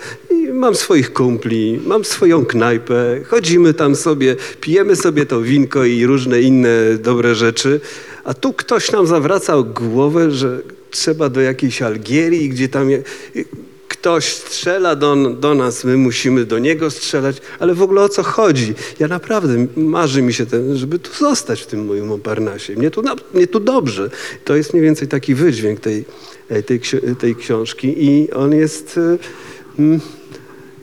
mam 0.54 0.76
swoich 0.76 1.14
kumpli, 1.14 1.80
mam 1.86 2.06
swoją 2.06 2.46
knajpę, 2.46 3.22
chodzimy 3.28 3.74
tam 3.74 3.96
sobie, 3.96 4.36
pijemy 4.62 4.96
sobie 4.96 5.26
to 5.26 5.42
winko 5.42 5.86
i 5.86 6.06
różne 6.06 6.42
inne 6.42 6.98
dobre 7.00 7.36
rzeczy, 7.36 7.80
a 8.24 8.34
tu 8.34 8.54
ktoś 8.54 8.92
nam 8.92 9.08
zawraca 9.08 9.54
głowę, 9.62 10.32
że 10.32 10.62
trzeba 10.92 11.30
do 11.30 11.42
jakiejś 11.42 11.82
Algierii, 11.82 12.50
gdzie 12.50 12.70
tam 12.70 12.90
ktoś 13.88 14.26
strzela 14.26 14.96
do, 14.96 15.16
do 15.16 15.56
nas, 15.56 15.84
my 15.84 15.98
musimy 15.98 16.46
do 16.46 16.60
niego 16.60 16.92
strzelać, 16.92 17.38
ale 17.60 17.74
w 17.74 17.82
ogóle 17.82 18.02
o 18.02 18.10
co 18.10 18.24
chodzi? 18.24 18.74
Ja 19.00 19.08
naprawdę 19.08 19.68
marzy 19.76 20.22
mi 20.22 20.34
się, 20.34 20.46
ten, 20.46 20.78
żeby 20.78 21.00
tu 21.00 21.14
zostać 21.14 21.62
w 21.62 21.66
tym 21.66 21.86
moim 21.86 22.08
Montparnasse. 22.08 22.74
Mnie 22.74 22.92
tu, 22.92 23.04
mnie 23.34 23.48
tu 23.48 23.60
dobrze. 23.60 24.10
To 24.46 24.56
jest 24.56 24.74
mniej 24.74 24.84
więcej 24.84 25.08
taki 25.08 25.36
wydźwięk 25.36 25.80
tej, 25.80 26.06
e, 26.50 26.64
tej, 26.64 26.82
tej 27.20 27.36
książki 27.36 28.06
i 28.06 28.32
on 28.32 28.52
jest 28.52 28.98
e, 28.98 29.18
mm, 29.80 30.00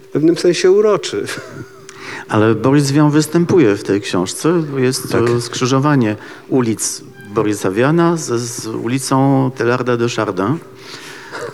w 0.02 0.08
pewnym 0.12 0.36
sensie 0.36 0.70
uroczy. 0.70 1.24
Ale 2.28 2.54
Boris 2.54 2.90
Wian 2.90 3.10
występuje 3.10 3.76
w 3.76 3.82
tej 3.82 4.00
książce. 4.00 4.62
Jest 4.76 5.12
to 5.12 5.40
skrzyżowanie 5.40 6.16
ulic 6.48 7.02
Borisa 7.34 7.70
Wiana 7.70 8.16
z, 8.16 8.40
z 8.40 8.66
ulicą 8.66 9.50
Telarda 9.56 9.96
de 9.96 10.08
Chardin. 10.08 10.58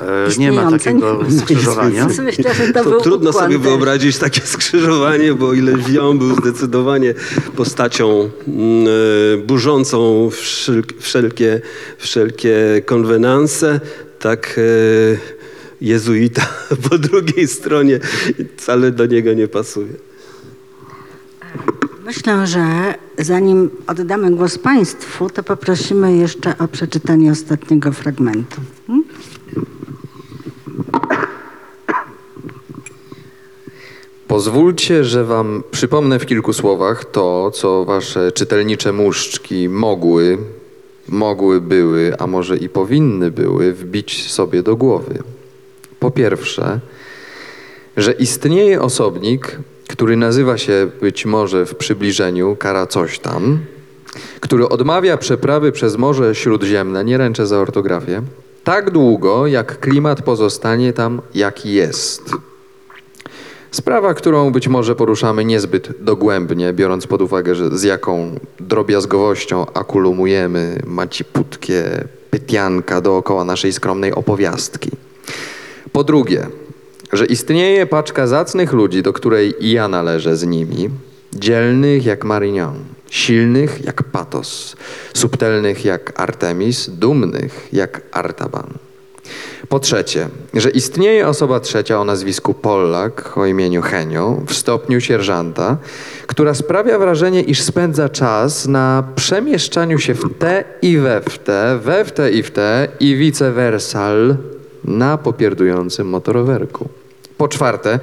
E, 0.00 0.38
Nie 0.38 0.52
ma 0.52 0.70
takiego 0.70 1.20
skrzyżowania. 1.40 2.06
Myślę, 2.22 2.54
że 2.54 2.72
to, 2.72 2.84
był 2.84 3.00
trudno 3.00 3.30
ukłon 3.30 3.44
sobie 3.44 3.56
też. 3.58 3.64
wyobrazić 3.68 4.18
takie 4.18 4.40
skrzyżowanie, 4.40 5.34
bo 5.34 5.52
ile 5.54 5.76
Wion 5.76 6.18
był 6.18 6.36
zdecydowanie 6.36 7.14
postacią 7.56 8.30
mm, 8.48 8.86
e, 9.34 9.38
burzącą 9.46 10.28
wszel- 10.32 10.82
wszelkie, 11.00 11.60
wszelkie 11.98 12.82
konwenanse, 12.86 13.80
tak 14.18 14.54
e, 14.58 14.62
jezuita 15.80 16.46
po 16.90 16.98
drugiej 16.98 17.48
stronie 17.48 18.00
wcale 18.56 18.90
do 18.90 19.06
niego 19.06 19.32
nie 19.32 19.48
pasuje. 19.48 19.92
Myślę, 22.04 22.46
że 22.46 22.94
zanim 23.18 23.70
oddamy 23.86 24.30
głos 24.30 24.58
Państwu, 24.58 25.30
to 25.30 25.42
poprosimy 25.42 26.16
jeszcze 26.16 26.58
o 26.58 26.68
przeczytanie 26.68 27.32
ostatniego 27.32 27.92
fragmentu. 27.92 28.60
Hmm? 28.86 29.04
Pozwólcie, 34.28 35.04
że 35.04 35.24
wam 35.24 35.62
przypomnę 35.70 36.18
w 36.18 36.26
kilku 36.26 36.52
słowach 36.52 37.04
to, 37.04 37.50
co 37.50 37.84
wasze 37.84 38.32
czytelnicze 38.32 38.92
muszczki 38.92 39.68
mogły, 39.68 40.38
mogły 41.08 41.60
były, 41.60 42.12
a 42.18 42.26
może 42.26 42.56
i 42.56 42.68
powinny 42.68 43.30
były 43.30 43.72
wbić 43.72 44.30
sobie 44.32 44.62
do 44.62 44.76
głowy. 44.76 45.18
Po 46.00 46.10
pierwsze, 46.10 46.80
że 47.96 48.12
istnieje 48.12 48.82
osobnik, 48.82 49.58
który 49.88 50.16
nazywa 50.16 50.58
się 50.58 50.90
być 51.00 51.26
może 51.26 51.66
w 51.66 51.74
przybliżeniu 51.74 52.56
kara 52.56 52.86
coś 52.86 53.18
tam, 53.18 53.58
który 54.40 54.68
odmawia 54.68 55.16
przeprawy 55.16 55.72
przez 55.72 55.96
Morze 55.96 56.34
Śródziemne, 56.34 57.04
nie 57.04 57.18
ręczę 57.18 57.46
za 57.46 57.58
ortografię, 57.58 58.22
tak 58.64 58.90
długo, 58.90 59.46
jak 59.46 59.80
klimat 59.80 60.22
pozostanie 60.22 60.92
tam, 60.92 61.22
jaki 61.34 61.72
jest. 61.72 62.47
Sprawa, 63.70 64.14
którą 64.14 64.50
być 64.50 64.68
może 64.68 64.94
poruszamy 64.94 65.44
niezbyt 65.44 65.92
dogłębnie, 66.00 66.72
biorąc 66.72 67.06
pod 67.06 67.22
uwagę, 67.22 67.54
że 67.54 67.78
z 67.78 67.82
jaką 67.82 68.38
drobiazgowością 68.60 69.66
akulumujemy 69.74 70.82
maciputkie 70.86 72.04
pytianka 72.30 73.00
dookoła 73.00 73.44
naszej 73.44 73.72
skromnej 73.72 74.12
opowiastki. 74.12 74.90
Po 75.92 76.04
drugie, 76.04 76.46
że 77.12 77.26
istnieje 77.26 77.86
paczka 77.86 78.26
zacnych 78.26 78.72
ludzi, 78.72 79.02
do 79.02 79.12
której 79.12 79.64
i 79.64 79.72
ja 79.72 79.88
należę 79.88 80.36
z 80.36 80.44
nimi, 80.44 80.90
dzielnych 81.34 82.06
jak 82.06 82.24
Marignan, 82.24 82.84
silnych 83.10 83.84
jak 83.84 84.02
Patos, 84.02 84.76
subtelnych 85.14 85.84
jak 85.84 86.20
Artemis, 86.20 86.90
dumnych 86.90 87.68
jak 87.72 88.02
Artaban. 88.12 88.87
Po 89.68 89.80
trzecie, 89.80 90.28
że 90.54 90.70
istnieje 90.70 91.28
osoba 91.28 91.60
trzecia 91.60 92.00
o 92.00 92.04
nazwisku 92.04 92.54
Pollak, 92.54 93.38
o 93.38 93.46
imieniu 93.46 93.82
Henio, 93.82 94.40
w 94.46 94.54
stopniu 94.54 95.00
sierżanta, 95.00 95.76
która 96.26 96.54
sprawia 96.54 96.98
wrażenie, 96.98 97.42
iż 97.42 97.62
spędza 97.62 98.08
czas 98.08 98.66
na 98.66 99.04
przemieszczaniu 99.14 99.98
się 99.98 100.14
w 100.14 100.38
te 100.38 100.64
i 100.82 100.98
we 100.98 101.20
w 101.20 101.38
te, 101.38 101.78
we 101.82 102.04
w 102.04 102.12
te 102.12 102.30
i 102.30 102.42
w 102.42 102.50
te 102.50 102.88
i 103.00 103.16
vice 103.16 103.52
versal 103.52 104.36
na 104.84 105.18
popierdującym 105.18 106.08
motorowerku. 106.08 106.88
Po 107.38 107.48
czwarte, 107.48 108.00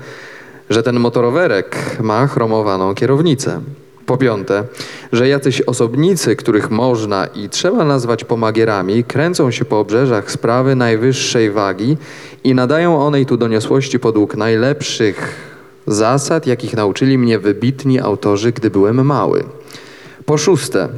że 0.69 0.83
ten 0.83 0.99
motorowerek 0.99 1.97
ma 1.99 2.27
chromowaną 2.27 2.95
kierownicę. 2.95 3.61
Po 4.05 4.17
piąte, 4.17 4.63
że 5.11 5.27
jacyś 5.27 5.61
osobnicy, 5.61 6.35
których 6.35 6.71
można 6.71 7.25
i 7.25 7.49
trzeba 7.49 7.85
nazwać 7.85 8.23
pomagierami, 8.23 9.03
kręcą 9.03 9.51
się 9.51 9.65
po 9.65 9.79
obrzeżach 9.79 10.31
sprawy 10.31 10.75
najwyższej 10.75 11.51
wagi 11.51 11.97
i 12.43 12.55
nadają 12.55 13.05
onej 13.05 13.25
tu 13.25 13.37
doniosłości 13.37 13.99
podług 13.99 14.35
najlepszych 14.35 15.35
zasad, 15.87 16.47
jakich 16.47 16.73
nauczyli 16.73 17.17
mnie 17.17 17.39
wybitni 17.39 17.99
autorzy, 17.99 18.51
gdy 18.51 18.69
byłem 18.69 19.05
mały. 19.05 19.43
Po 20.25 20.37
szóste, 20.37 20.89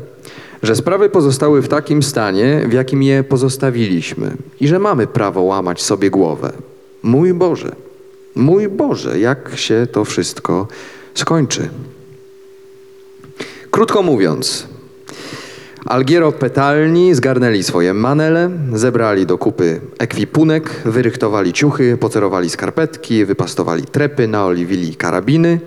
że 0.64 0.76
sprawy 0.76 1.10
pozostały 1.10 1.62
w 1.62 1.68
takim 1.68 2.03
stanie, 2.03 2.66
w 2.70 2.74
jakim 2.74 3.03
je 3.03 3.24
pozostawiliśmy 3.24 4.32
i 4.60 4.68
że 4.68 4.80
mamy 4.80 5.08
prawo 5.08 5.41
łamać 5.41 5.82
sobie 5.82 6.10
głowę. 6.10 6.51
Mój 7.03 7.34
Boże, 7.34 7.76
mój 8.36 8.68
Boże, 8.68 9.20
jak 9.20 9.51
się 9.55 9.88
to 9.91 10.05
wszystko 10.05 10.68
skończy. 11.14 11.70
Krótko 13.72 14.03
mówiąc, 14.03 14.68
Algiero 15.88 16.32
petalni 16.32 17.15
zgarnęli 17.15 17.63
swoje 17.63 17.93
manele, 17.93 18.49
zebrali 18.74 19.26
do 19.26 19.38
kupy 19.38 19.82
ekwipunek, 19.99 20.82
wyrychtowali 20.86 21.53
ciuchy, 21.53 21.97
pocerowali 21.97 22.49
skarpetki, 22.49 23.26
wypastowali 23.26 23.84
trepy, 23.84 24.28
naoliwili 24.28 24.95
karabiny, 24.95 25.59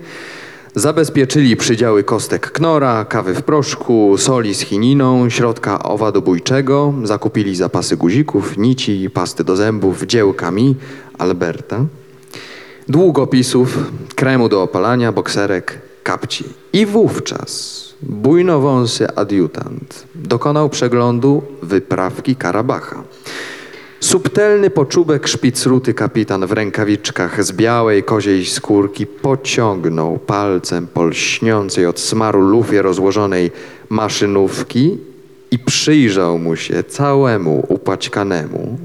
zabezpieczyli 0.75 1.55
przydziały 1.55 2.03
kostek 2.03 2.51
knora, 2.51 3.05
kawy 3.05 3.33
w 3.33 3.41
proszku, 3.43 4.17
soli 4.17 4.55
z 4.55 4.61
chininą, 4.61 5.29
środka 5.29 5.83
owadobójczego, 5.83 6.93
zakupili 7.03 7.55
zapasy 7.55 7.97
guzików, 7.97 8.57
nici, 8.57 9.09
pasty 9.13 9.43
do 9.43 9.55
zębów, 9.55 10.03
dziełkami 10.03 10.75
Alberta, 11.17 11.85
długopisów, 12.87 13.77
kremu 14.15 14.49
do 14.49 14.63
opalania, 14.63 15.11
bokserek, 15.11 15.81
kapci. 16.03 16.45
I 16.73 16.85
wówczas 16.85 17.90
bujnowąsy 18.03 19.15
adiutant 19.15 20.05
dokonał 20.15 20.69
przeglądu 20.69 21.43
wyprawki 21.61 22.35
Karabacha. 22.35 23.03
Subtelny 23.99 24.69
poczubek 24.69 25.27
szpicruty 25.27 25.93
kapitan 25.93 26.45
w 26.45 26.51
rękawiczkach 26.51 27.43
z 27.43 27.51
białej 27.51 28.03
koziej 28.03 28.45
skórki 28.45 29.05
pociągnął 29.05 30.17
palcem 30.17 30.87
po 30.87 31.05
lśniącej 31.05 31.85
od 31.85 31.99
smaru 31.99 32.41
lufie 32.41 32.81
rozłożonej 32.81 33.51
maszynówki 33.89 34.97
i 35.51 35.59
przyjrzał 35.59 36.39
mu 36.39 36.55
się 36.55 36.83
całemu 36.83 37.65
upaćkanemu, 37.67 38.77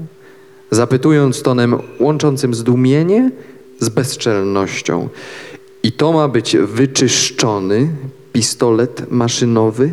zapytując 0.71 1.41
tonem 1.41 1.75
łączącym 1.99 2.53
zdumienie 2.53 3.31
z 3.79 3.89
bezczelnością. 3.89 5.09
I 5.83 5.91
to 5.91 6.11
ma 6.11 6.27
być 6.27 6.57
wyczyszczony 6.57 7.89
pistolet 8.37 9.11
maszynowy? 9.11 9.91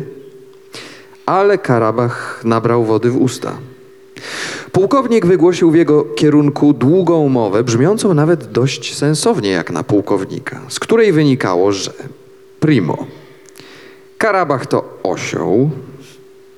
Ale 1.25 1.57
Karabach 1.57 2.41
nabrał 2.43 2.85
wody 2.85 3.11
w 3.11 3.17
usta. 3.17 3.57
Pułkownik 4.71 5.25
wygłosił 5.25 5.71
w 5.71 5.75
jego 5.75 6.03
kierunku 6.03 6.73
długą 6.73 7.29
mowę, 7.29 7.63
brzmiącą 7.63 8.13
nawet 8.13 8.51
dość 8.51 8.97
sensownie 8.97 9.49
jak 9.49 9.71
na 9.71 9.83
pułkownika, 9.83 10.61
z 10.69 10.79
której 10.79 11.11
wynikało, 11.11 11.71
że 11.71 11.93
primo, 12.59 13.07
Karabach 14.17 14.65
to 14.65 14.99
osioł, 15.03 15.69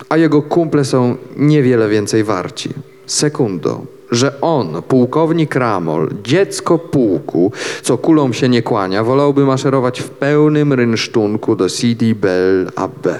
a 0.09 0.17
jego 0.17 0.41
kumple 0.41 0.85
są 0.85 1.15
niewiele 1.37 1.89
więcej 1.89 2.23
warci. 2.23 2.69
Sekundo, 3.05 3.81
że 4.11 4.41
on, 4.41 4.81
pułkownik 4.87 5.55
Ramol, 5.55 6.09
dziecko 6.23 6.79
pułku, 6.79 7.51
co 7.81 7.97
kulą 7.97 8.33
się 8.33 8.49
nie 8.49 8.61
kłania, 8.61 9.03
wolałby 9.03 9.45
maszerować 9.45 10.01
w 10.01 10.09
pełnym 10.09 10.73
rynsztunku 10.73 11.55
do 11.55 11.69
Sidi 11.69 12.15
Bel 12.15 12.71
Abbe, 12.75 13.19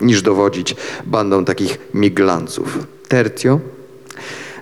niż 0.00 0.22
dowodzić 0.22 0.76
bandą 1.06 1.44
takich 1.44 1.78
miglanców. 1.94 2.78
Tertio, 3.08 3.60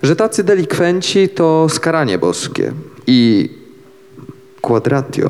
że 0.03 0.17
tacy 0.17 0.45
delikwenci 0.45 1.29
to 1.29 1.69
skaranie 1.69 2.19
boskie 2.19 2.73
i 3.07 3.51
quadratio, 4.61 5.29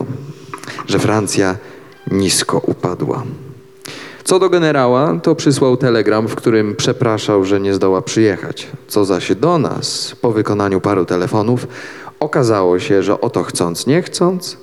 że 0.86 0.98
Francja 0.98 1.56
nisko 2.10 2.58
upadła. 2.58 3.22
Co 4.24 4.38
do 4.38 4.50
generała, 4.50 5.20
to 5.22 5.34
przysłał 5.34 5.76
telegram, 5.76 6.28
w 6.28 6.34
którym 6.34 6.76
przepraszał, 6.76 7.44
że 7.44 7.60
nie 7.60 7.74
zdoła 7.74 8.02
przyjechać. 8.02 8.66
Co 8.88 9.04
zaś 9.04 9.34
do 9.34 9.58
nas, 9.58 10.16
po 10.20 10.32
wykonaniu 10.32 10.80
paru 10.80 11.04
telefonów, 11.04 11.66
okazało 12.20 12.78
się, 12.78 13.02
że 13.02 13.20
oto 13.20 13.42
chcąc, 13.42 13.86
nie 13.86 14.02
chcąc, 14.02 14.56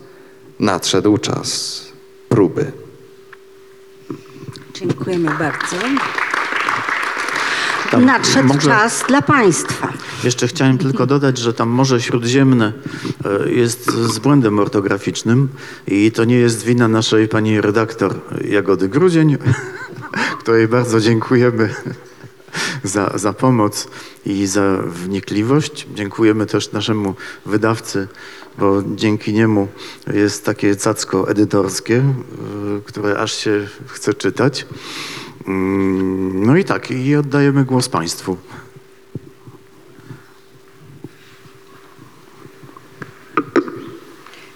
nadszedł 0.60 1.18
czas 1.18 1.82
próby. 2.30 2.72
Dziękujemy 4.74 5.30
bardzo. 5.40 5.76
Tam 7.92 8.06
Nadszedł 8.06 8.48
może- 8.48 8.68
czas 8.70 9.04
dla 9.08 9.22
Państwa. 9.22 9.94
Jeszcze 10.24 10.48
chciałem 10.48 10.78
tylko 10.78 11.06
dodać, 11.06 11.38
że 11.38 11.54
tam 11.54 11.70
Morze 11.70 12.02
Śródziemne 12.02 12.74
e, 13.46 13.52
jest 13.52 13.92
z 13.92 14.20
błędem 14.20 14.60
ortograficznym 14.60 15.48
i 15.88 16.12
to 16.12 16.26
nie 16.26 16.36
jest 16.36 16.64
wina 16.64 16.88
naszej 16.88 17.28
pani 17.28 17.62
redaktor 17.62 18.16
Jagody 18.46 18.90
Grudzień, 18.90 19.38
której 20.40 20.68
bardzo 20.68 21.00
dziękujemy 21.00 21.74
za, 22.84 23.12
za 23.16 23.34
pomoc 23.34 23.88
i 24.26 24.48
za 24.48 24.78
wnikliwość. 24.86 25.88
Dziękujemy 25.96 26.46
też 26.46 26.72
naszemu 26.72 27.16
wydawcy, 27.46 28.08
bo 28.58 28.84
dzięki 28.96 29.34
niemu 29.34 29.68
jest 30.14 30.46
takie 30.46 30.76
cacko 30.76 31.30
edytorskie, 31.30 31.96
y, 31.96 32.82
które 32.86 33.20
aż 33.20 33.34
się 33.34 33.68
chce 33.88 34.14
czytać. 34.14 34.66
Mm, 35.50 36.46
No 36.46 36.58
i 36.58 36.64
tak, 36.64 36.92
i 36.92 37.16
oddajemy 37.16 37.66
głos 37.66 37.90
Państwu. 37.90 38.38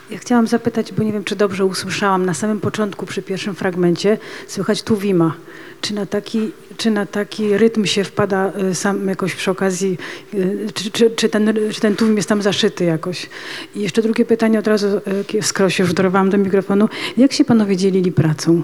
Ja 0.10 0.18
chciałam 0.20 0.48
zapytać, 0.48 0.94
bo 0.94 1.04
nie 1.04 1.14
wiem, 1.14 1.24
czy 1.24 1.36
dobrze 1.36 1.66
usłyszałam, 1.66 2.26
na 2.26 2.34
samym 2.34 2.60
początku 2.60 3.06
przy 3.06 3.22
pierwszym 3.22 3.56
fragmencie 3.56 4.18
słychać 4.48 4.84
tuwima. 4.84 5.34
Czy 5.82 5.94
na 5.94 6.06
taki, 6.06 6.52
czy 6.78 6.92
na 6.92 7.06
taki 7.06 7.58
rytm 7.58 7.86
się 7.86 8.04
wpada 8.04 8.52
y, 8.72 8.76
sam 8.76 9.08
jakoś 9.08 9.36
przy 9.36 9.52
okazji, 9.52 9.98
y, 10.34 10.68
czy, 10.74 10.92
czy, 10.92 11.10
czy, 11.10 11.30
ten, 11.30 11.54
czy 11.72 11.82
ten 11.82 11.96
tuwim 11.96 12.18
jest 12.18 12.30
tam 12.30 12.42
zaszyty 12.42 12.84
jakoś? 12.84 13.30
I 13.76 13.82
jeszcze 13.82 14.02
drugie 14.02 14.26
pytanie 14.26 14.60
od 14.60 14.68
razu, 14.68 14.88
y, 15.34 15.42
skoro 15.42 15.70
się 15.70 15.84
już 15.84 15.94
dorwałam 15.94 16.30
do 16.30 16.38
mikrofonu. 16.38 16.90
Jak 17.18 17.34
się 17.34 17.46
panowie 17.46 17.78
dzielili 17.78 18.12
pracą? 18.12 18.64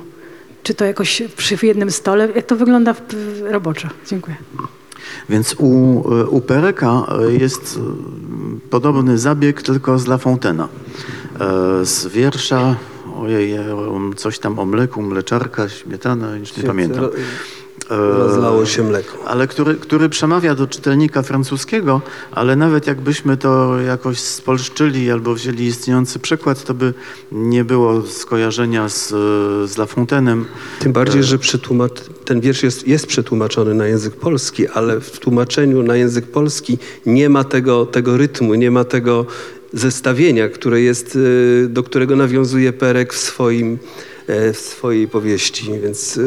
Czy 0.64 0.74
to 0.74 0.86
jakoś 0.86 1.22
przy 1.38 1.57
jednym 1.64 1.91
stole? 1.91 2.30
Jak 2.36 2.45
to 2.45 2.55
wygląda 2.55 2.93
w, 2.93 3.01
w 3.01 3.41
roboczo? 3.51 3.88
Dziękuję. 4.07 4.38
Więc 5.30 5.55
u, 5.57 5.68
u 6.30 6.41
Pereka 6.41 7.05
jest 7.39 7.78
y, 7.78 8.70
podobny 8.70 9.18
zabieg, 9.18 9.62
tylko 9.62 9.99
z 9.99 10.07
La 10.07 10.18
Fontaine'a. 10.18 10.68
E, 11.82 11.86
Z 11.86 12.07
wiersza, 12.07 12.76
ojej, 13.22 13.60
on 13.95 14.14
coś 14.16 14.39
tam 14.39 14.60
o 14.60 14.66
mleku, 14.66 15.01
mleczarka, 15.01 15.70
śmietana, 15.70 16.36
już 16.36 16.57
nie 16.57 16.64
pamiętam. 16.64 17.05
E, 17.89 17.97
Rozlało 17.97 18.65
się 18.65 18.83
mleko. 18.83 19.17
ale 19.25 19.47
który, 19.47 19.75
który 19.75 20.09
przemawia 20.09 20.55
do 20.55 20.67
czytelnika 20.67 21.21
francuskiego, 21.21 22.01
ale 22.31 22.55
nawet 22.55 22.87
jakbyśmy 22.87 23.37
to 23.37 23.79
jakoś 23.81 24.19
spolszczyli 24.19 25.11
albo 25.11 25.33
wzięli 25.33 25.63
istniejący 25.63 26.19
przykład, 26.19 26.63
to 26.63 26.73
by 26.73 26.93
nie 27.31 27.65
było 27.65 28.01
skojarzenia 28.01 28.89
z, 28.89 29.07
z 29.71 29.77
La 29.77 29.85
Fontaine'em. 29.85 30.43
Tym 30.79 30.93
bardziej, 30.93 31.23
że 31.23 31.37
przetłumacz... 31.39 31.91
ten 32.25 32.41
wiersz 32.41 32.63
jest, 32.63 32.87
jest 32.87 33.07
przetłumaczony 33.07 33.73
na 33.73 33.87
język 33.87 34.15
polski, 34.15 34.67
ale 34.67 34.99
w 34.99 35.19
tłumaczeniu 35.19 35.83
na 35.83 35.95
język 35.95 36.25
polski 36.25 36.77
nie 37.05 37.29
ma 37.29 37.43
tego, 37.43 37.85
tego 37.85 38.17
rytmu, 38.17 38.55
nie 38.55 38.71
ma 38.71 38.83
tego 38.83 39.25
zestawienia, 39.73 40.49
które 40.49 40.81
jest, 40.81 41.15
y, 41.15 41.67
do 41.69 41.83
którego 41.83 42.15
nawiązuje 42.15 42.73
Perek 42.73 43.13
w, 43.13 43.17
swoim, 43.17 43.77
e, 44.27 44.53
w 44.53 44.57
swojej 44.59 45.07
powieści. 45.07 45.71
Więc 45.83 46.19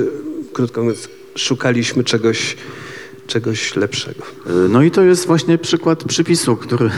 krótko 0.53 0.83
mówiąc, 0.83 1.09
szukaliśmy 1.35 2.05
czegoś, 2.05 2.57
czegoś 3.27 3.77
lepszego. 3.77 4.25
No 4.69 4.83
i 4.83 4.91
to 4.91 5.03
jest 5.03 5.27
właśnie 5.27 5.59
przykład 5.59 6.05
przypisu, 6.05 6.57
który 6.57 6.91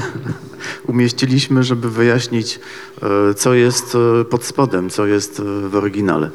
umieściliśmy, 0.87 1.63
żeby 1.63 1.91
wyjaśnić, 1.91 2.61
e, 3.03 3.35
co 3.35 3.55
jest 3.55 3.97
e, 4.21 4.25
pod 4.25 4.45
spodem, 4.45 4.91
co 4.91 5.07
jest 5.07 5.41
e, 5.41 5.69
w 5.69 5.75
oryginale. 5.75 6.31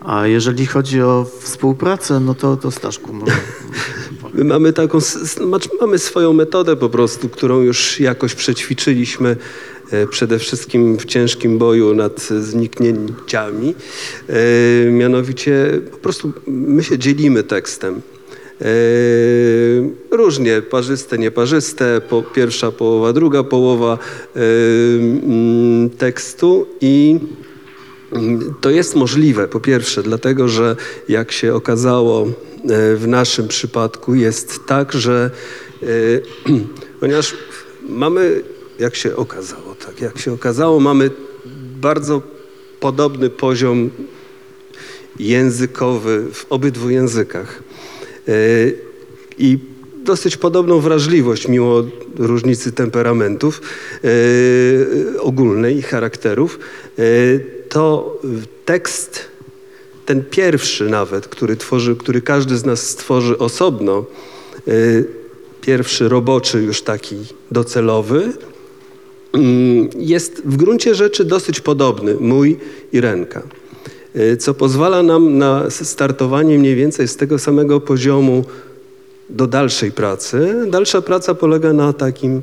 A 0.00 0.26
jeżeli 0.26 0.66
chodzi 0.66 1.02
o 1.02 1.26
współpracę, 1.40 2.20
no 2.20 2.34
to, 2.34 2.56
to 2.56 2.70
Staszku 2.70 3.12
może... 3.12 3.32
My 4.34 4.44
mamy 4.44 4.72
taką, 4.72 4.98
macz- 4.98 5.68
mamy 5.80 5.98
swoją 5.98 6.32
metodę 6.32 6.76
po 6.76 6.88
prostu, 6.88 7.28
którą 7.28 7.60
już 7.60 8.00
jakoś 8.00 8.34
przećwiczyliśmy 8.34 9.36
przede 10.10 10.38
wszystkim 10.38 10.98
w 10.98 11.04
ciężkim 11.04 11.58
boju 11.58 11.94
nad 11.94 12.20
zniknięciami. 12.20 13.74
E, 14.28 14.90
Mianowicie 14.90 15.80
po 15.90 15.96
prostu 15.96 16.32
my 16.46 16.84
się 16.84 16.98
dzielimy 16.98 17.42
tekstem. 17.42 18.02
E, 18.60 18.64
Różnie, 20.10 20.62
parzyste, 20.62 21.18
nieparzyste, 21.18 22.00
po, 22.08 22.22
pierwsza 22.22 22.72
połowa, 22.72 23.12
druga 23.12 23.44
połowa 23.44 23.98
e, 24.36 24.40
mm, 24.40 25.90
tekstu 25.90 26.66
i 26.80 27.20
to 28.60 28.70
jest 28.70 28.94
możliwe, 28.94 29.48
po 29.48 29.60
pierwsze, 29.60 30.02
dlatego 30.02 30.48
że 30.48 30.76
jak 31.08 31.32
się 31.32 31.54
okazało 31.54 32.26
e, 32.26 32.96
w 32.96 33.04
naszym 33.06 33.48
przypadku, 33.48 34.14
jest 34.14 34.66
tak, 34.66 34.92
że 34.92 35.30
e, 35.82 35.86
ponieważ 37.00 37.34
mamy, 37.88 38.42
jak 38.78 38.96
się 38.96 39.16
okazało, 39.16 39.74
tak, 39.86 40.00
jak 40.00 40.18
się 40.18 40.32
okazało, 40.32 40.80
mamy 40.80 41.10
bardzo 41.80 42.22
podobny 42.80 43.30
poziom 43.30 43.90
językowy 45.18 46.24
w 46.32 46.46
obydwu 46.50 46.90
językach. 46.90 47.62
E, 48.28 48.32
I 49.38 49.58
dosyć 50.04 50.36
podobną 50.36 50.80
wrażliwość, 50.80 51.48
mimo 51.48 51.82
różnicy 52.18 52.72
temperamentów 52.72 53.60
e, 54.04 55.20
ogólnej 55.20 55.76
i 55.76 55.82
charakterów, 55.82 56.58
e, 56.98 57.02
to 57.68 58.18
tekst, 58.64 59.24
ten 60.06 60.24
pierwszy 60.30 60.88
nawet, 60.88 61.28
który, 61.28 61.56
tworzy, 61.56 61.96
który 61.96 62.22
każdy 62.22 62.56
z 62.56 62.64
nas 62.64 62.88
stworzy 62.88 63.38
osobno, 63.38 64.04
pierwszy 65.60 66.08
roboczy, 66.08 66.62
już 66.62 66.82
taki 66.82 67.16
docelowy, 67.50 68.32
jest 69.98 70.42
w 70.44 70.56
gruncie 70.56 70.94
rzeczy 70.94 71.24
dosyć 71.24 71.60
podobny, 71.60 72.14
mój 72.20 72.56
i 72.92 73.00
Renka. 73.00 73.42
E, 74.14 74.36
Co 74.36 74.54
pozwala 74.54 75.02
nam 75.02 75.38
na 75.38 75.70
startowanie 75.70 76.58
mniej 76.58 76.74
więcej 76.74 77.08
z 77.08 77.16
tego 77.16 77.38
samego 77.38 77.80
poziomu 77.80 78.44
do 79.30 79.46
dalszej 79.46 79.92
pracy. 79.92 80.66
Dalsza 80.70 81.02
praca 81.02 81.34
polega 81.34 81.72
na 81.72 81.92
takim 81.92 82.42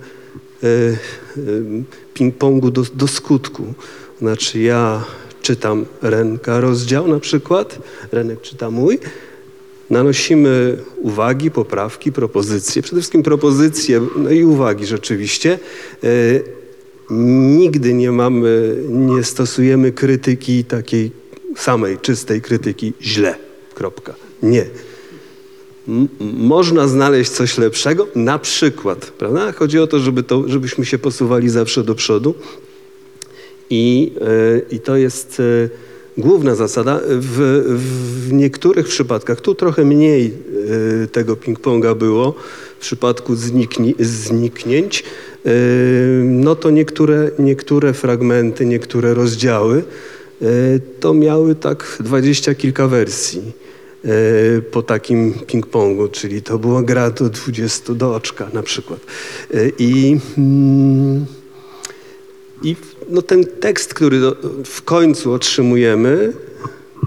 e, 0.63 0.67
e, 0.67 0.97
ping-pongu 2.13 2.71
do, 2.71 2.83
do 2.93 3.07
skutku. 3.07 3.73
Znaczy 4.21 4.59
ja 4.59 5.03
czytam 5.41 5.85
Renka 6.01 6.59
rozdział 6.59 7.07
na 7.07 7.19
przykład, 7.19 7.79
Renek 8.11 8.41
czyta 8.41 8.71
mój, 8.71 8.99
nanosimy 9.89 10.77
uwagi, 10.97 11.51
poprawki, 11.51 12.11
propozycje, 12.11 12.81
przede 12.81 13.01
wszystkim 13.01 13.23
propozycje, 13.23 14.01
no 14.15 14.29
i 14.29 14.43
uwagi 14.43 14.85
rzeczywiście. 14.85 15.59
Nigdy 17.09 17.93
nie 17.93 18.11
mamy, 18.11 18.77
nie 18.89 19.23
stosujemy 19.23 19.91
krytyki 19.91 20.63
takiej 20.63 21.11
samej, 21.57 21.97
czystej 21.97 22.41
krytyki 22.41 22.93
źle, 23.01 23.35
kropka. 23.75 24.15
Nie. 24.43 24.65
Można 26.37 26.87
znaleźć 26.87 27.31
coś 27.31 27.57
lepszego, 27.57 28.07
na 28.15 28.39
przykład, 28.39 29.05
prawda? 29.05 29.51
Chodzi 29.51 29.79
o 29.79 29.87
to, 29.87 29.99
żeby 29.99 30.23
to, 30.23 30.43
żebyśmy 30.47 30.85
się 30.85 30.97
posuwali 30.97 31.49
zawsze 31.49 31.83
do 31.83 31.95
przodu. 31.95 32.35
I, 33.69 34.13
e, 34.21 34.75
i 34.75 34.79
to 34.79 34.97
jest 34.97 35.39
e, 35.39 35.69
główna 36.17 36.55
zasada. 36.55 36.99
W, 37.07 37.63
w 38.27 38.33
niektórych 38.33 38.87
przypadkach, 38.87 39.41
tu 39.41 39.55
trochę 39.55 39.85
mniej 39.85 40.33
e, 41.03 41.07
tego 41.07 41.35
ping-ponga 41.35 41.95
było, 41.95 42.35
w 42.77 42.81
przypadku 42.81 43.35
znikni, 43.35 43.95
zniknięć, 43.99 45.03
no 46.23 46.55
to 46.55 46.69
niektóre, 46.69 47.31
niektóre 47.39 47.93
fragmenty, 47.93 48.65
niektóre 48.65 49.13
rozdziały 49.13 49.83
e, 50.41 50.45
to 50.99 51.13
miały 51.13 51.55
tak 51.55 51.97
dwadzieścia 51.99 52.55
kilka 52.55 52.87
wersji 52.87 53.41
e, 54.05 54.61
po 54.61 54.81
takim 54.81 55.33
ping-pongu, 55.33 56.11
czyli 56.11 56.41
to 56.41 56.59
była 56.59 56.83
gra 56.83 57.11
do 57.11 57.29
20 57.29 57.93
do 57.93 58.15
oczka 58.15 58.49
na 58.53 58.63
przykład. 58.63 58.99
E, 59.53 59.69
I, 59.79 60.19
mm, 60.37 61.25
i 62.63 62.75
no, 63.09 63.21
ten 63.21 63.45
tekst, 63.45 63.93
który 63.93 64.19
w 64.65 64.81
końcu 64.81 65.33
otrzymujemy, 65.33 66.33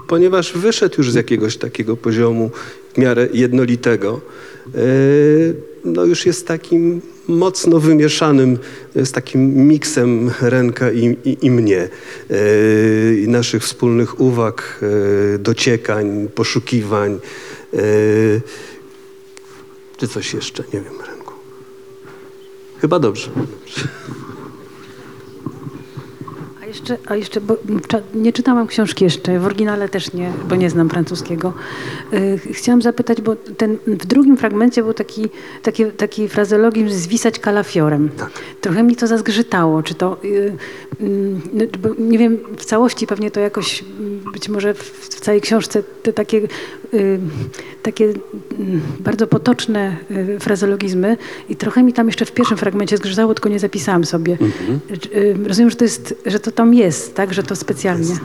ponieważ 0.06 0.52
wyszedł 0.52 0.94
już 0.98 1.12
z 1.12 1.14
jakiegoś 1.14 1.56
takiego 1.56 1.96
poziomu 1.96 2.50
w 2.94 2.98
miarę 2.98 3.28
jednolitego, 3.32 4.20
no 5.84 6.04
już 6.04 6.26
jest 6.26 6.46
takim 6.46 7.00
mocno 7.28 7.80
wymieszanym, 7.80 8.58
z 8.94 9.12
takim 9.12 9.66
miksem 9.66 10.30
Renka 10.40 10.92
i, 10.92 11.16
i, 11.24 11.46
i 11.46 11.50
mnie, 11.50 11.88
e, 12.30 12.38
naszych 13.26 13.62
wspólnych 13.62 14.20
uwag, 14.20 14.80
e, 15.34 15.38
dociekań, 15.38 16.28
poszukiwań, 16.34 17.18
e, 17.74 17.78
czy 19.96 20.08
coś 20.08 20.34
jeszcze, 20.34 20.64
nie 20.72 20.80
wiem, 20.80 21.00
Renku. 21.06 21.34
Chyba 22.80 22.98
dobrze. 22.98 23.30
A 23.36 24.27
jeszcze, 26.68 26.98
a 27.06 27.16
jeszcze 27.16 27.40
bo 27.40 27.56
nie 28.14 28.32
czytałam 28.32 28.66
książki 28.66 29.04
jeszcze, 29.04 29.38
w 29.38 29.46
oryginale 29.46 29.88
też 29.88 30.12
nie, 30.12 30.32
bo 30.48 30.56
nie 30.56 30.70
znam 30.70 30.88
francuskiego. 30.88 31.52
Y, 32.12 32.38
Chciałam 32.52 32.82
zapytać, 32.82 33.20
bo 33.20 33.36
ten, 33.36 33.78
w 33.86 34.06
drugim 34.06 34.36
fragmencie 34.36 34.82
był 34.82 34.94
taki, 34.94 35.28
taki, 35.62 35.86
taki 35.86 36.28
frazeologizm 36.28 36.88
zwisać 36.88 37.38
kalafiorem. 37.38 38.10
Trochę 38.60 38.82
mi 38.82 38.96
to 38.96 39.06
zazgrzytało, 39.06 39.82
czy 39.82 39.94
to, 39.94 40.16
y, 40.24 40.56
bo 41.78 41.88
nie 41.98 42.18
wiem, 42.18 42.38
w 42.56 42.64
całości 42.64 43.06
pewnie 43.06 43.30
to 43.30 43.40
jakoś, 43.40 43.84
być 44.32 44.48
może 44.48 44.74
w, 44.74 45.08
całej 45.08 45.40
książce 45.40 45.82
te 46.02 46.12
takie, 46.12 46.40
y, 46.94 47.20
takie 47.92 48.04
mm, 48.04 48.80
bardzo 49.00 49.26
potoczne 49.26 49.96
y, 50.10 50.40
frazeologizmy 50.40 51.16
i 51.48 51.56
trochę 51.56 51.82
mi 51.82 51.92
tam 51.92 52.06
jeszcze 52.06 52.24
w 52.24 52.32
pierwszym 52.32 52.56
fragmencie 52.56 52.96
zgrzytało, 52.96 53.34
tylko 53.34 53.48
nie 53.48 53.58
zapisałam 53.58 54.04
sobie. 54.04 54.38
Y, 54.90 55.18
y, 55.18 55.36
Rozumiem, 55.48 55.70
że 55.70 55.76
to, 55.76 55.84
jest, 55.84 56.14
że 56.26 56.40
to 56.40 56.50
tam 56.50 56.74
jest, 56.74 57.14
tak, 57.14 57.34
że 57.34 57.42
to 57.42 57.56
specjalnie. 57.56 58.08
Jest. 58.08 58.20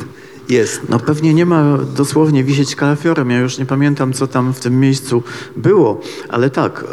No 0.90 1.00
pewnie 1.00 1.34
nie 1.34 1.46
ma 1.46 1.78
dosłownie 1.78 2.44
wisieć 2.44 2.76
kalafiorem. 2.76 3.32
Ja 3.32 3.40
już 3.40 3.58
nie 3.58 3.66
pamiętam, 3.66 4.14
co 4.14 4.28
tam 4.28 4.54
w 4.54 4.60
tym 4.60 4.80
miejscu 4.80 5.24
było, 5.56 6.02
ale 6.30 6.50
tak, 6.50 6.86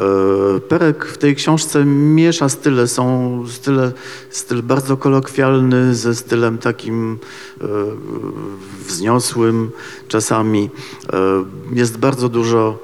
e, 0.57 0.61
Perek 0.61 1.05
w 1.05 1.18
tej 1.18 1.36
książce 1.36 1.84
miesza 1.84 2.48
style. 2.48 2.88
Są 2.88 3.44
style, 3.48 3.92
styl 4.30 4.62
bardzo 4.62 4.96
kolokwialny 4.96 5.94
ze 5.94 6.14
stylem 6.14 6.59
takim 6.59 7.18
e, 7.61 7.66
wzniosłym 8.86 9.70
czasami. 10.09 10.70
E, 11.12 11.18
jest 11.72 11.98
bardzo 11.98 12.28
dużo 12.28 12.78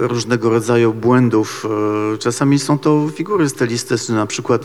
różnego 0.00 0.50
rodzaju 0.50 0.94
błędów. 0.94 1.66
E, 2.14 2.18
Czasami 2.18 2.58
są 2.58 2.78
to 2.78 3.08
figury 3.14 3.48
stylistyczne, 3.48 4.14
na 4.14 4.26
przykład 4.26 4.64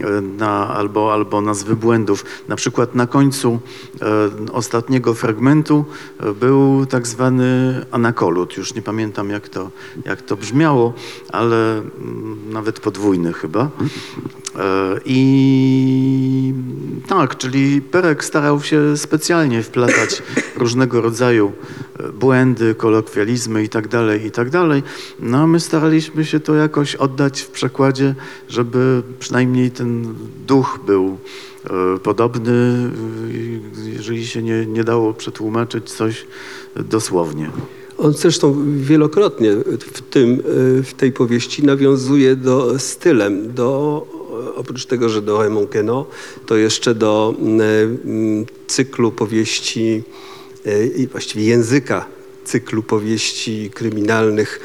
e, 0.00 0.20
na, 0.20 0.68
albo, 0.68 1.12
albo 1.12 1.40
nazwy 1.40 1.76
błędów. 1.76 2.24
Na 2.48 2.56
przykład 2.56 2.94
na 2.94 3.06
końcu 3.06 3.58
e, 4.02 4.52
ostatniego 4.52 5.14
fragmentu 5.14 5.84
e, 6.20 6.32
był 6.32 6.86
tak 6.86 7.06
zwany 7.06 7.46
anakolut. 7.90 8.56
Już 8.56 8.74
nie 8.74 8.82
pamiętam 8.82 9.30
jak 9.30 9.48
to, 9.48 9.70
jak 10.04 10.22
to 10.22 10.36
brzmiało, 10.36 10.94
ale 11.32 11.78
mm, 11.78 12.38
nawet 12.52 12.80
podwójny 12.80 13.32
chyba. 13.32 13.70
E, 14.58 15.00
I 15.04 16.54
tak, 17.08 17.36
czyli 17.36 17.82
Perek 17.82 18.24
starał 18.24 18.62
się 18.62 18.96
specjalnie 18.96 19.62
wplatać 19.62 20.22
różnego 20.56 21.00
rodzaju 21.00 21.52
e, 21.98 22.12
błędy, 22.12 22.74
kolokwializmy 22.74 23.64
i 23.64 23.68
tak 23.68 23.88
dalej, 23.88 24.26
i 24.26 24.30
tak 24.30 24.50
dalej. 24.50 24.82
No 25.20 25.38
a 25.38 25.46
my 25.46 25.60
staraliśmy 25.60 26.24
się 26.24 26.40
to 26.40 26.54
jakoś 26.54 26.94
oddać 26.94 27.40
w 27.40 27.48
przekładzie, 27.48 28.14
żeby 28.48 29.02
przynajmniej 29.18 29.70
ten 29.70 30.14
duch 30.46 30.80
był 30.86 31.18
e, 31.64 31.98
podobny, 31.98 32.90
jeżeli 33.84 34.26
się 34.26 34.42
nie, 34.42 34.66
nie 34.66 34.84
dało 34.84 35.14
przetłumaczyć 35.14 35.90
coś 35.90 36.26
dosłownie. 36.76 37.50
On 37.98 38.12
zresztą 38.12 38.64
wielokrotnie 38.76 39.52
w, 39.92 40.02
tym, 40.02 40.42
w 40.84 40.90
tej 40.96 41.12
powieści 41.12 41.62
nawiązuje 41.62 42.36
do 42.36 42.78
stylem, 42.78 43.54
do, 43.54 44.06
oprócz 44.56 44.86
tego, 44.86 45.08
że 45.08 45.22
do 45.22 45.38
Hemonkeno, 45.38 46.06
to 46.46 46.56
jeszcze 46.56 46.94
do 46.94 47.34
y, 47.38 48.46
cyklu 48.66 49.12
powieści 49.12 50.02
y, 50.66 50.92
i 50.96 51.06
właściwie 51.06 51.44
języka 51.44 52.06
cyklu 52.44 52.82
powieści 52.82 53.70
kryminalnych 53.74 54.60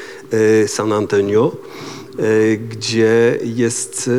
y, 0.64 0.68
San 0.68 0.92
Antonio, 0.92 1.56
gdzie 2.68 3.38
jest 3.42 4.10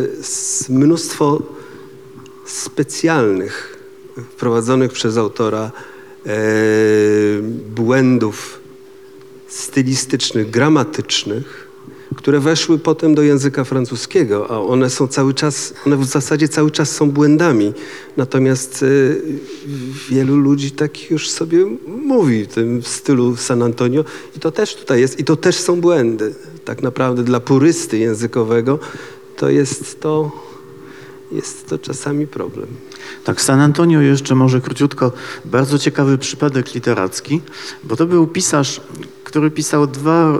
mnóstwo 0.69 1.41
specjalnych, 2.45 3.77
wprowadzonych 4.17 4.91
przez 4.91 5.17
autora 5.17 5.71
e, 6.25 6.31
błędów 7.75 8.59
stylistycznych, 9.47 10.49
gramatycznych, 10.49 11.62
które 12.13 12.39
weszły 12.39 12.79
potem 12.79 13.15
do 13.15 13.21
języka 13.21 13.63
francuskiego, 13.63 14.51
a 14.51 14.59
one 14.59 14.89
są 14.89 15.07
cały 15.07 15.33
czas, 15.33 15.73
one 15.85 15.97
w 15.97 16.05
zasadzie 16.05 16.47
cały 16.47 16.71
czas 16.71 16.91
są 16.91 17.11
błędami. 17.11 17.73
Natomiast 18.17 18.83
e, 18.83 18.87
wielu 20.09 20.35
ludzi 20.35 20.71
tak 20.71 21.11
już 21.11 21.29
sobie 21.29 21.65
mówi 21.87 22.45
w 22.45 22.47
tym 22.47 22.83
stylu 22.83 23.35
San 23.35 23.61
Antonio 23.61 24.05
i 24.37 24.39
to 24.39 24.51
też 24.51 24.75
tutaj 24.75 25.01
jest, 25.01 25.19
i 25.19 25.23
to 25.23 25.35
też 25.35 25.55
są 25.55 25.81
błędy. 25.81 26.35
Tak 26.65 26.81
naprawdę 26.81 27.23
dla 27.23 27.39
purysty 27.39 27.97
językowego 27.97 28.79
to 29.37 29.49
jest 29.49 29.99
to, 29.99 30.31
jest 31.31 31.67
to 31.67 31.77
czasami 31.77 32.27
problem. 32.27 32.67
Tak, 33.23 33.41
San 33.41 33.59
Antonio 33.59 34.01
jeszcze 34.01 34.35
może 34.35 34.61
króciutko, 34.61 35.11
bardzo 35.45 35.79
ciekawy 35.79 36.17
przypadek 36.17 36.73
literacki, 36.73 37.41
bo 37.83 37.95
to 37.95 38.05
był 38.05 38.27
pisarz, 38.27 38.81
który 39.33 39.51
pisał 39.51 39.87
dwa 39.87 40.39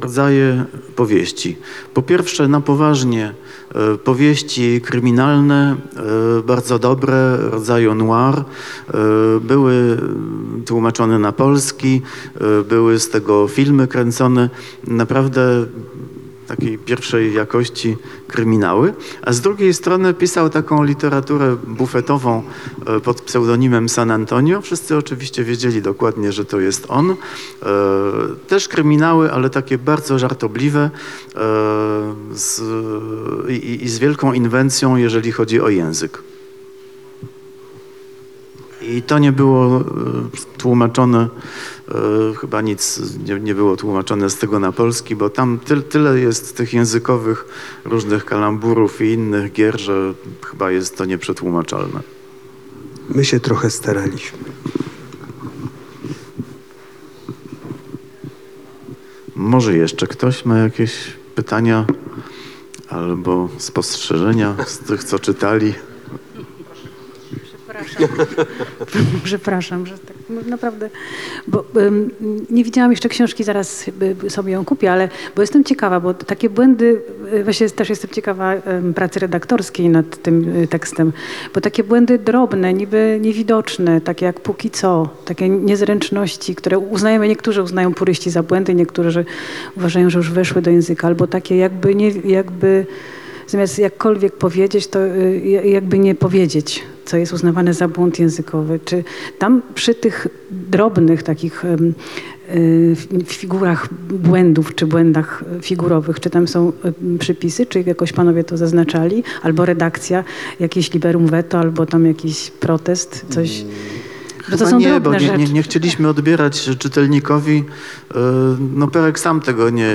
rodzaje 0.00 0.64
powieści. 0.96 1.56
Po 1.94 2.02
pierwsze, 2.02 2.48
na 2.48 2.60
poważnie 2.60 3.34
e, 3.74 3.98
powieści 3.98 4.80
kryminalne, 4.80 5.76
e, 5.96 6.42
bardzo 6.42 6.78
dobre, 6.78 7.36
rodzaju 7.36 7.94
noir, 7.94 8.34
e, 8.34 8.44
były 9.40 9.98
tłumaczone 10.66 11.18
na 11.18 11.32
polski, 11.32 12.02
były 12.68 12.98
z 12.98 13.10
tego 13.10 13.48
filmy 13.48 13.88
kręcone, 13.88 14.50
naprawdę 14.86 15.66
takiej 16.56 16.78
pierwszej 16.78 17.34
jakości 17.34 17.96
kryminały, 18.28 18.94
a 19.22 19.32
z 19.32 19.40
drugiej 19.40 19.74
strony 19.74 20.14
pisał 20.14 20.50
taką 20.50 20.84
literaturę 20.84 21.56
bufetową 21.66 22.42
e, 22.86 23.00
pod 23.00 23.20
pseudonimem 23.20 23.88
San 23.88 24.10
Antonio. 24.10 24.60
Wszyscy 24.60 24.96
oczywiście 24.96 25.44
wiedzieli 25.44 25.82
dokładnie, 25.82 26.32
że 26.32 26.44
to 26.44 26.60
jest 26.60 26.84
on. 26.88 27.10
E, 27.10 27.16
Też 28.48 28.68
kryminały, 28.68 29.32
ale 29.32 29.50
takie 29.50 29.78
bardzo 29.78 30.18
żartobliwe 30.18 30.80
e, 30.80 30.90
z, 32.34 32.60
i, 33.48 33.84
i 33.84 33.88
z 33.88 33.98
wielką 33.98 34.32
inwencją, 34.32 34.96
jeżeli 34.96 35.32
chodzi 35.32 35.60
o 35.60 35.68
język. 35.68 36.31
I 38.82 39.02
to 39.02 39.18
nie 39.18 39.32
było 39.32 39.80
e, 39.80 39.82
tłumaczone, 40.58 41.28
e, 41.88 41.94
chyba 42.34 42.60
nic 42.60 43.00
nie, 43.24 43.40
nie 43.40 43.54
było 43.54 43.76
tłumaczone 43.76 44.30
z 44.30 44.36
tego 44.36 44.58
na 44.58 44.72
polski, 44.72 45.16
bo 45.16 45.30
tam 45.30 45.58
ty, 45.58 45.82
tyle 45.82 46.18
jest 46.18 46.56
tych 46.56 46.74
językowych 46.74 47.44
różnych 47.84 48.24
kalamburów 48.24 49.00
i 49.00 49.04
innych 49.04 49.52
gier, 49.52 49.80
że 49.80 50.14
chyba 50.44 50.70
jest 50.70 50.98
to 50.98 51.04
nieprzetłumaczalne. 51.04 52.00
My 53.08 53.24
się 53.24 53.40
trochę 53.40 53.70
staraliśmy. 53.70 54.38
Może 59.36 59.76
jeszcze 59.76 60.06
ktoś 60.06 60.44
ma 60.44 60.58
jakieś 60.58 60.92
pytania 61.34 61.86
albo 62.88 63.48
spostrzeżenia 63.58 64.56
z 64.66 64.78
tych, 64.78 65.04
co 65.04 65.18
czytali? 65.18 65.74
Przepraszam. 67.72 68.26
Przepraszam, 69.24 69.86
że 69.86 69.98
tak 69.98 70.16
no, 70.30 70.40
naprawdę, 70.46 70.90
bo 71.46 71.64
ym, 71.76 72.10
nie 72.50 72.64
widziałam 72.64 72.90
jeszcze 72.90 73.08
książki, 73.08 73.44
zaraz 73.44 73.90
sobie 74.28 74.52
ją 74.52 74.64
kupię, 74.64 74.92
ale 74.92 75.08
bo 75.36 75.42
jestem 75.42 75.64
ciekawa, 75.64 76.00
bo 76.00 76.14
takie 76.14 76.50
błędy, 76.50 77.02
y, 77.32 77.44
właśnie 77.44 77.70
też 77.70 77.90
jestem 77.90 78.10
ciekawa 78.10 78.54
ym, 78.54 78.94
pracy 78.94 79.20
redaktorskiej 79.20 79.88
nad 79.88 80.22
tym 80.22 80.56
y, 80.56 80.68
tekstem, 80.68 81.12
bo 81.54 81.60
takie 81.60 81.84
błędy 81.84 82.18
drobne, 82.18 82.74
niby 82.74 83.18
niewidoczne, 83.20 84.00
takie 84.00 84.26
jak 84.26 84.40
póki 84.40 84.70
co, 84.70 85.08
takie 85.24 85.48
niezręczności, 85.48 86.54
które 86.54 86.78
uznajemy, 86.78 87.28
niektórzy 87.28 87.62
uznają 87.62 87.94
puryści 87.94 88.30
za 88.30 88.42
błędy, 88.42 88.74
niektórzy 88.74 89.24
uważają, 89.76 90.10
że 90.10 90.18
już 90.18 90.30
weszły 90.30 90.62
do 90.62 90.70
języka, 90.70 91.06
albo 91.06 91.26
takie 91.26 91.56
jakby, 91.56 91.94
nie, 91.94 92.10
jakby 92.10 92.86
zamiast 93.46 93.78
jakkolwiek 93.78 94.32
powiedzieć, 94.32 94.86
to 94.86 95.06
y, 95.06 95.62
jakby 95.64 95.98
nie 95.98 96.14
powiedzieć, 96.14 96.82
co 97.04 97.16
jest 97.16 97.32
uznawane 97.32 97.74
za 97.74 97.88
błąd 97.88 98.18
językowy. 98.18 98.80
Czy 98.84 99.04
tam 99.38 99.62
przy 99.74 99.94
tych 99.94 100.26
drobnych 100.50 101.22
takich 101.22 101.64
y, 101.64 101.92
figurach 103.24 103.88
błędów, 104.10 104.74
czy 104.74 104.86
błędach 104.86 105.44
figurowych, 105.62 106.20
czy 106.20 106.30
tam 106.30 106.48
są 106.48 106.72
przypisy, 107.18 107.66
czy 107.66 107.82
jakoś 107.86 108.12
panowie 108.12 108.44
to 108.44 108.56
zaznaczali, 108.56 109.24
albo 109.42 109.64
redakcja, 109.64 110.24
jakieś 110.60 110.92
liberum 110.92 111.26
veto, 111.26 111.58
albo 111.58 111.86
tam 111.86 112.06
jakiś 112.06 112.50
protest, 112.50 113.26
coś... 113.30 113.64
Bo 114.50 114.56
to 114.56 114.66
są 114.66 114.78
nie, 114.78 115.00
bo 115.00 115.14
nie, 115.14 115.36
nie, 115.36 115.44
nie 115.44 115.62
chcieliśmy 115.62 116.08
odbierać 116.08 116.70
czytelnikowi, 116.78 117.64
e, 118.14 118.18
no 118.74 118.88
Perek 118.88 119.18
sam 119.18 119.40
tego 119.40 119.70
nie, 119.70 119.94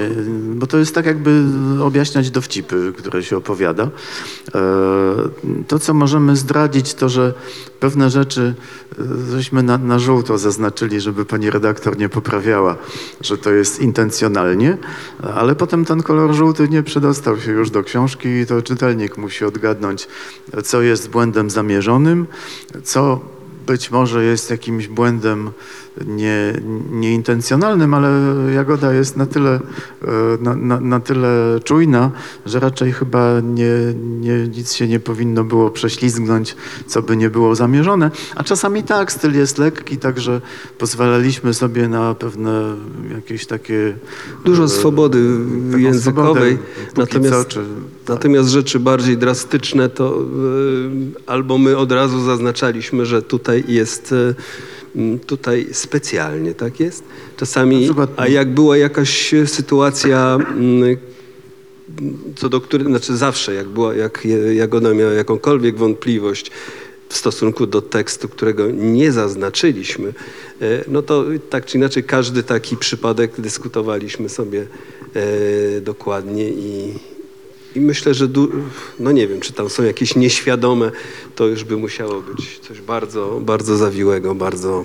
bo 0.55 0.67
to 0.67 0.77
jest 0.77 0.95
tak 0.95 1.05
jakby 1.05 1.43
objaśniać 1.83 2.31
dowcipy, 2.31 2.93
które 2.97 3.23
się 3.23 3.37
opowiada. 3.37 3.83
E, 3.83 4.59
To, 5.67 5.79
co 5.79 5.93
możemy 5.93 6.35
zdradzić, 6.35 6.93
to, 6.93 7.09
że 7.09 7.33
pewne 7.79 8.09
rzeczy 8.09 8.53
e, 8.99 9.31
żeśmy 9.31 9.63
na, 9.63 9.77
na 9.77 9.99
żółto 9.99 10.37
zaznaczyli, 10.37 11.01
żeby 11.01 11.25
pani 11.25 11.49
redaktor 11.49 11.97
nie 11.97 12.09
poprawiała, 12.09 12.75
że 13.21 13.37
to 13.37 13.51
jest 13.51 13.79
intencjonalnie, 13.81 14.77
ale 15.35 15.55
potem 15.55 15.85
ten 15.85 16.03
kolor 16.03 16.33
żółty 16.33 16.69
nie 16.69 16.83
przedostał 16.83 17.39
się 17.39 17.51
już 17.51 17.69
do 17.69 17.83
książki 17.83 18.29
i 18.29 18.45
to 18.45 18.61
czytelnik 18.61 19.17
musi 19.17 19.45
odgadnąć, 19.45 20.07
co 20.63 20.81
jest 20.81 21.09
błędem 21.09 21.49
zamierzonym, 21.49 22.27
co 22.83 23.36
być 23.67 23.91
może 23.91 24.23
jest 24.23 24.49
jakimś 24.49 24.87
błędem 24.87 25.51
nie, 26.05 26.53
nieintencjonalnym, 26.91 27.93
ale 27.93 28.09
Jagoda 28.53 28.93
jest 28.93 29.17
na 29.17 29.25
tyle, 29.25 29.59
e, 30.01 30.07
na, 30.41 30.55
na, 30.55 30.79
na 30.79 30.99
tyle 30.99 31.59
czujna, 31.63 32.11
że 32.45 32.59
raczej 32.59 32.91
chyba 32.91 33.39
nie, 33.39 33.71
nie, 34.19 34.47
nic 34.47 34.73
się 34.73 34.87
nie 34.87 34.99
powinno 34.99 35.43
było 35.43 35.71
prześlizgnąć, 35.71 36.55
co 36.87 37.01
by 37.01 37.17
nie 37.17 37.29
było 37.29 37.55
zamierzone. 37.55 38.11
A 38.35 38.43
czasami 38.43 38.83
tak, 38.83 39.11
styl 39.11 39.35
jest 39.35 39.57
lekki, 39.57 39.97
także 39.97 40.41
pozwalaliśmy 40.77 41.53
sobie 41.53 41.87
na 41.87 42.15
pewne 42.15 42.75
jakieś 43.15 43.45
takie... 43.45 43.93
Dużo 44.45 44.63
e, 44.63 44.67
swobody 44.67 45.19
językowej, 45.77 46.57
natomiast, 46.97 47.33
co, 47.33 47.45
czy, 47.45 47.63
natomiast 48.07 48.49
rzeczy 48.49 48.79
bardziej 48.79 49.17
drastyczne 49.17 49.89
to 49.89 50.21
y, 50.21 51.21
albo 51.27 51.57
my 51.57 51.77
od 51.77 51.91
razu 51.91 52.25
zaznaczaliśmy, 52.25 53.05
że 53.05 53.21
tutaj 53.21 53.63
jest 53.67 54.11
y, 54.11 54.35
tutaj 55.27 55.67
specjalnie, 55.71 56.53
tak 56.53 56.79
jest? 56.79 57.03
Czasami, 57.37 57.89
a 58.17 58.27
jak 58.27 58.49
była 58.49 58.77
jakaś 58.77 59.33
sytuacja, 59.45 60.37
mm, 60.39 60.97
co 62.35 62.49
do 62.49 62.61
której, 62.61 62.87
znaczy 62.87 63.17
zawsze 63.17 63.53
jak 63.53 63.67
była, 63.67 63.93
jak 63.95 64.25
je- 64.25 64.55
Jagoda 64.55 64.93
miała 64.93 65.11
jakąkolwiek 65.13 65.77
wątpliwość 65.77 66.51
w 67.09 67.17
stosunku 67.17 67.67
do 67.67 67.81
tekstu, 67.81 68.29
którego 68.29 68.71
nie 68.71 69.11
zaznaczyliśmy, 69.11 70.13
e, 70.61 70.83
no 70.87 71.01
to 71.01 71.25
tak 71.49 71.65
czy 71.65 71.77
inaczej 71.77 72.03
każdy 72.03 72.43
taki 72.43 72.77
przypadek 72.77 73.31
dyskutowaliśmy 73.37 74.29
sobie 74.29 74.67
e, 75.15 75.81
dokładnie 75.81 76.49
i, 76.49 76.93
i 77.77 77.81
myślę, 77.81 78.13
że 78.13 78.27
no 78.99 79.11
nie 79.11 79.27
wiem, 79.27 79.39
czy 79.41 79.53
tam 79.53 79.69
są 79.69 79.83
jakieś 79.83 80.15
nieświadome, 80.15 80.91
to 81.35 81.47
już 81.47 81.63
by 81.63 81.77
musiało 81.77 82.21
być 82.21 82.59
coś 82.59 82.81
bardzo, 82.81 83.39
bardzo 83.41 83.77
zawiłego, 83.77 84.35
bardzo 84.35 84.83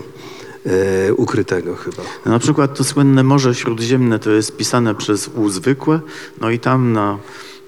e, 0.67 1.15
ukrytego 1.15 1.77
chyba. 1.77 2.03
Na 2.27 2.39
przykład 2.39 2.79
to 2.79 2.85
słynne 2.85 3.23
Morze 3.23 3.55
Śródziemne 3.55 4.19
to 4.19 4.31
jest 4.31 4.57
pisane 4.57 4.95
przez 4.95 5.31
U 5.37 5.49
zwykłe, 5.49 6.01
no 6.41 6.51
i 6.51 6.59
tam 6.59 6.93
na, 6.93 7.19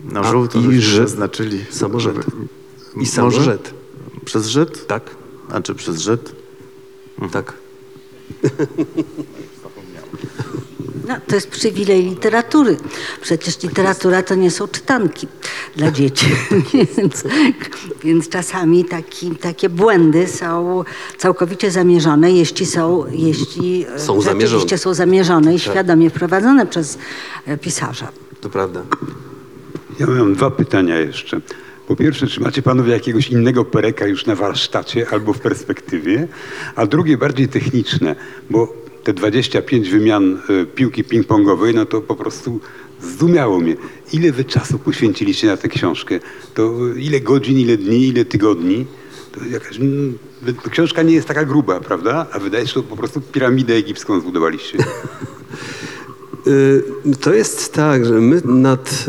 na 0.05 0.21
A, 0.21 0.31
żółto 0.33 0.59
i 0.61 0.81
że- 0.81 0.97
zaznaczyli. 1.09 1.65
samorzet. 1.71 2.17
I 3.01 3.07
samorzet. 3.07 3.75
Przez 4.25 4.47
rzet? 4.47 4.87
Tak, 4.87 5.03
A 5.51 5.61
czy 5.61 5.75
przez 5.75 5.99
rzet? 6.01 6.33
tak. 7.33 7.53
No, 11.09 11.15
to 11.27 11.35
jest 11.35 11.49
przywilej 11.49 12.05
literatury. 12.05 12.77
Przecież 13.21 13.63
literatura 13.63 14.23
to 14.23 14.35
nie 14.35 14.51
są 14.51 14.69
czytanki 14.69 15.29
dla 15.77 15.91
dzieci. 15.91 16.27
więc, 16.97 17.25
więc 18.05 18.29
czasami 18.29 18.85
taki, 18.85 19.31
takie 19.31 19.69
błędy 19.69 20.27
są 20.27 20.85
całkowicie 21.19 21.71
zamierzone, 21.71 22.33
jeśli 22.33 22.67
są, 22.67 23.05
jeśli 23.11 23.87
e, 23.95 23.99
Są 23.99 24.21
zamierzone. 24.21 24.79
są 24.79 24.95
zamierzone 24.95 25.55
i 25.55 25.59
świadomie 25.59 26.11
wprowadzone 26.11 26.67
przez 26.67 26.99
e, 27.47 27.57
pisarza. 27.57 28.09
To 28.41 28.51
prawda. 28.51 28.83
Ja 30.01 30.07
mam 30.07 30.35
dwa 30.35 30.51
pytania 30.51 30.99
jeszcze. 30.99 31.41
Po 31.89 31.97
pierwsze, 31.97 32.27
czy 32.27 32.41
macie 32.41 32.63
panowie 32.63 32.93
jakiegoś 32.93 33.29
innego 33.29 33.65
pereka 33.65 34.07
już 34.07 34.27
na 34.27 34.35
warsztacie 34.35 35.07
albo 35.11 35.33
w 35.33 35.41
perspektywie? 35.41 36.29
A 36.77 36.87
drugie, 36.87 37.19
bardziej 37.19 37.49
techniczne, 37.49 38.17
bo 38.51 38.84
te 39.05 39.13
25 39.13 39.91
wymian 39.91 40.39
e, 40.49 40.67
piłki 40.67 41.05
ping-pongowej, 41.05 41.75
no 41.75 41.87
to 41.87 42.01
po 42.01 42.17
prostu 42.17 42.61
zdumiało 43.03 43.61
mnie. 43.61 43.77
Ile 44.13 44.33
wy 44.33 44.45
czasu 44.45 44.79
poświęciliście 44.79 45.47
na 45.47 45.57
tę 45.57 45.69
książkę? 45.69 46.21
To 46.55 46.75
e, 46.97 47.01
ile 47.01 47.21
godzin, 47.21 47.59
ile 47.59 47.77
dni, 47.77 48.09
ile 48.09 48.25
tygodni? 48.25 48.87
To 49.33 49.45
jakaś, 49.45 49.77
mm, 49.81 50.19
książka 50.71 51.03
nie 51.03 51.15
jest 51.15 51.29
taka 51.29 51.45
gruba, 51.45 51.81
prawda? 51.81 52.27
A 52.33 52.39
wydaje 52.39 52.67
się, 52.67 52.69
że 52.69 52.75
to 52.75 52.83
po 52.83 52.97
prostu 52.97 53.21
piramidę 53.21 53.75
egipską 53.75 54.21
zbudowaliście. 54.21 54.79
Y, 56.47 56.83
To 57.21 57.35
jest 57.35 57.73
tak, 57.73 58.05
że 58.05 58.13
my 58.13 58.41
nad, 58.45 59.07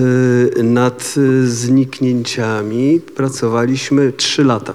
y, 0.57 0.63
nad 0.63 1.15
y, 1.17 1.47
zniknięciami 1.47 3.01
pracowaliśmy 3.15 4.13
trzy 4.13 4.43
lata. 4.43 4.73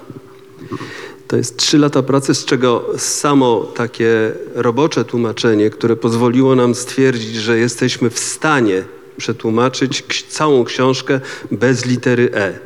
To 1.30 1.36
jest 1.36 1.56
trzy 1.56 1.78
lata 1.78 2.02
pracy, 2.02 2.34
z 2.34 2.44
czego 2.44 2.84
samo 2.96 3.72
takie 3.74 4.32
robocze 4.54 5.04
tłumaczenie, 5.04 5.70
które 5.70 5.96
pozwoliło 5.96 6.54
nam 6.54 6.74
stwierdzić, 6.74 7.34
że 7.34 7.58
jesteśmy 7.58 8.10
w 8.10 8.18
stanie 8.18 8.84
przetłumaczyć 9.16 10.24
całą 10.28 10.64
książkę 10.64 11.20
bez 11.50 11.86
litery 11.86 12.30
E. 12.34 12.58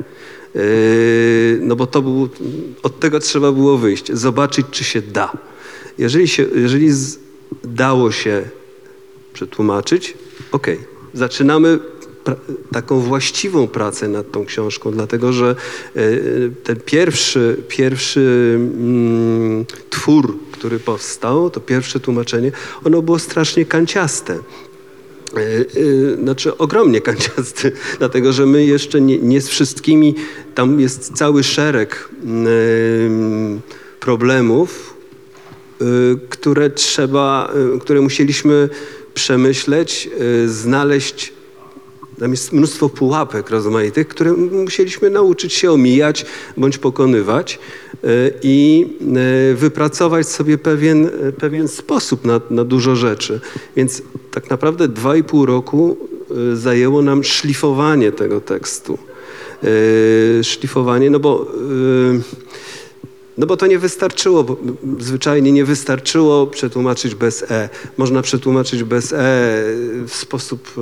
Yy, 0.55 1.59
No 1.61 1.75
bo 1.75 1.87
to 1.87 2.01
był, 2.01 2.29
od 2.83 2.99
tego 2.99 3.19
trzeba 3.19 3.51
było 3.51 3.77
wyjść, 3.77 4.13
zobaczyć, 4.13 4.65
czy 4.71 4.83
się 4.83 5.01
da. 5.01 5.31
Jeżeli, 5.97 6.27
się, 6.27 6.45
jeżeli 6.55 6.91
z, 6.91 7.19
dało 7.63 8.11
się 8.11 8.43
przetłumaczyć, 9.33 10.13
okej, 10.51 10.79
zaczynamy 11.13 11.79
taką 12.71 12.99
właściwą 12.99 13.67
pracę 13.67 14.07
nad 14.07 14.31
tą 14.31 14.45
książką, 14.45 14.91
dlatego 14.91 15.33
że 15.33 15.55
e, 15.95 16.01
ten 16.63 16.79
pierwszy, 16.85 17.57
pierwszy 17.67 18.53
mm, 18.57 19.65
twór, 19.89 20.37
który 20.51 20.79
powstał, 20.79 21.49
to 21.49 21.59
pierwsze 21.59 21.99
tłumaczenie, 21.99 22.51
ono 22.83 23.01
było 23.01 23.19
strasznie 23.19 23.65
kanciaste. 23.65 24.33
E, 24.33 25.39
e, 25.39 26.23
Znaczy 26.23 26.57
ogromnie 26.57 27.01
kanciasty, 27.11 27.71
dlatego 27.99 28.33
że 28.33 28.45
my 28.45 28.65
jeszcze 28.65 29.01
nie, 29.01 29.17
nie 29.17 29.41
z 29.41 29.47
wszystkimi, 29.47 30.15
tam 30.55 30.79
jest 30.79 31.13
cały 31.13 31.43
szereg 31.43 32.09
mm, 32.23 33.61
problemów, 33.99 34.95
które 36.29 36.69
trzeba, 36.69 37.53
które 37.81 38.01
musieliśmy 38.01 38.69
przemyśleć, 39.13 40.09
znaleźć. 40.45 41.34
Tam 42.19 42.31
jest 42.31 42.53
mnóstwo 42.53 42.89
pułapek 42.89 43.49
rozmaitych, 43.49 44.07
które 44.07 44.33
musieliśmy 44.33 45.09
nauczyć 45.09 45.53
się 45.53 45.71
omijać 45.71 46.25
bądź 46.57 46.77
pokonywać 46.77 47.59
y, 47.93 48.33
i 48.41 48.87
y, 49.51 49.55
wypracować 49.55 50.27
sobie 50.27 50.57
pewien, 50.57 51.09
pewien 51.39 51.67
sposób 51.67 52.25
na, 52.25 52.41
na 52.49 52.63
dużo 52.63 52.95
rzeczy. 52.95 53.39
Więc 53.75 54.01
tak 54.31 54.49
naprawdę 54.49 54.87
dwa 54.87 55.15
i 55.15 55.23
pół 55.23 55.45
roku 55.45 55.97
zajęło 56.53 57.01
nam 57.01 57.23
szlifowanie 57.23 58.11
tego 58.11 58.41
tekstu. 58.41 58.97
Szlifowanie, 60.43 61.09
no 61.09 61.19
bo 61.19 61.51
no 63.37 63.45
bo 63.45 63.57
to 63.57 63.67
nie 63.67 63.79
wystarczyło, 63.79 64.43
bo 64.43 64.57
zwyczajnie 64.99 65.51
nie 65.51 65.65
wystarczyło 65.65 66.47
przetłumaczyć 66.47 67.15
bez 67.15 67.43
E. 67.51 67.69
Można 67.97 68.21
przetłumaczyć 68.21 68.83
bez 68.83 69.13
E 69.13 69.17
w 70.07 70.13
sposób 70.13 70.71
e, 70.77 70.81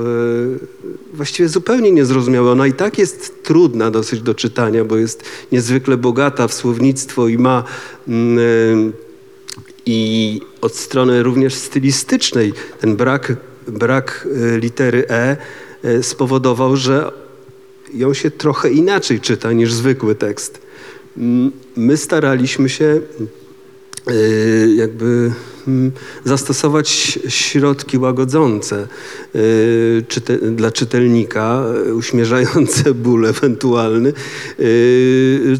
właściwie 1.13 1.49
zupełnie 1.49 1.91
niezrozumiały. 1.91 2.51
Ona 2.51 2.67
i 2.67 2.73
tak 2.73 2.97
jest 2.97 3.43
trudna 3.43 3.91
dosyć 3.91 4.21
do 4.21 4.35
czytania, 4.35 4.85
bo 4.85 4.97
jest 4.97 5.23
niezwykle 5.51 5.97
bogata 5.97 6.47
w 6.47 6.53
słownictwo 6.53 7.27
i 7.27 7.37
ma 7.37 7.63
mm, 8.07 8.39
e, 8.39 9.03
i 9.85 10.41
od 10.61 10.75
strony 10.75 11.23
również 11.23 11.53
stylistycznej 11.53 12.53
ten 12.79 12.95
brak, 12.95 13.35
brak 13.67 14.27
e, 14.53 14.57
litery 14.57 15.05
E 15.09 15.37
e, 15.83 16.03
spowodował, 16.03 16.75
że 16.75 17.11
ją 17.93 18.13
się 18.13 18.31
trochę 18.31 18.69
inaczej 18.69 19.19
czyta 19.19 19.51
niż 19.51 19.73
zwykły 19.73 20.15
tekst. 20.15 20.62
My 21.75 21.97
staraliśmy 21.97 22.69
się 22.69 23.01
y, 24.11 24.73
jakby 24.75 25.31
zastosować 26.25 27.19
środki 27.27 27.97
łagodzące 27.97 28.87
y, 29.35 30.03
dla 30.51 30.71
czytelnika, 30.71 31.63
y, 31.87 31.95
uśmierzające 31.95 32.93
ból 33.03 33.25
ewentualny, 33.25 34.13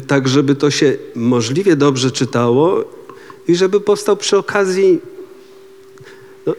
tak 0.06 0.28
żeby 0.28 0.54
to 0.54 0.70
się 0.70 0.96
możliwie 1.14 1.76
dobrze 1.76 2.10
czytało 2.10 2.84
i 3.48 3.56
żeby 3.56 3.80
powstał 3.80 4.16
przy 4.16 4.38
okazji 4.38 5.00
no, 6.46 6.54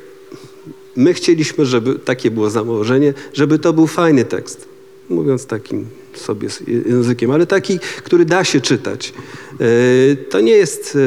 My 0.95 1.13
chcieliśmy, 1.13 1.65
żeby, 1.65 1.99
takie 1.99 2.31
było 2.31 2.49
założenie, 2.49 3.13
żeby 3.33 3.59
to 3.59 3.73
był 3.73 3.87
fajny 3.87 4.25
tekst. 4.25 4.74
Mówiąc 5.09 5.45
takim 5.45 5.85
sobie 6.13 6.49
językiem, 6.87 7.31
ale 7.31 7.45
taki, 7.47 7.79
który 7.79 8.25
da 8.25 8.43
się 8.43 8.61
czytać. 8.61 9.13
E, 9.59 10.15
To 10.15 10.41
nie 10.41 10.51
jest 10.51 10.97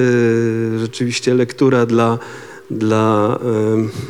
e, 0.74 0.78
rzeczywiście 0.78 1.34
lektura 1.34 1.86
dla, 1.86 2.18
dla 2.70 3.38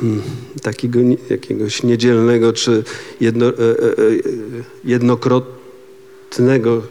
hmm, 0.01 0.23
takiego 0.63 0.99
jakiegoś 1.31 1.83
niedzielnego 1.83 2.53
czy 2.53 2.85
jedno, 3.21 3.47
e, 3.47 3.51
e, 3.51 3.53
e, 3.53 3.55
jednokrotnego 4.85 6.83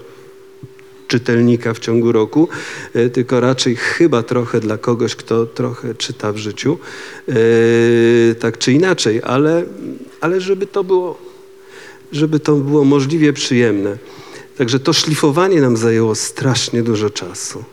czytelnika 1.08 1.74
w 1.74 1.80
ciągu 1.80 2.12
roku, 2.12 2.48
e, 2.94 3.10
tylko 3.10 3.40
raczej 3.40 3.76
chyba 3.76 4.24
trochę 4.24 4.60
dla 4.60 4.78
kogoś, 4.78 5.16
kto 5.16 5.46
trochę 5.46 5.96
czyta 5.96 6.34
w 6.34 6.38
życiu, 6.38 6.78
e, 7.30 7.34
tak 8.36 8.58
czy 8.58 8.74
inaczej, 8.74 9.22
ale, 9.24 9.64
ale 10.22 10.42
żeby 10.42 10.68
to 10.68 10.84
było, 10.84 11.27
żeby 12.12 12.40
to 12.40 12.56
było 12.56 12.84
możliwie 12.84 13.34
przyjemne. 13.34 13.98
Także 14.58 14.80
to 14.80 14.94
szlifowanie 14.94 15.62
nam 15.62 15.78
zajęło 15.78 16.16
strasznie 16.16 16.84
dużo 16.84 17.10
czasu. 17.10 17.64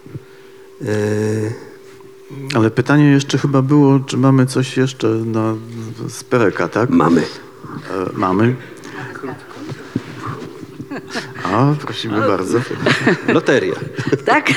E, 0.82 0.86
Ale 2.54 2.70
pytanie 2.70 3.04
jeszcze 3.04 3.38
chyba 3.38 3.62
było, 3.62 4.00
czy 4.00 4.16
mamy 4.16 4.46
coś 4.46 4.76
jeszcze 4.76 5.08
na, 5.08 5.54
z 6.08 6.24
Pereka, 6.24 6.68
tak? 6.68 6.90
mamy. 6.90 7.20
E, 7.20 7.24
mamy. 8.14 8.56
A, 11.44 11.74
prosimy 11.80 12.20
bardzo. 12.20 12.58
Loteria. 13.28 13.74
Tak? 14.24 14.50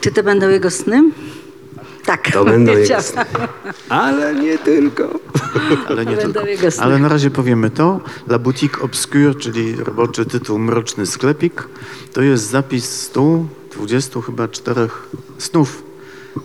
Czy 0.00 0.12
to 0.12 0.22
będą 0.22 0.48
jego 0.48 0.70
sny? 0.70 1.10
Tak. 2.04 2.30
To 2.32 2.44
będą 2.44 2.72
jego 2.72 3.02
sny. 3.02 3.24
Ale 3.88 4.34
nie 4.34 4.58
tylko. 4.58 5.08
Ale 5.88 6.06
nie 6.06 6.16
Będą 6.16 6.32
tylko. 6.32 6.48
jego 6.48 6.70
sny. 6.70 6.82
Ale 6.82 6.98
na 6.98 7.08
razie 7.08 7.30
powiemy 7.30 7.70
to. 7.70 8.00
La 8.28 8.38
Boutique 8.38 8.82
Obscure, 8.84 9.34
czyli 9.34 9.76
roboczy 9.76 10.26
tytuł 10.26 10.58
Mroczny 10.58 11.06
sklepik, 11.06 11.68
to 12.12 12.22
jest 12.22 12.50
zapis 12.50 13.00
120 13.00 14.20
chyba 14.20 14.48
czterech 14.48 15.08
snów 15.38 15.82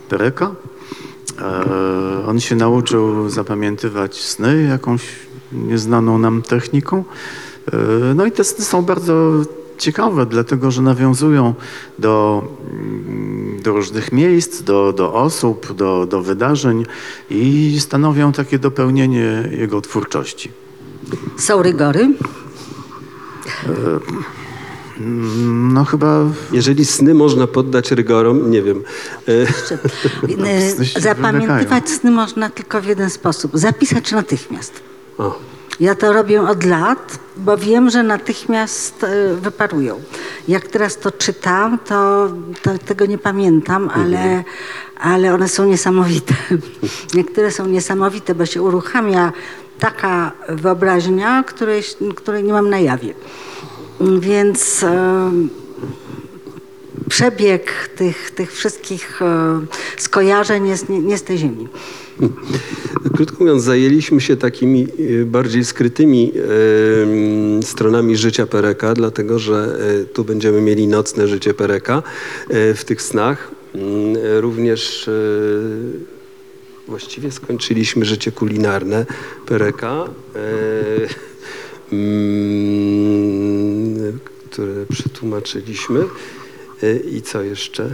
Pereka. 0.10 0.52
E, 1.42 2.26
on 2.28 2.40
się 2.40 2.56
nauczył 2.56 3.30
zapamiętywać 3.30 4.22
sny 4.24 4.64
jakąś 4.64 5.02
nieznaną 5.52 6.18
nam 6.18 6.42
techniką. 6.42 7.04
E, 7.74 7.78
no 8.16 8.26
i 8.26 8.32
te 8.32 8.44
sny 8.44 8.66
są 8.66 8.82
bardzo 8.82 9.32
ciekawe, 9.80 10.26
dlatego 10.26 10.72
że 10.72 10.82
nawiązują 10.82 11.54
do, 12.00 12.44
mm, 12.72 13.62
do 13.64 13.72
różnych 13.74 14.12
miejsc, 14.12 14.62
do, 14.62 14.94
do 14.94 15.14
osób, 15.14 15.74
do, 15.74 16.06
do 16.06 16.22
wydarzeń 16.22 16.86
i 17.30 17.78
stanowią 17.80 18.32
takie 18.32 18.60
dopełnienie 18.60 19.50
jego 19.52 19.82
twórczości. 19.82 20.52
Są 21.38 21.62
rygory. 21.62 22.10
No 25.74 25.86
chyba 25.86 26.26
Jeżeli 26.52 26.86
sny 26.86 27.14
można 27.14 27.48
poddać 27.48 27.92
rygorom, 27.92 28.52
nie 28.52 28.62
wiem. 28.62 28.84
E, 29.28 29.54
Sny 30.76 30.86
się 30.94 31.00
Zapamiętywać 31.00 31.90
sny 31.90 32.12
można 32.12 32.50
tylko 32.50 32.82
w 32.82 32.86
jeden 32.86 33.10
sposób. 33.10 33.52
Zapisać 33.54 34.12
natychmiast. 34.12 34.74
O. 35.18 35.40
Ja 35.80 35.96
to 35.96 36.14
robię 36.14 36.42
od 36.42 36.64
lat, 36.64 37.20
bo 37.38 37.58
wiem, 37.58 37.90
że 37.90 38.04
natychmiast 38.04 39.04
e, 39.04 39.36
wyparują. 39.36 40.02
Jak 40.48 40.68
teraz 40.68 40.98
to 40.98 41.12
czytam, 41.12 41.80
to, 41.80 42.30
to 42.62 42.78
tego 42.78 43.06
nie 43.06 43.18
pamiętam, 43.18 43.90
ale, 43.94 44.44
ale 45.00 45.34
one 45.34 45.48
są 45.48 45.66
niesamowite. 45.66 46.34
Niektóre 47.16 47.52
są 47.52 47.66
niesamowite, 47.66 48.36
bo 48.36 48.46
się 48.46 48.62
uruchamia 48.62 49.32
taka 49.80 50.32
wyobraźnia, 50.50 51.44
której, 51.48 51.84
której 52.16 52.44
nie 52.44 52.54
mam 52.54 52.70
na 52.70 52.80
jawie. 52.80 53.14
Więc 54.20 54.84
e, 54.84 55.32
przebieg 57.10 57.90
tych, 57.96 58.32
tych 58.32 58.54
wszystkich 58.54 59.22
e, 59.22 59.60
skojarzeń 59.98 60.68
jest 60.68 60.90
nie, 60.90 61.00
nie 61.00 61.18
z 61.18 61.24
tej 61.24 61.38
ziemi. 61.38 61.68
Krótko 63.16 63.38
mówiąc, 63.40 63.64
zajęliśmy 63.64 64.22
się 64.22 64.38
takimi 64.38 64.88
e, 65.22 65.26
bardziej 65.26 65.66
skrytymi 65.66 66.32
em, 66.36 67.64
stronami 67.64 68.18
życia 68.18 68.48
Pereka, 68.48 68.94
dlatego 68.94 69.40
że 69.40 69.80
e, 70.02 70.06
tu 70.06 70.24
będziemy 70.24 70.62
mieli 70.62 70.88
nocne 70.88 71.28
życie 71.28 71.54
Pereka 71.54 72.04
e, 72.50 72.74
w 72.74 72.86
tych 72.86 73.02
snach. 73.02 73.52
Mm, 73.76 74.18
e, 74.38 74.42
Również 74.42 75.08
e, 75.08 75.12
właściwie 76.88 77.32
skończyliśmy 77.32 78.06
życie 78.06 78.32
kulinarne 78.32 79.06
Pereka, 79.46 80.06
e, 80.36 80.40
mm, 81.92 83.20
które 84.52 84.86
przetłumaczyliśmy. 84.86 86.04
E, 86.84 86.96
I 86.96 87.22
co 87.22 87.42
jeszcze? 87.42 87.90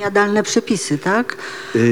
Jadalne 0.00 0.42
przepisy, 0.42 0.98
tak? 0.98 1.36
E, 1.74 1.78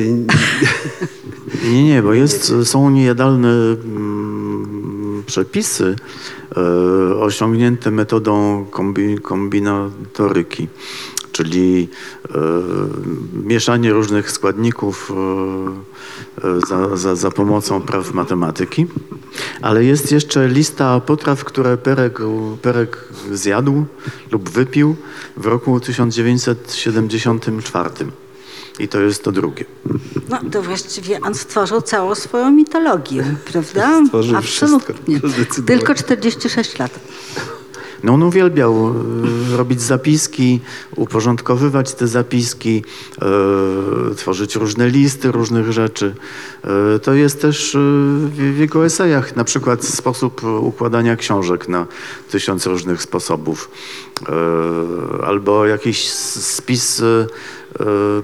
Nie, 1.65 1.85
nie, 1.85 2.03
bo 2.03 2.15
jest, 2.15 2.53
są 2.65 2.91
niejadalne 2.91 3.49
mm, 3.49 5.23
przepisy 5.27 5.97
e, 6.57 6.61
osiągnięte 7.17 7.91
metodą 7.91 8.67
kombi, 8.71 9.19
kombinatoryki, 9.19 10.69
czyli 11.39 11.89
e, 12.29 12.31
mieszanie 13.33 13.93
różnych 13.93 14.31
składników 14.31 15.11
e, 15.11 15.15
e, 16.49 16.61
za, 16.69 16.97
za, 16.97 17.17
za 17.17 17.31
pomocą 17.31 17.83
praw 17.83 18.15
matematyki. 18.15 18.87
Ale 19.63 19.85
jest 19.85 20.13
jeszcze 20.13 20.49
lista 20.49 21.01
potraw, 21.01 21.45
które 21.45 21.77
Perek, 21.77 22.19
Perek 22.63 23.05
zjadł 23.33 23.85
lub 24.31 24.51
wypił 24.51 24.97
w 25.37 25.47
roku 25.47 25.81
1974. 25.81 27.91
I 28.79 28.89
to 28.89 29.01
jest 29.01 29.25
to 29.25 29.33
drugie. 29.33 29.65
No 30.29 30.41
to 30.53 30.63
właściwie 30.63 31.21
on 31.21 31.35
stworzył 31.35 31.83
całą 31.83 32.15
swoją 32.15 32.51
mitologię, 32.51 33.25
prawda? 33.53 34.01
Stworzył 34.07 34.37
Absolutnie. 34.37 35.21
wszystko. 35.21 35.63
Tylko 35.67 35.95
46 35.95 36.79
lat. 36.79 37.01
No 38.03 38.13
on 38.13 38.23
uwielbiał 38.23 38.95
e, 39.55 39.57
robić 39.57 39.81
zapiski, 39.81 40.61
uporządkowywać 40.97 41.95
te 41.95 42.07
zapiski, 42.07 42.85
e, 43.23 44.15
tworzyć 44.15 44.57
różne 44.57 44.89
listy 44.89 45.33
różnych 45.33 45.73
rzeczy. 45.73 46.15
E, 46.65 46.99
to 46.99 47.15
jest 47.15 47.41
też 47.41 47.77
w, 47.77 48.59
jego 48.59 48.87
esejach 48.87 49.37
na 49.37 49.45
przykład 49.45 49.85
sposób 49.85 50.43
układania 50.61 51.17
książek 51.17 51.69
na 51.69 51.87
tysiąc 52.31 52.67
różnych 52.67 53.03
sposobów. 53.03 53.71
Albo 55.23 55.67
jakiś 55.67 56.11
spis 56.11 57.03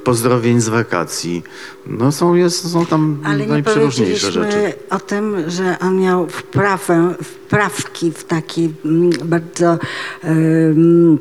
pozdrowień 0.05 0.61
z 0.61 0.69
wakacji. 0.69 1.43
No 1.87 2.13
są, 2.13 2.35
jest, 2.35 2.73
są 2.73 2.87
tam 2.87 3.19
Ale 3.25 3.39
nie 3.39 3.47
najprzeróżniejsze 3.47 4.33
rzeczy. 4.33 4.73
o 4.91 4.99
tym, 5.01 5.51
że 5.51 5.77
on 5.81 6.01
miał 6.01 6.27
wprawę, 6.29 7.15
wprawki 7.23 8.13
w 8.13 8.25
takie 8.25 8.69
mm, 8.85 9.11
bardzo 9.25 9.79
em, 10.23 11.19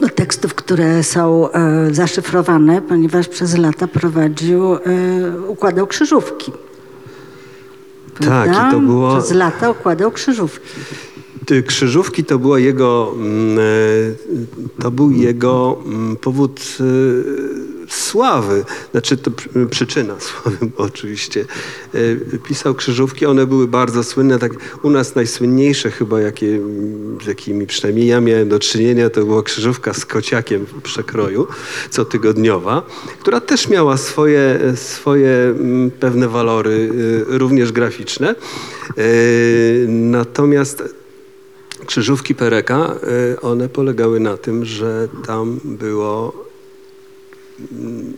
do 0.00 0.08
tekstów, 0.08 0.54
które 0.54 1.02
są 1.04 1.52
e, 1.52 1.94
zaszyfrowane, 1.94 2.82
ponieważ 2.82 3.28
przez 3.28 3.58
lata 3.58 3.86
prowadził, 3.88 4.74
e, 4.74 4.80
układał 5.48 5.86
krzyżówki. 5.86 6.52
Tak, 8.20 8.50
i 8.52 8.72
to 8.72 8.80
było- 8.80 9.18
Przez 9.18 9.30
lata 9.32 9.70
układał 9.70 10.10
krzyżówki. 10.10 10.68
Krzyżówki 11.66 12.24
to 12.24 12.38
była 12.38 12.58
jego, 12.58 13.14
mm, 13.16 13.58
e, 13.58 14.82
to 14.82 14.90
był 14.90 15.10
jego 15.10 15.78
mm, 15.86 16.16
powód 16.16 16.60
e, 16.80 16.84
sławy, 17.88 18.64
znaczy 18.90 19.16
to 19.16 19.30
przy- 19.30 19.66
przyczyna 19.70 20.14
sławy 20.26 20.58
oczywiście. 20.76 21.44
E, 21.94 22.38
Pisał 22.38 22.74
krzyżówki, 22.74 23.26
one 23.26 23.46
były 23.46 23.68
bardzo 23.68 24.04
słynne, 24.04 24.38
tak 24.38 24.52
u 24.82 24.90
nas 24.90 25.14
najsłynniejsze 25.14 25.90
chyba, 25.90 26.20
jakie, 26.20 26.60
z 27.24 27.26
jakimi 27.26 27.66
przynajmniej 27.66 28.06
ja 28.06 28.20
miałem 28.20 28.48
do 28.48 28.58
czynienia, 28.58 29.10
to 29.10 29.24
była 29.24 29.42
krzyżówka 29.42 29.94
z 29.94 30.06
kociakiem 30.06 30.66
w 30.66 30.82
przekroju, 30.82 31.46
cotygodniowa, 31.90 32.82
która 33.20 33.40
też 33.40 33.68
miała 33.68 33.96
swoje, 33.96 34.58
swoje 34.74 35.30
mm, 35.30 35.90
pewne 35.90 36.28
walory, 36.28 36.90
e, 37.32 37.38
również 37.38 37.72
graficzne. 37.72 38.30
E, 38.30 39.02
Natomiast 39.88 40.97
krzyżówki 41.88 42.34
Pereka, 42.34 42.94
y, 43.32 43.40
one 43.40 43.68
polegały 43.68 44.20
na 44.20 44.36
tym, 44.36 44.64
że 44.64 45.08
tam 45.26 45.60
było 45.64 46.44
mm, 47.72 48.14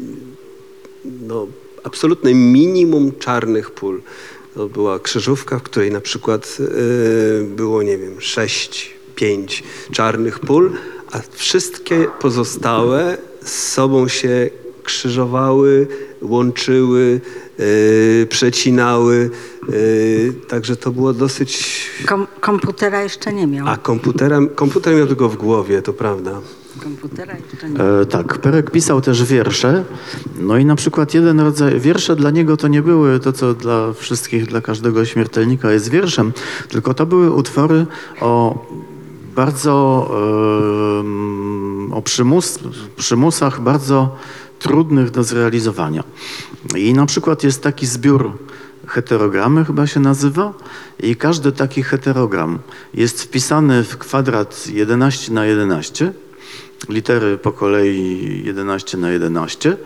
no, 1.05 1.47
absolutne 1.85 2.35
minimum 2.35 3.13
czarnych 3.19 3.71
pól. 3.71 4.03
To 4.55 4.69
była 4.69 4.99
krzyżówka, 4.99 5.59
w 5.59 5.63
której 5.63 5.91
na 5.91 6.01
przykład 6.01 6.59
y, 6.61 7.45
było, 7.45 7.83
nie 7.83 7.99
wiem, 7.99 8.21
sześć, 8.21 8.91
pięć 9.15 9.63
czarnych 9.93 10.39
pól, 10.39 10.73
a 11.13 11.21
wszystkie 11.31 12.07
pozostałe 12.21 13.19
z 13.45 13.69
sobą 13.73 14.09
się 14.09 14.51
krzyżowały, 14.83 15.87
łączyły, 16.23 17.21
y, 17.61 18.27
przecinały. 18.31 19.31
y, 19.69 20.33
Także 20.49 20.77
to 20.77 20.91
było 20.91 21.13
dosyć... 21.13 21.81
Kom 22.07 22.27
komputera 22.41 23.03
jeszcze 23.03 23.33
nie 23.33 23.47
miał. 23.47 23.69
A 23.69 23.77
komputera, 23.77 24.39
komputer 24.55 24.95
miał 24.97 25.07
tylko 25.07 25.29
w 25.29 25.37
głowie, 25.37 25.83
to 25.83 25.93
prawda. 25.93 26.41
Komputera 26.83 27.35
jeszcze 27.53 27.71
nie 27.71 27.79
miał. 27.79 28.01
E, 28.01 28.07
tak, 28.07 28.39
Perek 28.39 28.71
pisał 28.71 29.01
też 29.01 29.25
wiersze. 29.25 29.85
No 30.41 30.57
i 30.59 30.65
na 30.65 30.77
przykład 30.77 31.15
jeden 31.15 31.41
rodzaj, 31.41 31.81
wiersze 31.81 32.17
dla 32.17 32.31
niego 32.31 32.57
to 32.57 32.69
nie 32.69 32.83
były 32.83 33.21
to, 33.21 33.33
co 33.33 33.55
dla 33.55 33.93
wszystkich, 33.93 34.47
dla 34.47 34.61
każdego 34.61 35.05
śmiertelnika 35.05 35.73
jest 35.73 35.91
wierszem, 35.91 36.33
tylko 36.69 36.95
to 36.95 37.07
były 37.07 37.31
utwory 37.31 37.87
o 38.21 38.67
bardzo, 39.37 39.73
o 41.93 42.03
przymus, 42.03 42.59
przymusach 42.97 43.61
bardzo 43.61 44.17
trudnych 44.61 45.11
do 45.11 45.25
zrealizowania. 45.25 46.05
I 46.77 46.95
na 46.95 47.07
przykład 47.07 47.45
jest 47.45 47.63
taki 47.63 47.87
zbiór 47.87 48.39
heterogramy 48.87 49.65
chyba 49.65 49.87
się 49.87 50.01
nazywa 50.01 50.55
i 51.03 51.17
każdy 51.17 51.53
taki 51.53 51.83
heterogram 51.83 52.59
jest 52.95 53.23
wpisany 53.23 53.85
w 53.85 53.99
kwadrat 53.99 54.67
11 54.67 55.33
na 55.33 55.47
11 55.47 56.13
litery 56.89 57.39
po 57.39 57.53
kolei 57.53 58.43
11 58.45 58.99
na 58.99 59.11
11. 59.11 59.77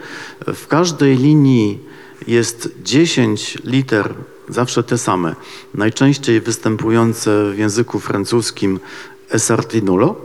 W 0.46 0.66
każdej 0.66 1.16
linii 1.16 1.78
jest 2.26 2.68
10 2.82 3.58
liter, 3.64 4.14
zawsze 4.48 4.82
te 4.82 4.98
same, 4.98 5.34
najczęściej 5.74 6.40
występujące 6.40 7.52
w 7.52 7.58
języku 7.58 8.00
francuskim 8.00 8.80
esartinulo, 9.30 10.16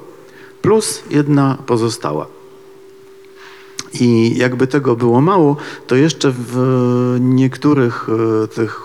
plus 0.61 1.03
jedna 1.09 1.57
pozostała. 1.65 2.39
I 3.94 4.38
jakby 4.38 4.68
tego 4.68 4.95
było 4.95 5.22
mało, 5.22 5.57
to 5.88 5.95
jeszcze 5.95 6.34
w 6.38 7.18
niektórych 7.20 8.07
e, 8.44 8.48
tych 8.48 8.82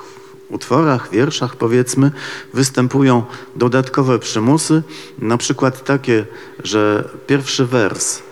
utworach, 0.48 1.10
wierszach 1.10 1.56
powiedzmy, 1.56 2.10
występują 2.54 3.22
dodatkowe 3.56 4.18
przymusy, 4.18 4.82
na 5.18 5.36
przykład 5.36 5.84
takie, 5.84 6.26
że 6.64 7.08
pierwszy 7.26 7.66
wers 7.66 8.22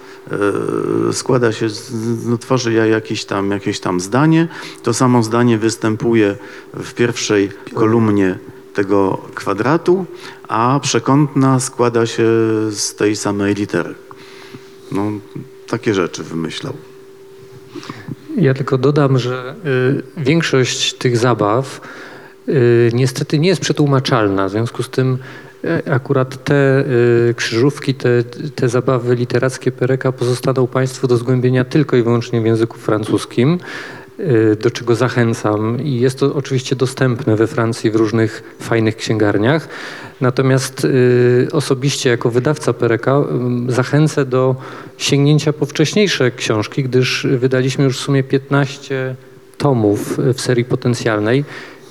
e, 1.09 1.13
składa 1.13 1.53
się, 1.53 1.67
no, 2.27 2.39
tworzy 2.39 2.73
ja 2.73 2.87
jakieś 2.87 3.25
tam, 3.25 3.51
jakieś 3.51 3.81
tam 3.81 4.01
zdanie, 4.01 4.49
to 4.83 4.95
samo 4.95 5.23
zdanie 5.23 5.59
występuje 5.59 6.37
w 6.75 6.95
pierwszej 6.95 7.51
kolumnie 7.75 8.39
tego 8.75 9.19
kwadratu, 9.35 10.07
a 10.49 10.81
przekątna 10.83 11.61
składa 11.61 12.07
się 12.07 12.25
z 12.71 12.95
tej 12.95 13.17
samej 13.17 13.55
litery. 13.55 13.95
No, 14.93 15.13
takie 15.73 15.95
rzeczy 15.95 16.23
wymyślał. 16.23 16.73
Ja 18.37 18.55
tylko 18.55 18.79
dodam, 18.79 19.19
że 19.19 19.55
y, 20.19 20.23
większość 20.23 20.95
tych 20.95 21.17
zabaw 21.17 21.81
y, 22.49 22.91
niestety 22.95 23.39
nie 23.39 23.49
jest 23.49 23.61
przetłumaczalna. 23.61 24.49
W 24.49 24.51
związku 24.51 24.83
z 24.83 24.91
tym 24.91 25.19
y, 25.65 25.93
akurat 25.93 26.45
te 26.45 26.85
y, 27.31 27.35
krzyżówki, 27.35 27.95
te, 27.95 28.25
te 28.55 28.69
zabawy 28.69 29.15
literackie 29.15 29.73
Pereka 29.73 30.13
pozostaną 30.13 30.67
Państwu 30.67 31.07
do 31.07 31.17
zgłębienia 31.17 31.65
tylko 31.65 31.97
i 31.97 32.03
wyłącznie 32.03 32.41
w 32.41 32.47
języku 32.47 32.79
francuskim, 32.79 33.59
do 34.61 34.71
czego 34.71 34.95
zachęcam. 34.95 35.85
I 35.85 36.01
jest 36.01 36.19
to 36.19 36.35
oczywiście 36.35 36.77
dostępne 36.77 37.37
we 37.37 37.47
Francji 37.47 37.91
w 37.91 37.97
różnych 37.97 38.57
fajnych 38.61 38.97
księgarniach. 38.97 39.69
Natomiast 40.21 40.85
y, 40.85 41.49
osobiście 41.53 42.11
jako 42.11 42.31
wydawca 42.31 42.73
Pereka 42.73 43.25
y, 43.69 43.73
zachęcę 43.73 44.25
do 44.25 44.57
sięgnięcia 44.99 45.53
po 45.53 45.67
wcześniejsze 45.67 46.31
książki, 46.31 46.85
gdyż 46.85 47.27
wydaliśmy 47.31 47.85
już 47.85 47.99
w 47.99 48.01
sumie 48.01 48.23
15 48.23 49.17
tomów 49.59 50.19
w 50.35 50.41
serii 50.41 50.65
potencjalnej. 50.65 51.45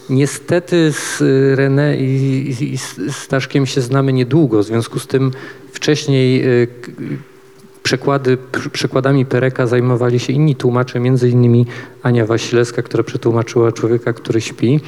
Niestety 0.10 0.92
z 0.92 1.22
y, 1.22 1.56
René 1.56 1.96
i, 2.00 2.78
z 2.78 3.16
Staszkiem 3.16 3.66
się 3.66 3.82
znamy 3.82 4.14
niedługo, 4.14 4.60
w 4.60 4.66
związku 4.66 5.00
z 5.00 5.08
tym 5.08 5.32
wcześniej 5.72 6.46
y, 6.48 6.68
przekłady, 7.84 8.38
pr- 8.52 8.70
przekładami 8.70 9.26
Pereka 9.26 9.68
zajmowali 9.68 10.20
się 10.20 10.34
inni 10.34 10.56
tłumacze, 10.56 11.00
między 11.00 11.30
innymi 11.30 11.66
Ania 12.04 12.26
Wasilewska, 12.26 12.82
która 12.82 13.04
przetłumaczyła 13.04 13.72
Człowieka, 13.72 14.14
który 14.14 14.42
śpi. 14.42 14.80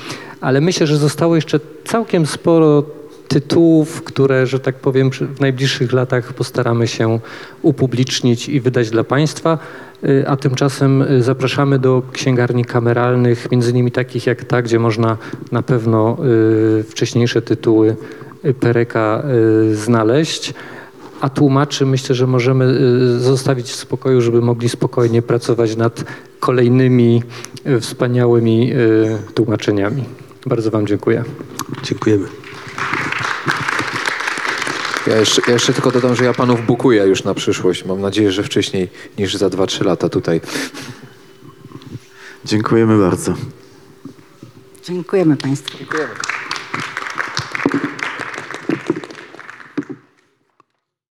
Ale 0.41 0.61
myślę, 0.61 0.87
że 0.87 0.97
zostało 0.97 1.35
jeszcze 1.35 1.59
całkiem 1.85 2.25
sporo 2.25 2.83
tytułów, 3.27 4.03
które, 4.03 4.47
że 4.47 4.59
tak 4.59 4.75
powiem, 4.75 5.11
w 5.11 5.39
najbliższych 5.39 5.93
latach 5.93 6.33
postaramy 6.33 6.87
się 6.87 7.19
upublicznić 7.61 8.49
i 8.49 8.59
wydać 8.59 8.89
dla 8.89 9.03
Państwa. 9.03 9.57
Y, 10.03 10.25
A 10.27 10.37
tymczasem 10.37 11.01
y, 11.01 11.23
zapraszamy 11.23 11.79
do 11.79 12.03
księgarni 12.11 12.65
kameralnych, 12.65 13.51
między 13.51 13.71
innymi 13.71 13.91
takich 13.91 14.27
jak 14.27 14.43
ta, 14.43 14.61
gdzie 14.61 14.79
można 14.79 15.17
na 15.51 15.61
pewno 15.61 16.17
y, 16.79 16.83
wcześniejsze 16.83 17.41
tytuły 17.41 17.95
Pereka 18.59 19.23
znaleźć. 19.73 20.53
A 21.23 21.29
tłumaczy 21.29 21.85
myślę, 21.85 22.15
że 22.15 22.27
możemy 22.27 22.65
y, 22.65 23.19
zostawić 23.19 23.67
w 23.67 23.75
spokoju, 23.75 24.21
żeby 24.21 24.41
mogli 24.41 24.69
spokojnie 24.69 25.21
pracować 25.21 25.75
nad 25.75 26.03
kolejnymi 26.39 27.23
y, 27.67 27.79
wspaniałymi 27.79 28.73
y, 28.73 29.17
tłumaczeniami. 29.33 30.03
Bardzo 30.45 30.71
Wam 30.71 30.87
dziękuję. 30.87 31.23
Dziękujemy. 31.83 32.27
Ja 35.07 35.17
jeszcze, 35.17 35.41
ja 35.47 35.53
jeszcze 35.53 35.73
tylko 35.73 35.91
dodam, 35.91 36.15
że 36.15 36.25
ja 36.25 36.33
panów 36.33 36.65
bukuję 36.65 37.03
już 37.03 37.23
na 37.23 37.33
przyszłość. 37.33 37.85
Mam 37.85 38.01
nadzieję, 38.01 38.31
że 38.31 38.43
wcześniej 38.43 38.89
niż 39.17 39.35
za 39.35 39.47
2-3 39.47 39.85
lata 39.85 40.09
tutaj. 40.09 40.41
Dziękujemy 42.45 42.99
bardzo. 42.99 43.33
Dziękujemy 44.83 45.37
Państwu. 45.37 45.77
Dziękujemy. 45.77 46.32